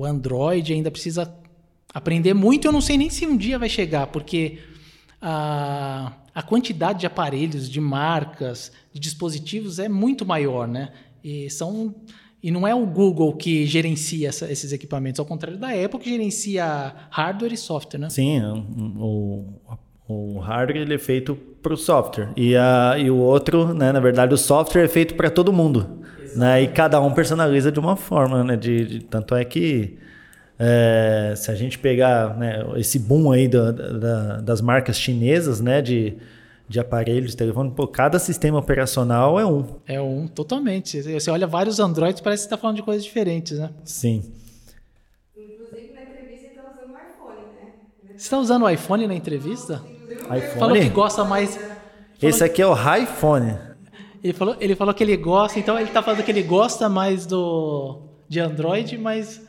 o 0.00 0.04
Android 0.04 0.72
ainda 0.72 0.90
precisa 0.90 1.32
aprender 1.92 2.34
muito. 2.34 2.66
Eu 2.66 2.72
não 2.72 2.80
sei 2.80 2.98
nem 2.98 3.10
se 3.10 3.26
um 3.26 3.36
dia 3.36 3.58
vai 3.58 3.68
chegar, 3.68 4.06
porque 4.08 4.58
a, 5.20 6.12
a 6.34 6.42
quantidade 6.42 7.00
de 7.00 7.06
aparelhos, 7.06 7.68
de 7.68 7.80
marcas, 7.80 8.70
de 8.92 9.00
dispositivos 9.00 9.78
é 9.78 9.88
muito 9.88 10.24
maior, 10.24 10.68
né? 10.68 10.92
E 11.24 11.50
são 11.50 11.94
e 12.42 12.50
não 12.50 12.68
é 12.68 12.74
o 12.74 12.86
Google 12.86 13.32
que 13.32 13.66
gerencia 13.66 14.28
essa, 14.28 14.50
esses 14.52 14.70
equipamentos, 14.70 15.18
ao 15.18 15.26
contrário 15.26 15.58
da 15.58 15.68
Apple 15.70 15.98
que 15.98 16.10
gerencia 16.10 16.94
hardware 17.10 17.52
e 17.52 17.56
software, 17.56 17.98
né? 17.98 18.10
Sim, 18.10 18.38
é 18.38 18.52
o, 18.52 19.44
o 20.08 20.38
hardware 20.38 20.82
ele 20.82 20.94
é 20.94 20.98
feito 20.98 21.34
para 21.60 21.74
o 21.74 21.76
software 21.76 22.30
e, 22.36 22.54
a, 22.54 22.94
e 22.98 23.10
o 23.10 23.16
outro, 23.16 23.74
né, 23.74 23.90
na 23.90 23.98
verdade, 23.98 24.32
o 24.32 24.38
software 24.38 24.84
é 24.84 24.88
feito 24.88 25.14
para 25.14 25.28
todo 25.28 25.52
mundo, 25.52 26.02
né? 26.36 26.62
E 26.62 26.68
cada 26.68 27.00
um 27.00 27.12
personaliza 27.12 27.72
de 27.72 27.80
uma 27.80 27.96
forma, 27.96 28.44
né? 28.44 28.56
De, 28.56 28.84
de 28.84 29.00
tanto 29.00 29.34
é 29.34 29.44
que 29.44 29.98
é, 30.58 31.34
se 31.36 31.50
a 31.50 31.54
gente 31.54 31.78
pegar 31.78 32.36
né, 32.36 32.64
esse 32.76 32.98
boom 32.98 33.30
aí 33.30 33.46
da, 33.46 33.70
da, 33.70 34.40
das 34.40 34.60
marcas 34.60 34.98
chinesas, 34.98 35.60
né, 35.60 35.82
de, 35.82 36.16
de 36.68 36.80
aparelhos 36.80 37.32
de 37.32 37.36
telefone, 37.36 37.70
pô, 37.70 37.86
cada 37.86 38.18
sistema 38.18 38.58
operacional 38.58 39.38
é 39.38 39.44
um. 39.44 39.66
É 39.86 40.00
um, 40.00 40.26
totalmente. 40.26 41.02
Você 41.02 41.30
olha 41.30 41.46
vários 41.46 41.78
Androids, 41.78 42.20
parece 42.20 42.44
que 42.44 42.46
está 42.46 42.56
falando 42.56 42.76
de 42.76 42.82
coisas 42.82 43.04
diferentes, 43.04 43.58
né? 43.58 43.70
Sim. 43.84 44.22
Inclusive 45.36 45.92
na 45.92 46.02
entrevista 46.02 46.46
ele 46.46 46.54
está 46.56 46.62
usando 46.62 46.90
o 46.90 46.96
iPhone, 46.96 47.46
né? 47.54 47.72
Você 48.08 48.14
está 48.16 48.38
usando 48.38 48.62
o 48.62 48.70
iPhone 48.70 49.06
na 49.06 49.14
entrevista? 49.14 49.82
iPhone? 50.34 50.58
Falou 50.58 50.76
que 50.76 50.88
gosta 50.88 51.24
mais. 51.24 51.58
Esse 52.20 52.42
aqui 52.42 52.62
é 52.62 52.66
o 52.66 52.74
iPhone. 52.74 53.58
Ele 54.26 54.32
falou, 54.32 54.56
ele 54.58 54.74
falou 54.74 54.92
que 54.92 55.04
ele 55.04 55.16
gosta, 55.16 55.56
então 55.56 55.76
ele 55.76 55.86
está 55.86 56.02
falando 56.02 56.24
que 56.24 56.30
ele 56.32 56.42
gosta 56.42 56.88
mais 56.88 57.26
do 57.26 58.00
de 58.28 58.40
Android, 58.40 58.98
mas 58.98 59.40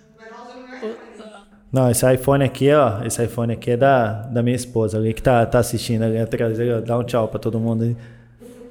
não, 1.72 1.90
esse 1.90 2.14
iPhone 2.14 2.44
aqui, 2.44 2.72
ó, 2.72 3.04
esse 3.04 3.24
iPhone 3.24 3.52
aqui 3.52 3.72
é 3.72 3.78
da, 3.78 4.22
da 4.28 4.44
minha 4.44 4.56
esposa, 4.56 5.00
ali 5.00 5.16
que 5.16 5.22
tá, 5.22 5.44
tá 5.48 5.58
assistindo 5.58 6.04
ali 6.04 6.20
atrás, 6.20 6.56
dá 6.86 6.96
um 6.96 7.04
tchau 7.04 7.28
pra 7.28 7.40
todo 7.40 7.60
mundo 7.60 7.86
aí. 7.86 7.98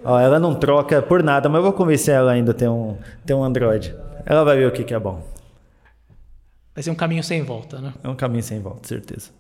Ó, 0.05 0.17
ela 0.17 0.39
não 0.39 0.55
troca 0.55 1.03
por 1.03 1.25
nada, 1.25 1.49
mas 1.49 1.57
eu 1.59 1.65
vou 1.65 1.73
convencer 1.73 2.15
ela 2.15 2.31
ainda 2.31 2.53
a 2.53 2.55
ter 2.55 2.69
um, 2.69 2.97
ter 3.25 3.35
um 3.35 3.43
Android. 3.43 3.93
Ela 4.25 4.45
vai 4.45 4.57
ver 4.57 4.69
o 4.69 4.71
que, 4.71 4.85
que 4.85 4.95
é 4.95 4.99
bom. 5.01 5.21
Vai 6.73 6.85
ser 6.85 6.91
um 6.93 6.95
caminho 6.95 7.25
sem 7.25 7.43
volta, 7.43 7.81
né? 7.81 7.93
É 8.05 8.09
um 8.09 8.15
caminho 8.15 8.45
sem 8.45 8.61
volta, 8.61 8.87
certeza. 8.87 9.31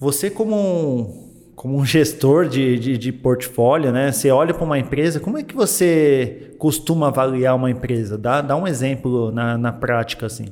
Você 0.00 0.28
como 0.28 0.56
um, 0.56 1.31
como 1.62 1.76
um 1.76 1.86
gestor 1.86 2.48
de, 2.48 2.76
de, 2.76 2.98
de 2.98 3.12
portfólio, 3.12 3.92
né? 3.92 4.10
Você 4.10 4.32
olha 4.32 4.52
para 4.52 4.64
uma 4.64 4.80
empresa, 4.80 5.20
como 5.20 5.38
é 5.38 5.44
que 5.44 5.54
você 5.54 6.56
costuma 6.58 7.06
avaliar 7.06 7.54
uma 7.54 7.70
empresa? 7.70 8.18
Dá, 8.18 8.40
dá 8.40 8.56
um 8.56 8.66
exemplo 8.66 9.30
na, 9.30 9.56
na 9.56 9.70
prática, 9.70 10.26
assim. 10.26 10.46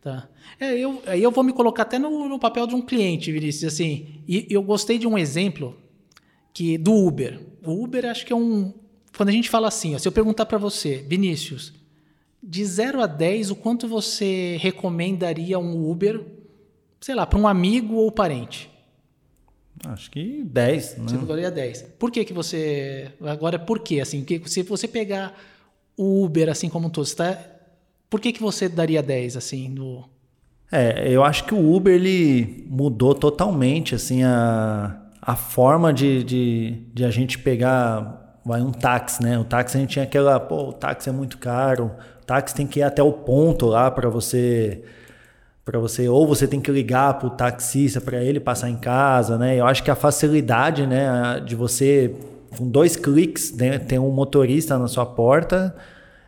Tá. 0.00 0.28
É, 0.60 0.78
eu, 0.78 1.02
aí 1.04 1.20
eu 1.20 1.32
vou 1.32 1.42
me 1.42 1.52
colocar 1.52 1.82
até 1.82 1.98
no, 1.98 2.28
no 2.28 2.38
papel 2.38 2.68
de 2.68 2.76
um 2.76 2.80
cliente, 2.80 3.32
Vinícius, 3.32 3.74
assim. 3.74 4.22
E 4.28 4.46
eu 4.48 4.62
gostei 4.62 4.98
de 4.98 5.06
um 5.08 5.18
exemplo 5.18 5.76
que 6.54 6.78
do 6.78 6.94
Uber. 6.94 7.40
O 7.66 7.82
Uber 7.82 8.04
acho 8.04 8.24
que 8.24 8.32
é 8.32 8.36
um... 8.36 8.72
Quando 9.16 9.30
a 9.30 9.32
gente 9.32 9.50
fala 9.50 9.66
assim, 9.66 9.96
ó, 9.96 9.98
se 9.98 10.06
eu 10.06 10.12
perguntar 10.12 10.46
para 10.46 10.58
você, 10.58 11.04
Vinícius, 11.08 11.72
de 12.40 12.64
0 12.64 13.02
a 13.02 13.08
10, 13.08 13.50
o 13.50 13.56
quanto 13.56 13.88
você 13.88 14.58
recomendaria 14.60 15.58
um 15.58 15.90
Uber, 15.90 16.24
sei 17.00 17.16
lá, 17.16 17.26
para 17.26 17.40
um 17.40 17.48
amigo 17.48 17.96
ou 17.96 18.12
parente? 18.12 18.70
Acho 19.84 20.10
que 20.10 20.44
10, 20.44 20.98
né? 20.98 21.04
Você 21.08 21.16
daria 21.18 21.50
10. 21.50 21.82
Por 21.98 22.10
que 22.10 22.24
que 22.24 22.32
você... 22.32 23.10
Agora, 23.22 23.58
por 23.58 23.80
quê? 23.80 24.00
Assim, 24.00 24.24
que 24.24 24.42
se 24.48 24.62
você 24.62 24.86
pegar 24.86 25.34
o 25.96 26.24
Uber 26.24 26.48
assim 26.48 26.68
como 26.68 26.86
um 26.86 26.90
todo, 26.90 27.04
está... 27.04 27.38
por 28.08 28.20
que 28.20 28.32
que 28.32 28.40
você 28.40 28.68
daria 28.68 29.02
10, 29.02 29.36
assim, 29.36 29.68
no... 29.68 30.08
É, 30.70 31.12
eu 31.12 31.22
acho 31.22 31.44
que 31.44 31.54
o 31.54 31.74
Uber, 31.74 31.94
ele 31.94 32.64
mudou 32.66 33.14
totalmente, 33.14 33.94
assim, 33.94 34.22
a, 34.22 35.02
a 35.20 35.36
forma 35.36 35.92
de, 35.92 36.24
de, 36.24 36.82
de 36.94 37.04
a 37.04 37.10
gente 37.10 37.38
pegar 37.38 38.40
vai 38.44 38.60
um 38.62 38.72
táxi, 38.72 39.22
né? 39.22 39.38
O 39.38 39.44
táxi 39.44 39.76
a 39.76 39.80
gente 39.80 39.90
tinha 39.90 40.04
aquela, 40.04 40.40
pô, 40.40 40.68
o 40.68 40.72
táxi 40.72 41.08
é 41.08 41.12
muito 41.12 41.38
caro, 41.38 41.92
o 42.20 42.24
táxi 42.24 42.54
tem 42.54 42.66
que 42.66 42.80
ir 42.80 42.82
até 42.82 43.02
o 43.02 43.12
ponto 43.12 43.66
lá 43.66 43.90
para 43.90 44.08
você 44.08 44.82
para 45.64 45.78
você 45.78 46.08
ou 46.08 46.26
você 46.26 46.46
tem 46.46 46.60
que 46.60 46.70
ligar 46.70 47.18
para 47.18 47.28
o 47.28 47.30
taxista 47.30 48.00
para 48.00 48.22
ele 48.22 48.40
passar 48.40 48.68
em 48.68 48.76
casa, 48.76 49.38
né? 49.38 49.56
Eu 49.56 49.66
acho 49.66 49.82
que 49.82 49.90
a 49.90 49.94
facilidade, 49.94 50.86
né, 50.86 51.40
de 51.44 51.54
você 51.54 52.14
com 52.56 52.68
dois 52.68 52.96
cliques 52.96 53.56
né, 53.56 53.78
ter 53.78 53.98
um 53.98 54.10
motorista 54.10 54.78
na 54.78 54.88
sua 54.88 55.06
porta, 55.06 55.74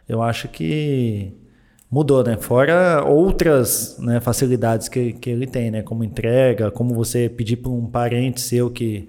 eu 0.08 0.22
acho 0.22 0.48
que 0.48 1.32
mudou, 1.90 2.24
né? 2.24 2.36
Fora 2.36 3.04
outras 3.04 3.96
né, 3.98 4.20
facilidades 4.20 4.88
que, 4.88 5.12
que 5.12 5.30
ele 5.30 5.46
tem, 5.46 5.70
né? 5.70 5.82
Como 5.82 6.04
entrega, 6.04 6.70
como 6.70 6.94
você 6.94 7.28
pedir 7.28 7.56
para 7.56 7.70
um 7.70 7.86
parente 7.86 8.40
seu 8.40 8.70
que 8.70 9.08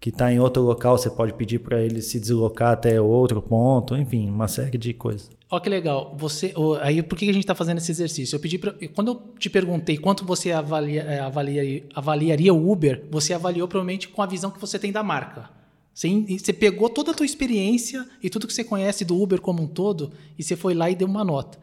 que 0.00 0.10
está 0.10 0.32
em 0.32 0.38
outro 0.38 0.62
local, 0.62 0.96
você 0.96 1.10
pode 1.10 1.32
pedir 1.32 1.58
para 1.58 1.80
ele 1.82 2.00
se 2.00 2.20
deslocar 2.20 2.72
até 2.72 3.00
outro 3.00 3.42
ponto, 3.42 3.96
enfim, 3.96 4.28
uma 4.28 4.46
série 4.46 4.78
de 4.78 4.94
coisas. 4.94 5.30
Ó, 5.50 5.58
que 5.58 5.68
legal. 5.68 6.14
Você, 6.16 6.54
aí, 6.82 7.02
por 7.02 7.18
que 7.18 7.28
a 7.28 7.32
gente 7.32 7.42
está 7.42 7.54
fazendo 7.54 7.78
esse 7.78 7.90
exercício? 7.90 8.36
Eu 8.36 8.40
pedi 8.40 8.58
pra, 8.58 8.74
quando 8.94 9.08
eu 9.08 9.22
te 9.38 9.48
perguntei 9.48 9.96
quanto 9.96 10.24
você 10.24 10.52
avalia, 10.52 11.02
é, 11.02 11.20
avalia, 11.20 11.84
avaliaria 11.94 12.52
o 12.54 12.70
Uber, 12.70 13.06
você 13.10 13.32
avaliou 13.32 13.66
provavelmente 13.66 14.08
com 14.08 14.22
a 14.22 14.26
visão 14.26 14.50
que 14.50 14.60
você 14.60 14.78
tem 14.78 14.92
da 14.92 15.02
marca. 15.02 15.50
Você, 15.92 16.08
você 16.38 16.52
pegou 16.52 16.88
toda 16.88 17.10
a 17.10 17.14
tua 17.14 17.26
experiência 17.26 18.06
e 18.22 18.30
tudo 18.30 18.46
que 18.46 18.52
você 18.52 18.62
conhece 18.62 19.04
do 19.04 19.20
Uber 19.20 19.40
como 19.40 19.62
um 19.62 19.66
todo 19.66 20.12
e 20.38 20.44
você 20.44 20.54
foi 20.54 20.74
lá 20.74 20.88
e 20.90 20.94
deu 20.94 21.08
uma 21.08 21.24
nota. 21.24 21.58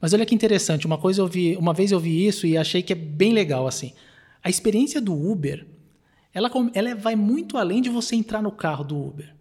Mas 0.00 0.12
olha 0.12 0.26
que 0.26 0.34
interessante, 0.34 0.86
uma 0.86 0.98
coisa 0.98 1.22
eu 1.22 1.26
vi, 1.26 1.56
uma 1.56 1.72
vez 1.72 1.92
eu 1.92 2.00
vi 2.00 2.26
isso 2.26 2.46
e 2.46 2.56
achei 2.56 2.82
que 2.82 2.92
é 2.92 2.96
bem 2.96 3.32
legal 3.32 3.66
assim. 3.66 3.92
A 4.42 4.50
experiência 4.50 5.00
do 5.00 5.14
Uber, 5.14 5.66
ela, 6.36 6.50
ela 6.74 6.94
vai 6.94 7.16
muito 7.16 7.56
além 7.56 7.80
de 7.80 7.88
você 7.88 8.14
entrar 8.14 8.42
no 8.42 8.52
carro 8.52 8.84
do 8.84 8.94
Uber, 8.94 9.34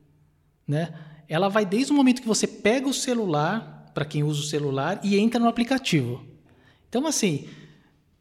né? 0.66 0.94
Ela 1.28 1.50
vai 1.50 1.66
desde 1.66 1.92
o 1.92 1.96
momento 1.96 2.22
que 2.22 2.28
você 2.28 2.48
pega 2.48 2.88
o 2.88 2.94
celular 2.94 3.92
para 3.94 4.06
quem 4.06 4.24
usa 4.24 4.40
o 4.40 4.46
celular 4.46 5.02
e 5.04 5.20
entra 5.20 5.38
no 5.38 5.50
aplicativo. 5.50 6.26
Então, 6.88 7.06
assim, 7.06 7.50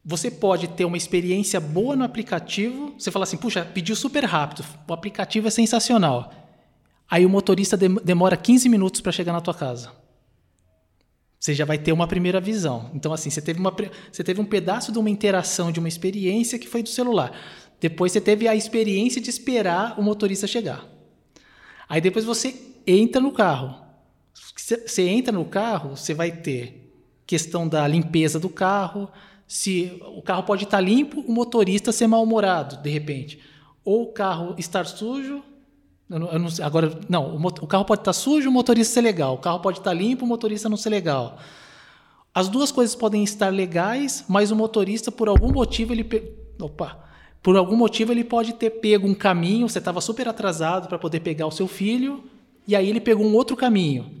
você 0.03 0.29
pode 0.29 0.67
ter 0.67 0.83
uma 0.83 0.97
experiência 0.97 1.57
boa 1.57 1.95
no 1.95 2.03
aplicativo. 2.03 2.93
Você 2.97 3.09
fala 3.11 3.23
assim, 3.23 3.37
puxa, 3.37 3.63
pediu 3.63 3.95
super 3.95 4.25
rápido, 4.25 4.65
o 4.85 4.93
aplicativo 4.93 5.47
é 5.47 5.51
sensacional. 5.51 6.33
Aí 7.09 7.25
o 7.25 7.29
motorista 7.29 7.77
demora 7.77 8.35
15 8.35 8.67
minutos 8.67 8.99
para 8.99 9.13
chegar 9.13 9.31
na 9.31 9.39
tua 9.39 9.53
casa. 9.53 9.89
Você 11.39 11.53
já 11.53 11.63
vai 11.63 11.77
ter 11.77 11.93
uma 11.93 12.07
primeira 12.07 12.41
visão. 12.41 12.89
Então, 12.93 13.13
assim, 13.13 13.29
você 13.29 13.41
teve, 13.41 13.59
uma, 13.59 13.73
você 14.11 14.23
teve 14.23 14.41
um 14.41 14.45
pedaço 14.45 14.91
de 14.91 14.97
uma 14.97 15.09
interação, 15.09 15.71
de 15.71 15.79
uma 15.79 15.87
experiência 15.87 16.59
que 16.59 16.67
foi 16.67 16.81
do 16.81 16.89
celular. 16.89 17.31
Depois 17.79 18.11
você 18.11 18.21
teve 18.21 18.47
a 18.47 18.55
experiência 18.55 19.21
de 19.21 19.29
esperar 19.29 19.99
o 19.99 20.03
motorista 20.03 20.47
chegar. 20.47 20.85
Aí 21.87 22.01
depois 22.01 22.25
você 22.25 22.55
entra 22.85 23.21
no 23.21 23.31
carro. 23.31 23.83
Você 24.55 25.07
entra 25.07 25.31
no 25.31 25.45
carro, 25.45 25.95
você 25.95 26.13
vai 26.13 26.31
ter 26.31 26.91
questão 27.25 27.67
da 27.67 27.87
limpeza 27.87 28.39
do 28.39 28.49
carro, 28.49 29.09
se 29.47 29.99
o 30.15 30.21
carro 30.21 30.43
pode 30.43 30.63
estar 30.63 30.79
limpo, 30.79 31.21
o 31.21 31.31
motorista 31.31 31.91
ser 31.91 32.07
mal-humorado, 32.07 32.77
de 32.77 32.89
repente. 32.89 33.39
Ou 33.83 34.03
o 34.03 34.13
carro 34.13 34.55
estar 34.57 34.85
sujo, 34.85 35.43
eu 36.09 36.19
não, 36.19 36.31
eu 36.31 36.39
não, 36.39 36.49
agora, 36.63 36.99
não, 37.09 37.35
o, 37.35 37.47
o, 37.47 37.67
carro 37.67 37.85
pode 37.85 38.01
estar 38.01 38.13
sujo, 38.13 38.49
o 38.49 38.51
motorista 38.51 38.93
ser 38.93 39.01
legal. 39.01 39.35
O 39.35 39.37
carro 39.37 39.59
pode 39.59 39.79
estar 39.79 39.93
limpo, 39.93 40.25
o 40.25 40.27
motorista 40.27 40.69
não 40.69 40.77
ser 40.77 40.89
legal. 40.89 41.37
As 42.33 42.47
duas 42.47 42.71
coisas 42.71 42.95
podem 42.95 43.23
estar 43.23 43.49
legais, 43.49 44.25
mas 44.27 44.51
o 44.51 44.55
motorista, 44.55 45.11
por 45.11 45.27
algum 45.29 45.51
motivo, 45.51 45.93
ele. 45.93 46.07
Opa! 46.59 47.04
Por 47.45 47.55
algum 47.55 47.75
motivo, 47.75 48.11
ele 48.11 48.23
pode 48.23 48.53
ter 48.53 48.71
pego 48.71 49.07
um 49.07 49.13
caminho, 49.13 49.69
você 49.69 49.77
estava 49.77 50.01
super 50.01 50.27
atrasado 50.27 50.87
para 50.87 50.97
poder 50.97 51.19
pegar 51.19 51.45
o 51.45 51.51
seu 51.51 51.67
filho, 51.67 52.23
e 52.67 52.75
aí 52.75 52.89
ele 52.89 52.99
pegou 52.99 53.23
um 53.23 53.35
outro 53.35 53.55
caminho. 53.55 54.11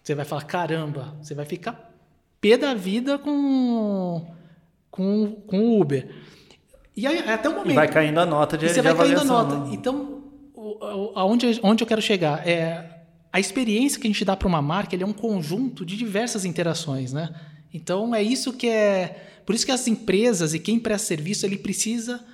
Você 0.00 0.14
vai 0.14 0.24
falar, 0.24 0.44
caramba, 0.44 1.16
você 1.20 1.34
vai 1.34 1.44
ficar 1.44 1.92
pé 2.40 2.56
da 2.56 2.72
vida 2.72 3.18
com 3.18 4.24
com, 4.92 5.42
com 5.44 5.58
o 5.58 5.80
Uber. 5.80 6.08
E 6.96 7.04
aí, 7.04 7.18
até 7.18 7.48
o 7.48 7.52
momento. 7.52 7.72
E 7.72 7.74
vai 7.74 7.88
caindo 7.88 8.20
a 8.20 8.24
nota 8.24 8.56
de, 8.56 8.68
você 8.68 8.74
de 8.74 8.80
vai 8.80 8.94
caindo 8.94 9.22
a 9.22 9.24
nota. 9.24 9.58
Né? 9.58 9.70
Então, 9.72 10.22
aonde, 11.16 11.58
onde 11.64 11.82
eu 11.82 11.86
quero 11.88 12.00
chegar 12.00 12.46
é 12.46 13.02
a 13.32 13.40
experiência 13.40 14.00
que 14.00 14.06
a 14.06 14.10
gente 14.10 14.24
dá 14.24 14.36
para 14.36 14.46
uma 14.46 14.62
marca, 14.62 14.94
ele 14.94 15.02
é 15.02 15.06
um 15.06 15.12
conjunto 15.12 15.84
de 15.84 15.96
diversas 15.96 16.44
interações, 16.44 17.12
né? 17.12 17.28
Então 17.74 18.14
é 18.14 18.22
isso 18.22 18.52
que 18.52 18.68
é, 18.68 19.40
por 19.44 19.52
isso 19.52 19.66
que 19.66 19.72
as 19.72 19.88
empresas 19.88 20.54
e 20.54 20.60
quem 20.60 20.78
presta 20.78 21.08
serviço, 21.08 21.44
ele 21.44 21.58
precisa 21.58 22.24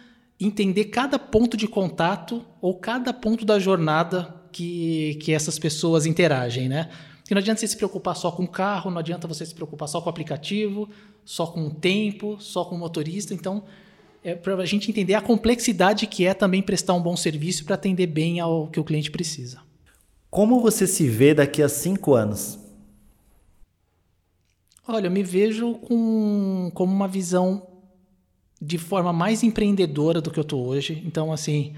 entender 0.45 0.86
cada 0.86 1.18
ponto 1.18 1.57
de 1.57 1.68
contato 1.68 2.45
ou 2.61 2.74
cada 2.74 3.12
ponto 3.12 3.45
da 3.45 3.59
jornada 3.59 4.34
que, 4.51 5.18
que 5.22 5.32
essas 5.32 5.59
pessoas 5.59 6.07
interagem, 6.07 6.68
né? 6.68 6.90
Porque 7.18 7.34
não 7.34 7.40
adianta 7.40 7.61
você 7.61 7.68
se 7.68 7.76
preocupar 7.76 8.16
só 8.16 8.30
com 8.30 8.45
o 8.45 8.49
carro, 8.49 8.90
não 8.90 8.99
adianta 8.99 9.26
você 9.26 9.47
se 9.47 9.55
preocupar 9.55 9.88
só 9.88 10.01
com 10.01 10.07
o 10.07 10.11
aplicativo, 10.11 10.88
só 11.24 11.47
com 11.47 11.66
o 11.66 11.70
tempo, 11.70 12.36
só 12.40 12.64
com 12.64 12.74
o 12.74 12.78
motorista. 12.78 13.32
Então, 13.32 13.64
é 14.22 14.34
para 14.34 14.55
a 14.57 14.66
gente 14.66 14.90
entender 14.90 15.14
a 15.14 15.20
complexidade 15.20 16.07
que 16.07 16.26
é 16.26 16.34
também 16.34 16.62
prestar 16.62 16.95
um 16.95 17.03
bom 17.03 17.16
serviço 17.16 17.64
para 17.64 17.74
atender 17.74 18.07
bem 18.07 18.40
ao 18.40 18.68
que 18.68 18.78
o 18.78 18.84
cliente 18.84 19.11
precisa. 19.11 19.61
Como 20.30 20.61
você 20.61 20.86
se 20.86 21.09
vê 21.09 21.34
daqui 21.34 21.62
a 21.62 21.68
cinco 21.68 22.14
anos? 22.14 22.59
Olha, 24.86 25.07
eu 25.07 25.11
me 25.11 25.22
vejo 25.22 25.74
com, 25.74 26.70
como 26.74 26.93
uma 26.93 27.09
visão 27.09 27.66
de 28.65 28.79
forma 28.79 29.13
mais 29.13 29.43
empreendedora 29.43 30.21
do 30.21 30.31
que 30.31 30.39
eu 30.39 30.43
estou 30.43 30.65
hoje. 30.65 31.03
Então, 31.05 31.33
assim, 31.33 31.75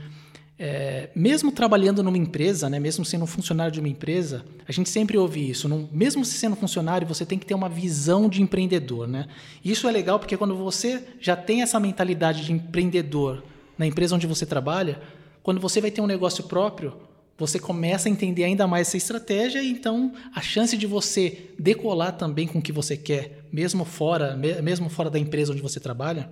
é, 0.58 1.08
mesmo 1.16 1.50
trabalhando 1.50 2.02
numa 2.02 2.18
empresa, 2.18 2.68
né, 2.68 2.78
mesmo 2.78 3.06
sendo 3.06 3.24
um 3.24 3.26
funcionário 3.26 3.72
de 3.72 3.80
uma 3.80 3.88
empresa, 3.88 4.44
a 4.68 4.70
gente 4.70 4.90
sempre 4.90 5.16
ouve 5.16 5.48
isso. 5.48 5.66
Não, 5.66 5.88
mesmo 5.90 6.22
se 6.26 6.34
sendo 6.34 6.54
funcionário, 6.54 7.06
você 7.06 7.24
tem 7.24 7.38
que 7.38 7.46
ter 7.46 7.54
uma 7.54 7.70
visão 7.70 8.28
de 8.28 8.42
empreendedor. 8.42 9.08
Né? 9.08 9.26
Isso 9.64 9.88
é 9.88 9.90
legal 9.90 10.18
porque 10.18 10.36
quando 10.36 10.54
você 10.54 11.02
já 11.18 11.34
tem 11.34 11.62
essa 11.62 11.80
mentalidade 11.80 12.44
de 12.44 12.52
empreendedor 12.52 13.42
na 13.78 13.86
empresa 13.86 14.14
onde 14.14 14.26
você 14.26 14.44
trabalha, 14.44 15.00
quando 15.42 15.60
você 15.60 15.80
vai 15.80 15.90
ter 15.90 16.02
um 16.02 16.06
negócio 16.06 16.44
próprio, 16.44 16.92
você 17.38 17.58
começa 17.58 18.10
a 18.10 18.12
entender 18.12 18.44
ainda 18.44 18.66
mais 18.66 18.88
essa 18.88 18.98
estratégia 18.98 19.62
e 19.62 19.70
então 19.70 20.12
a 20.34 20.40
chance 20.42 20.76
de 20.76 20.86
você 20.86 21.50
decolar 21.58 22.12
também 22.12 22.46
com 22.46 22.58
o 22.58 22.62
que 22.62 22.70
você 22.70 22.94
quer, 22.96 23.44
mesmo 23.50 23.86
fora, 23.86 24.36
mesmo 24.36 24.88
fora 24.90 25.10
da 25.10 25.18
empresa 25.18 25.52
onde 25.52 25.62
você 25.62 25.80
trabalha, 25.80 26.30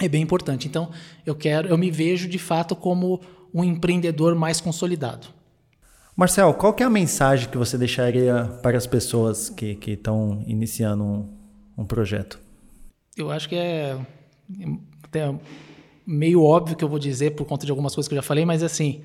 é 0.00 0.08
bem 0.08 0.22
importante. 0.22 0.66
Então, 0.66 0.90
eu 1.24 1.34
quero, 1.34 1.68
eu 1.68 1.78
me 1.78 1.90
vejo 1.90 2.28
de 2.28 2.38
fato 2.38 2.74
como 2.74 3.20
um 3.52 3.62
empreendedor 3.62 4.34
mais 4.34 4.60
consolidado. 4.60 5.28
Marcel, 6.16 6.52
qual 6.54 6.74
que 6.74 6.82
é 6.82 6.86
a 6.86 6.90
mensagem 6.90 7.48
que 7.48 7.56
você 7.56 7.78
deixaria 7.78 8.44
para 8.62 8.76
as 8.76 8.86
pessoas 8.86 9.48
que 9.48 9.78
estão 9.86 10.42
iniciando 10.46 11.04
um, 11.04 11.28
um, 11.78 11.84
projeto? 11.84 12.38
Eu 13.16 13.30
acho 13.30 13.48
que 13.48 13.54
é 13.54 13.98
até 15.02 15.34
meio 16.06 16.42
óbvio 16.42 16.76
que 16.76 16.84
eu 16.84 16.88
vou 16.88 16.98
dizer 16.98 17.34
por 17.34 17.46
conta 17.46 17.64
de 17.64 17.70
algumas 17.72 17.94
coisas 17.94 18.08
que 18.08 18.14
eu 18.14 18.16
já 18.16 18.22
falei, 18.22 18.44
mas 18.44 18.62
assim, 18.62 19.02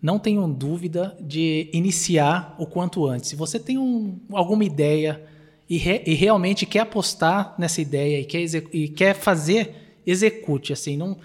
não 0.00 0.18
tenham 0.18 0.50
dúvida 0.50 1.16
de 1.20 1.70
iniciar 1.72 2.54
o 2.58 2.66
quanto 2.66 3.06
antes. 3.06 3.30
Se 3.30 3.36
você 3.36 3.58
tem 3.58 3.78
um, 3.78 4.18
alguma 4.32 4.64
ideia 4.64 5.22
e, 5.68 5.76
re, 5.76 6.02
e, 6.06 6.14
realmente 6.14 6.66
quer 6.66 6.80
apostar 6.80 7.54
nessa 7.58 7.80
ideia 7.80 8.20
e 8.20 8.24
quer, 8.24 8.44
e 8.72 8.88
quer 8.88 9.14
fazer 9.14 9.85
execute, 10.06 10.72
assim, 10.72 10.96
não 10.96 11.18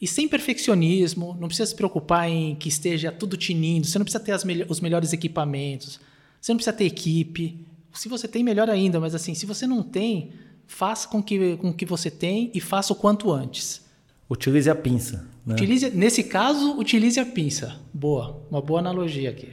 e 0.00 0.06
sem 0.06 0.28
perfeccionismo, 0.28 1.36
não 1.40 1.48
precisa 1.48 1.66
se 1.70 1.74
preocupar 1.74 2.28
em 2.28 2.54
que 2.54 2.68
esteja 2.68 3.10
tudo 3.10 3.36
tinindo, 3.36 3.86
você 3.86 3.98
não 3.98 4.04
precisa 4.04 4.22
ter 4.22 4.46
me 4.46 4.64
os 4.68 4.80
melhores 4.80 5.12
equipamentos, 5.12 5.98
você 6.40 6.52
não 6.52 6.58
precisa 6.58 6.76
ter 6.76 6.84
equipe. 6.84 7.66
Se 7.94 8.08
você 8.08 8.28
tem, 8.28 8.44
melhor 8.44 8.68
ainda, 8.68 9.00
mas 9.00 9.14
assim, 9.14 9.34
se 9.34 9.46
você 9.46 9.66
não 9.66 9.82
tem, 9.82 10.32
faça 10.66 11.08
com 11.08 11.22
que 11.22 11.56
com 11.56 11.72
que 11.72 11.86
você 11.86 12.10
tem 12.10 12.50
e 12.52 12.60
faça 12.60 12.92
o 12.92 12.96
quanto 12.96 13.32
antes. 13.32 13.86
Utilize 14.28 14.68
a 14.68 14.74
pinça. 14.74 15.26
Né? 15.46 15.54
Utilize, 15.54 15.90
nesse 15.90 16.24
caso, 16.24 16.78
utilize 16.78 17.18
a 17.18 17.24
pinça. 17.24 17.80
Boa, 17.94 18.42
uma 18.50 18.60
boa 18.60 18.80
analogia 18.80 19.30
aqui. 19.30 19.48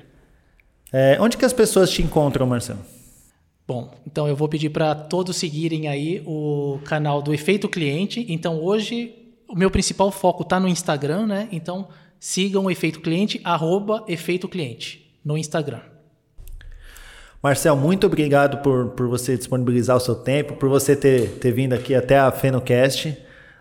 É, 0.92 1.18
onde 1.22 1.38
que 1.38 1.46
as 1.46 1.54
pessoas 1.54 1.90
te 1.90 2.02
encontram, 2.02 2.46
Marcelo? 2.46 2.82
Bom, 3.66 3.94
então 4.06 4.28
eu 4.28 4.36
vou 4.36 4.50
pedir 4.50 4.70
para 4.70 4.94
todos 4.94 5.38
seguirem 5.38 5.88
aí 5.88 6.22
o 6.26 6.80
canal 6.84 7.22
do 7.22 7.34
Efeito 7.34 7.70
Cliente. 7.70 8.26
Então 8.28 8.62
hoje 8.62 9.16
o 9.48 9.56
meu 9.56 9.72
principal 9.72 10.12
foco 10.12 10.44
está 10.44 10.60
no 10.60 10.68
Instagram, 10.68 11.26
né? 11.28 11.48
Então 11.52 11.88
sigam 12.20 12.66
o 12.66 12.72
Efeito 12.72 13.00
Cliente, 13.00 13.40
arroba 13.44 14.04
Efeito 14.08 14.50
Cliente 14.50 15.18
no 15.24 15.38
Instagram. 15.38 15.80
Marcel, 17.42 17.76
muito 17.76 18.08
obrigado 18.08 18.62
por, 18.62 18.90
por 18.92 19.08
você 19.08 19.38
disponibilizar 19.38 19.96
o 19.98 20.00
seu 20.00 20.16
tempo, 20.16 20.56
por 20.56 20.70
você 20.70 20.96
ter, 20.96 21.30
ter 21.40 21.52
vindo 21.52 21.74
aqui 21.74 21.94
até 21.94 22.18
a 22.18 22.32
FenoCast. 22.32 23.18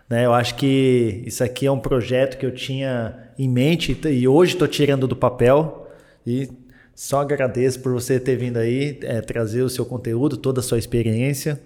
Né? 0.09 0.25
Eu 0.25 0.33
acho 0.33 0.55
que 0.55 1.23
isso 1.25 1.43
aqui 1.43 1.65
é 1.65 1.71
um 1.71 1.79
projeto 1.79 2.37
que 2.37 2.45
eu 2.45 2.53
tinha 2.53 3.29
em 3.37 3.49
mente 3.49 3.97
e 4.09 4.27
hoje 4.27 4.53
estou 4.53 4.67
tirando 4.67 5.07
do 5.07 5.15
papel. 5.15 5.87
E 6.25 6.49
só 6.95 7.21
agradeço 7.21 7.79
por 7.79 7.91
você 7.91 8.19
ter 8.19 8.35
vindo 8.35 8.57
aí, 8.57 8.99
é, 9.01 9.21
trazer 9.21 9.61
o 9.61 9.69
seu 9.69 9.85
conteúdo, 9.85 10.37
toda 10.37 10.59
a 10.59 10.63
sua 10.63 10.77
experiência. 10.77 11.61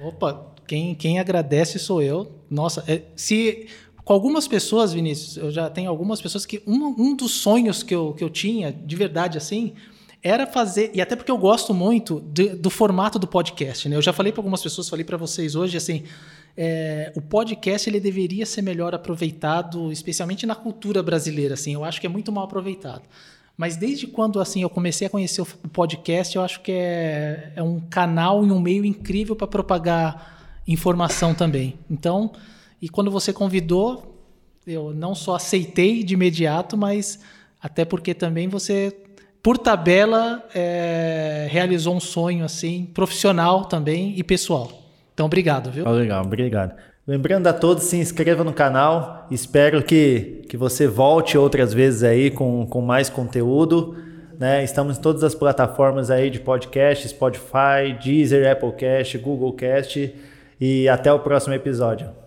Opa, 0.00 0.54
quem, 0.66 0.94
quem 0.94 1.18
agradece 1.18 1.78
sou 1.78 2.02
eu. 2.02 2.30
Nossa, 2.50 2.84
é, 2.86 3.02
se 3.14 3.68
com 4.04 4.12
algumas 4.12 4.46
pessoas, 4.46 4.92
Vinícius, 4.92 5.36
eu 5.36 5.50
já 5.50 5.68
tenho 5.68 5.90
algumas 5.90 6.22
pessoas 6.22 6.46
que 6.46 6.62
um, 6.66 6.94
um 6.96 7.16
dos 7.16 7.32
sonhos 7.32 7.82
que 7.82 7.92
eu, 7.94 8.12
que 8.12 8.22
eu 8.22 8.30
tinha, 8.30 8.70
de 8.70 8.94
verdade, 8.94 9.36
assim, 9.36 9.72
era 10.22 10.46
fazer, 10.46 10.90
e 10.94 11.00
até 11.00 11.16
porque 11.16 11.30
eu 11.30 11.38
gosto 11.38 11.74
muito 11.74 12.20
de, 12.32 12.50
do 12.50 12.70
formato 12.70 13.18
do 13.18 13.26
podcast, 13.26 13.88
né? 13.88 13.96
Eu 13.96 14.02
já 14.02 14.12
falei 14.12 14.32
para 14.32 14.40
algumas 14.40 14.62
pessoas, 14.62 14.88
falei 14.88 15.04
para 15.04 15.16
vocês 15.16 15.56
hoje, 15.56 15.76
assim, 15.76 16.04
é, 16.56 17.12
o 17.16 17.20
podcast 17.20 17.88
ele 17.90 17.98
deveria 17.98 18.46
ser 18.46 18.62
melhor 18.62 18.94
aproveitado, 18.94 19.90
especialmente 19.90 20.46
na 20.46 20.54
cultura 20.54 21.02
brasileira, 21.02 21.54
assim, 21.54 21.74
eu 21.74 21.84
acho 21.84 22.00
que 22.00 22.06
é 22.06 22.10
muito 22.10 22.30
mal 22.30 22.44
aproveitado. 22.44 23.02
Mas 23.56 23.76
desde 23.76 24.06
quando 24.06 24.38
assim 24.38 24.62
eu 24.62 24.68
comecei 24.68 25.06
a 25.06 25.10
conhecer 25.10 25.40
o 25.40 25.46
podcast, 25.72 26.36
eu 26.36 26.42
acho 26.42 26.60
que 26.60 26.72
é, 26.72 27.52
é 27.56 27.62
um 27.62 27.80
canal 27.80 28.44
e 28.44 28.50
um 28.50 28.60
meio 28.60 28.84
incrível 28.84 29.34
para 29.34 29.46
propagar 29.46 30.60
informação 30.68 31.34
também. 31.34 31.78
Então, 31.90 32.32
e 32.82 32.88
quando 32.88 33.10
você 33.10 33.32
convidou, 33.32 34.14
eu 34.66 34.92
não 34.92 35.14
só 35.14 35.36
aceitei 35.36 36.02
de 36.02 36.14
imediato, 36.14 36.76
mas 36.76 37.20
até 37.60 37.84
porque 37.84 38.12
também 38.12 38.46
você, 38.46 38.94
por 39.42 39.56
tabela, 39.56 40.46
é, 40.54 41.48
realizou 41.50 41.96
um 41.96 42.00
sonho 42.00 42.44
assim 42.44 42.84
profissional 42.92 43.64
também 43.64 44.12
e 44.18 44.22
pessoal. 44.22 44.70
Então, 45.14 45.24
obrigado, 45.24 45.70
viu? 45.70 45.88
legal, 45.92 46.24
obrigado. 46.24 46.76
Lembrando 47.06 47.46
a 47.46 47.52
todos, 47.52 47.84
se 47.84 47.96
inscreva 47.96 48.42
no 48.42 48.52
canal. 48.52 49.28
Espero 49.30 49.80
que, 49.80 50.42
que 50.48 50.56
você 50.56 50.88
volte 50.88 51.38
outras 51.38 51.72
vezes 51.72 52.02
aí 52.02 52.32
com, 52.32 52.66
com 52.66 52.80
mais 52.80 53.08
conteúdo. 53.08 53.96
Né? 54.36 54.64
Estamos 54.64 54.98
em 54.98 55.00
todas 55.00 55.22
as 55.22 55.32
plataformas 55.32 56.10
aí 56.10 56.30
de 56.30 56.40
podcast, 56.40 57.08
Spotify, 57.08 57.96
Deezer, 58.02 58.50
Applecast, 58.50 59.18
Googlecast. 59.18 60.16
E 60.60 60.88
até 60.88 61.12
o 61.12 61.20
próximo 61.20 61.54
episódio. 61.54 62.25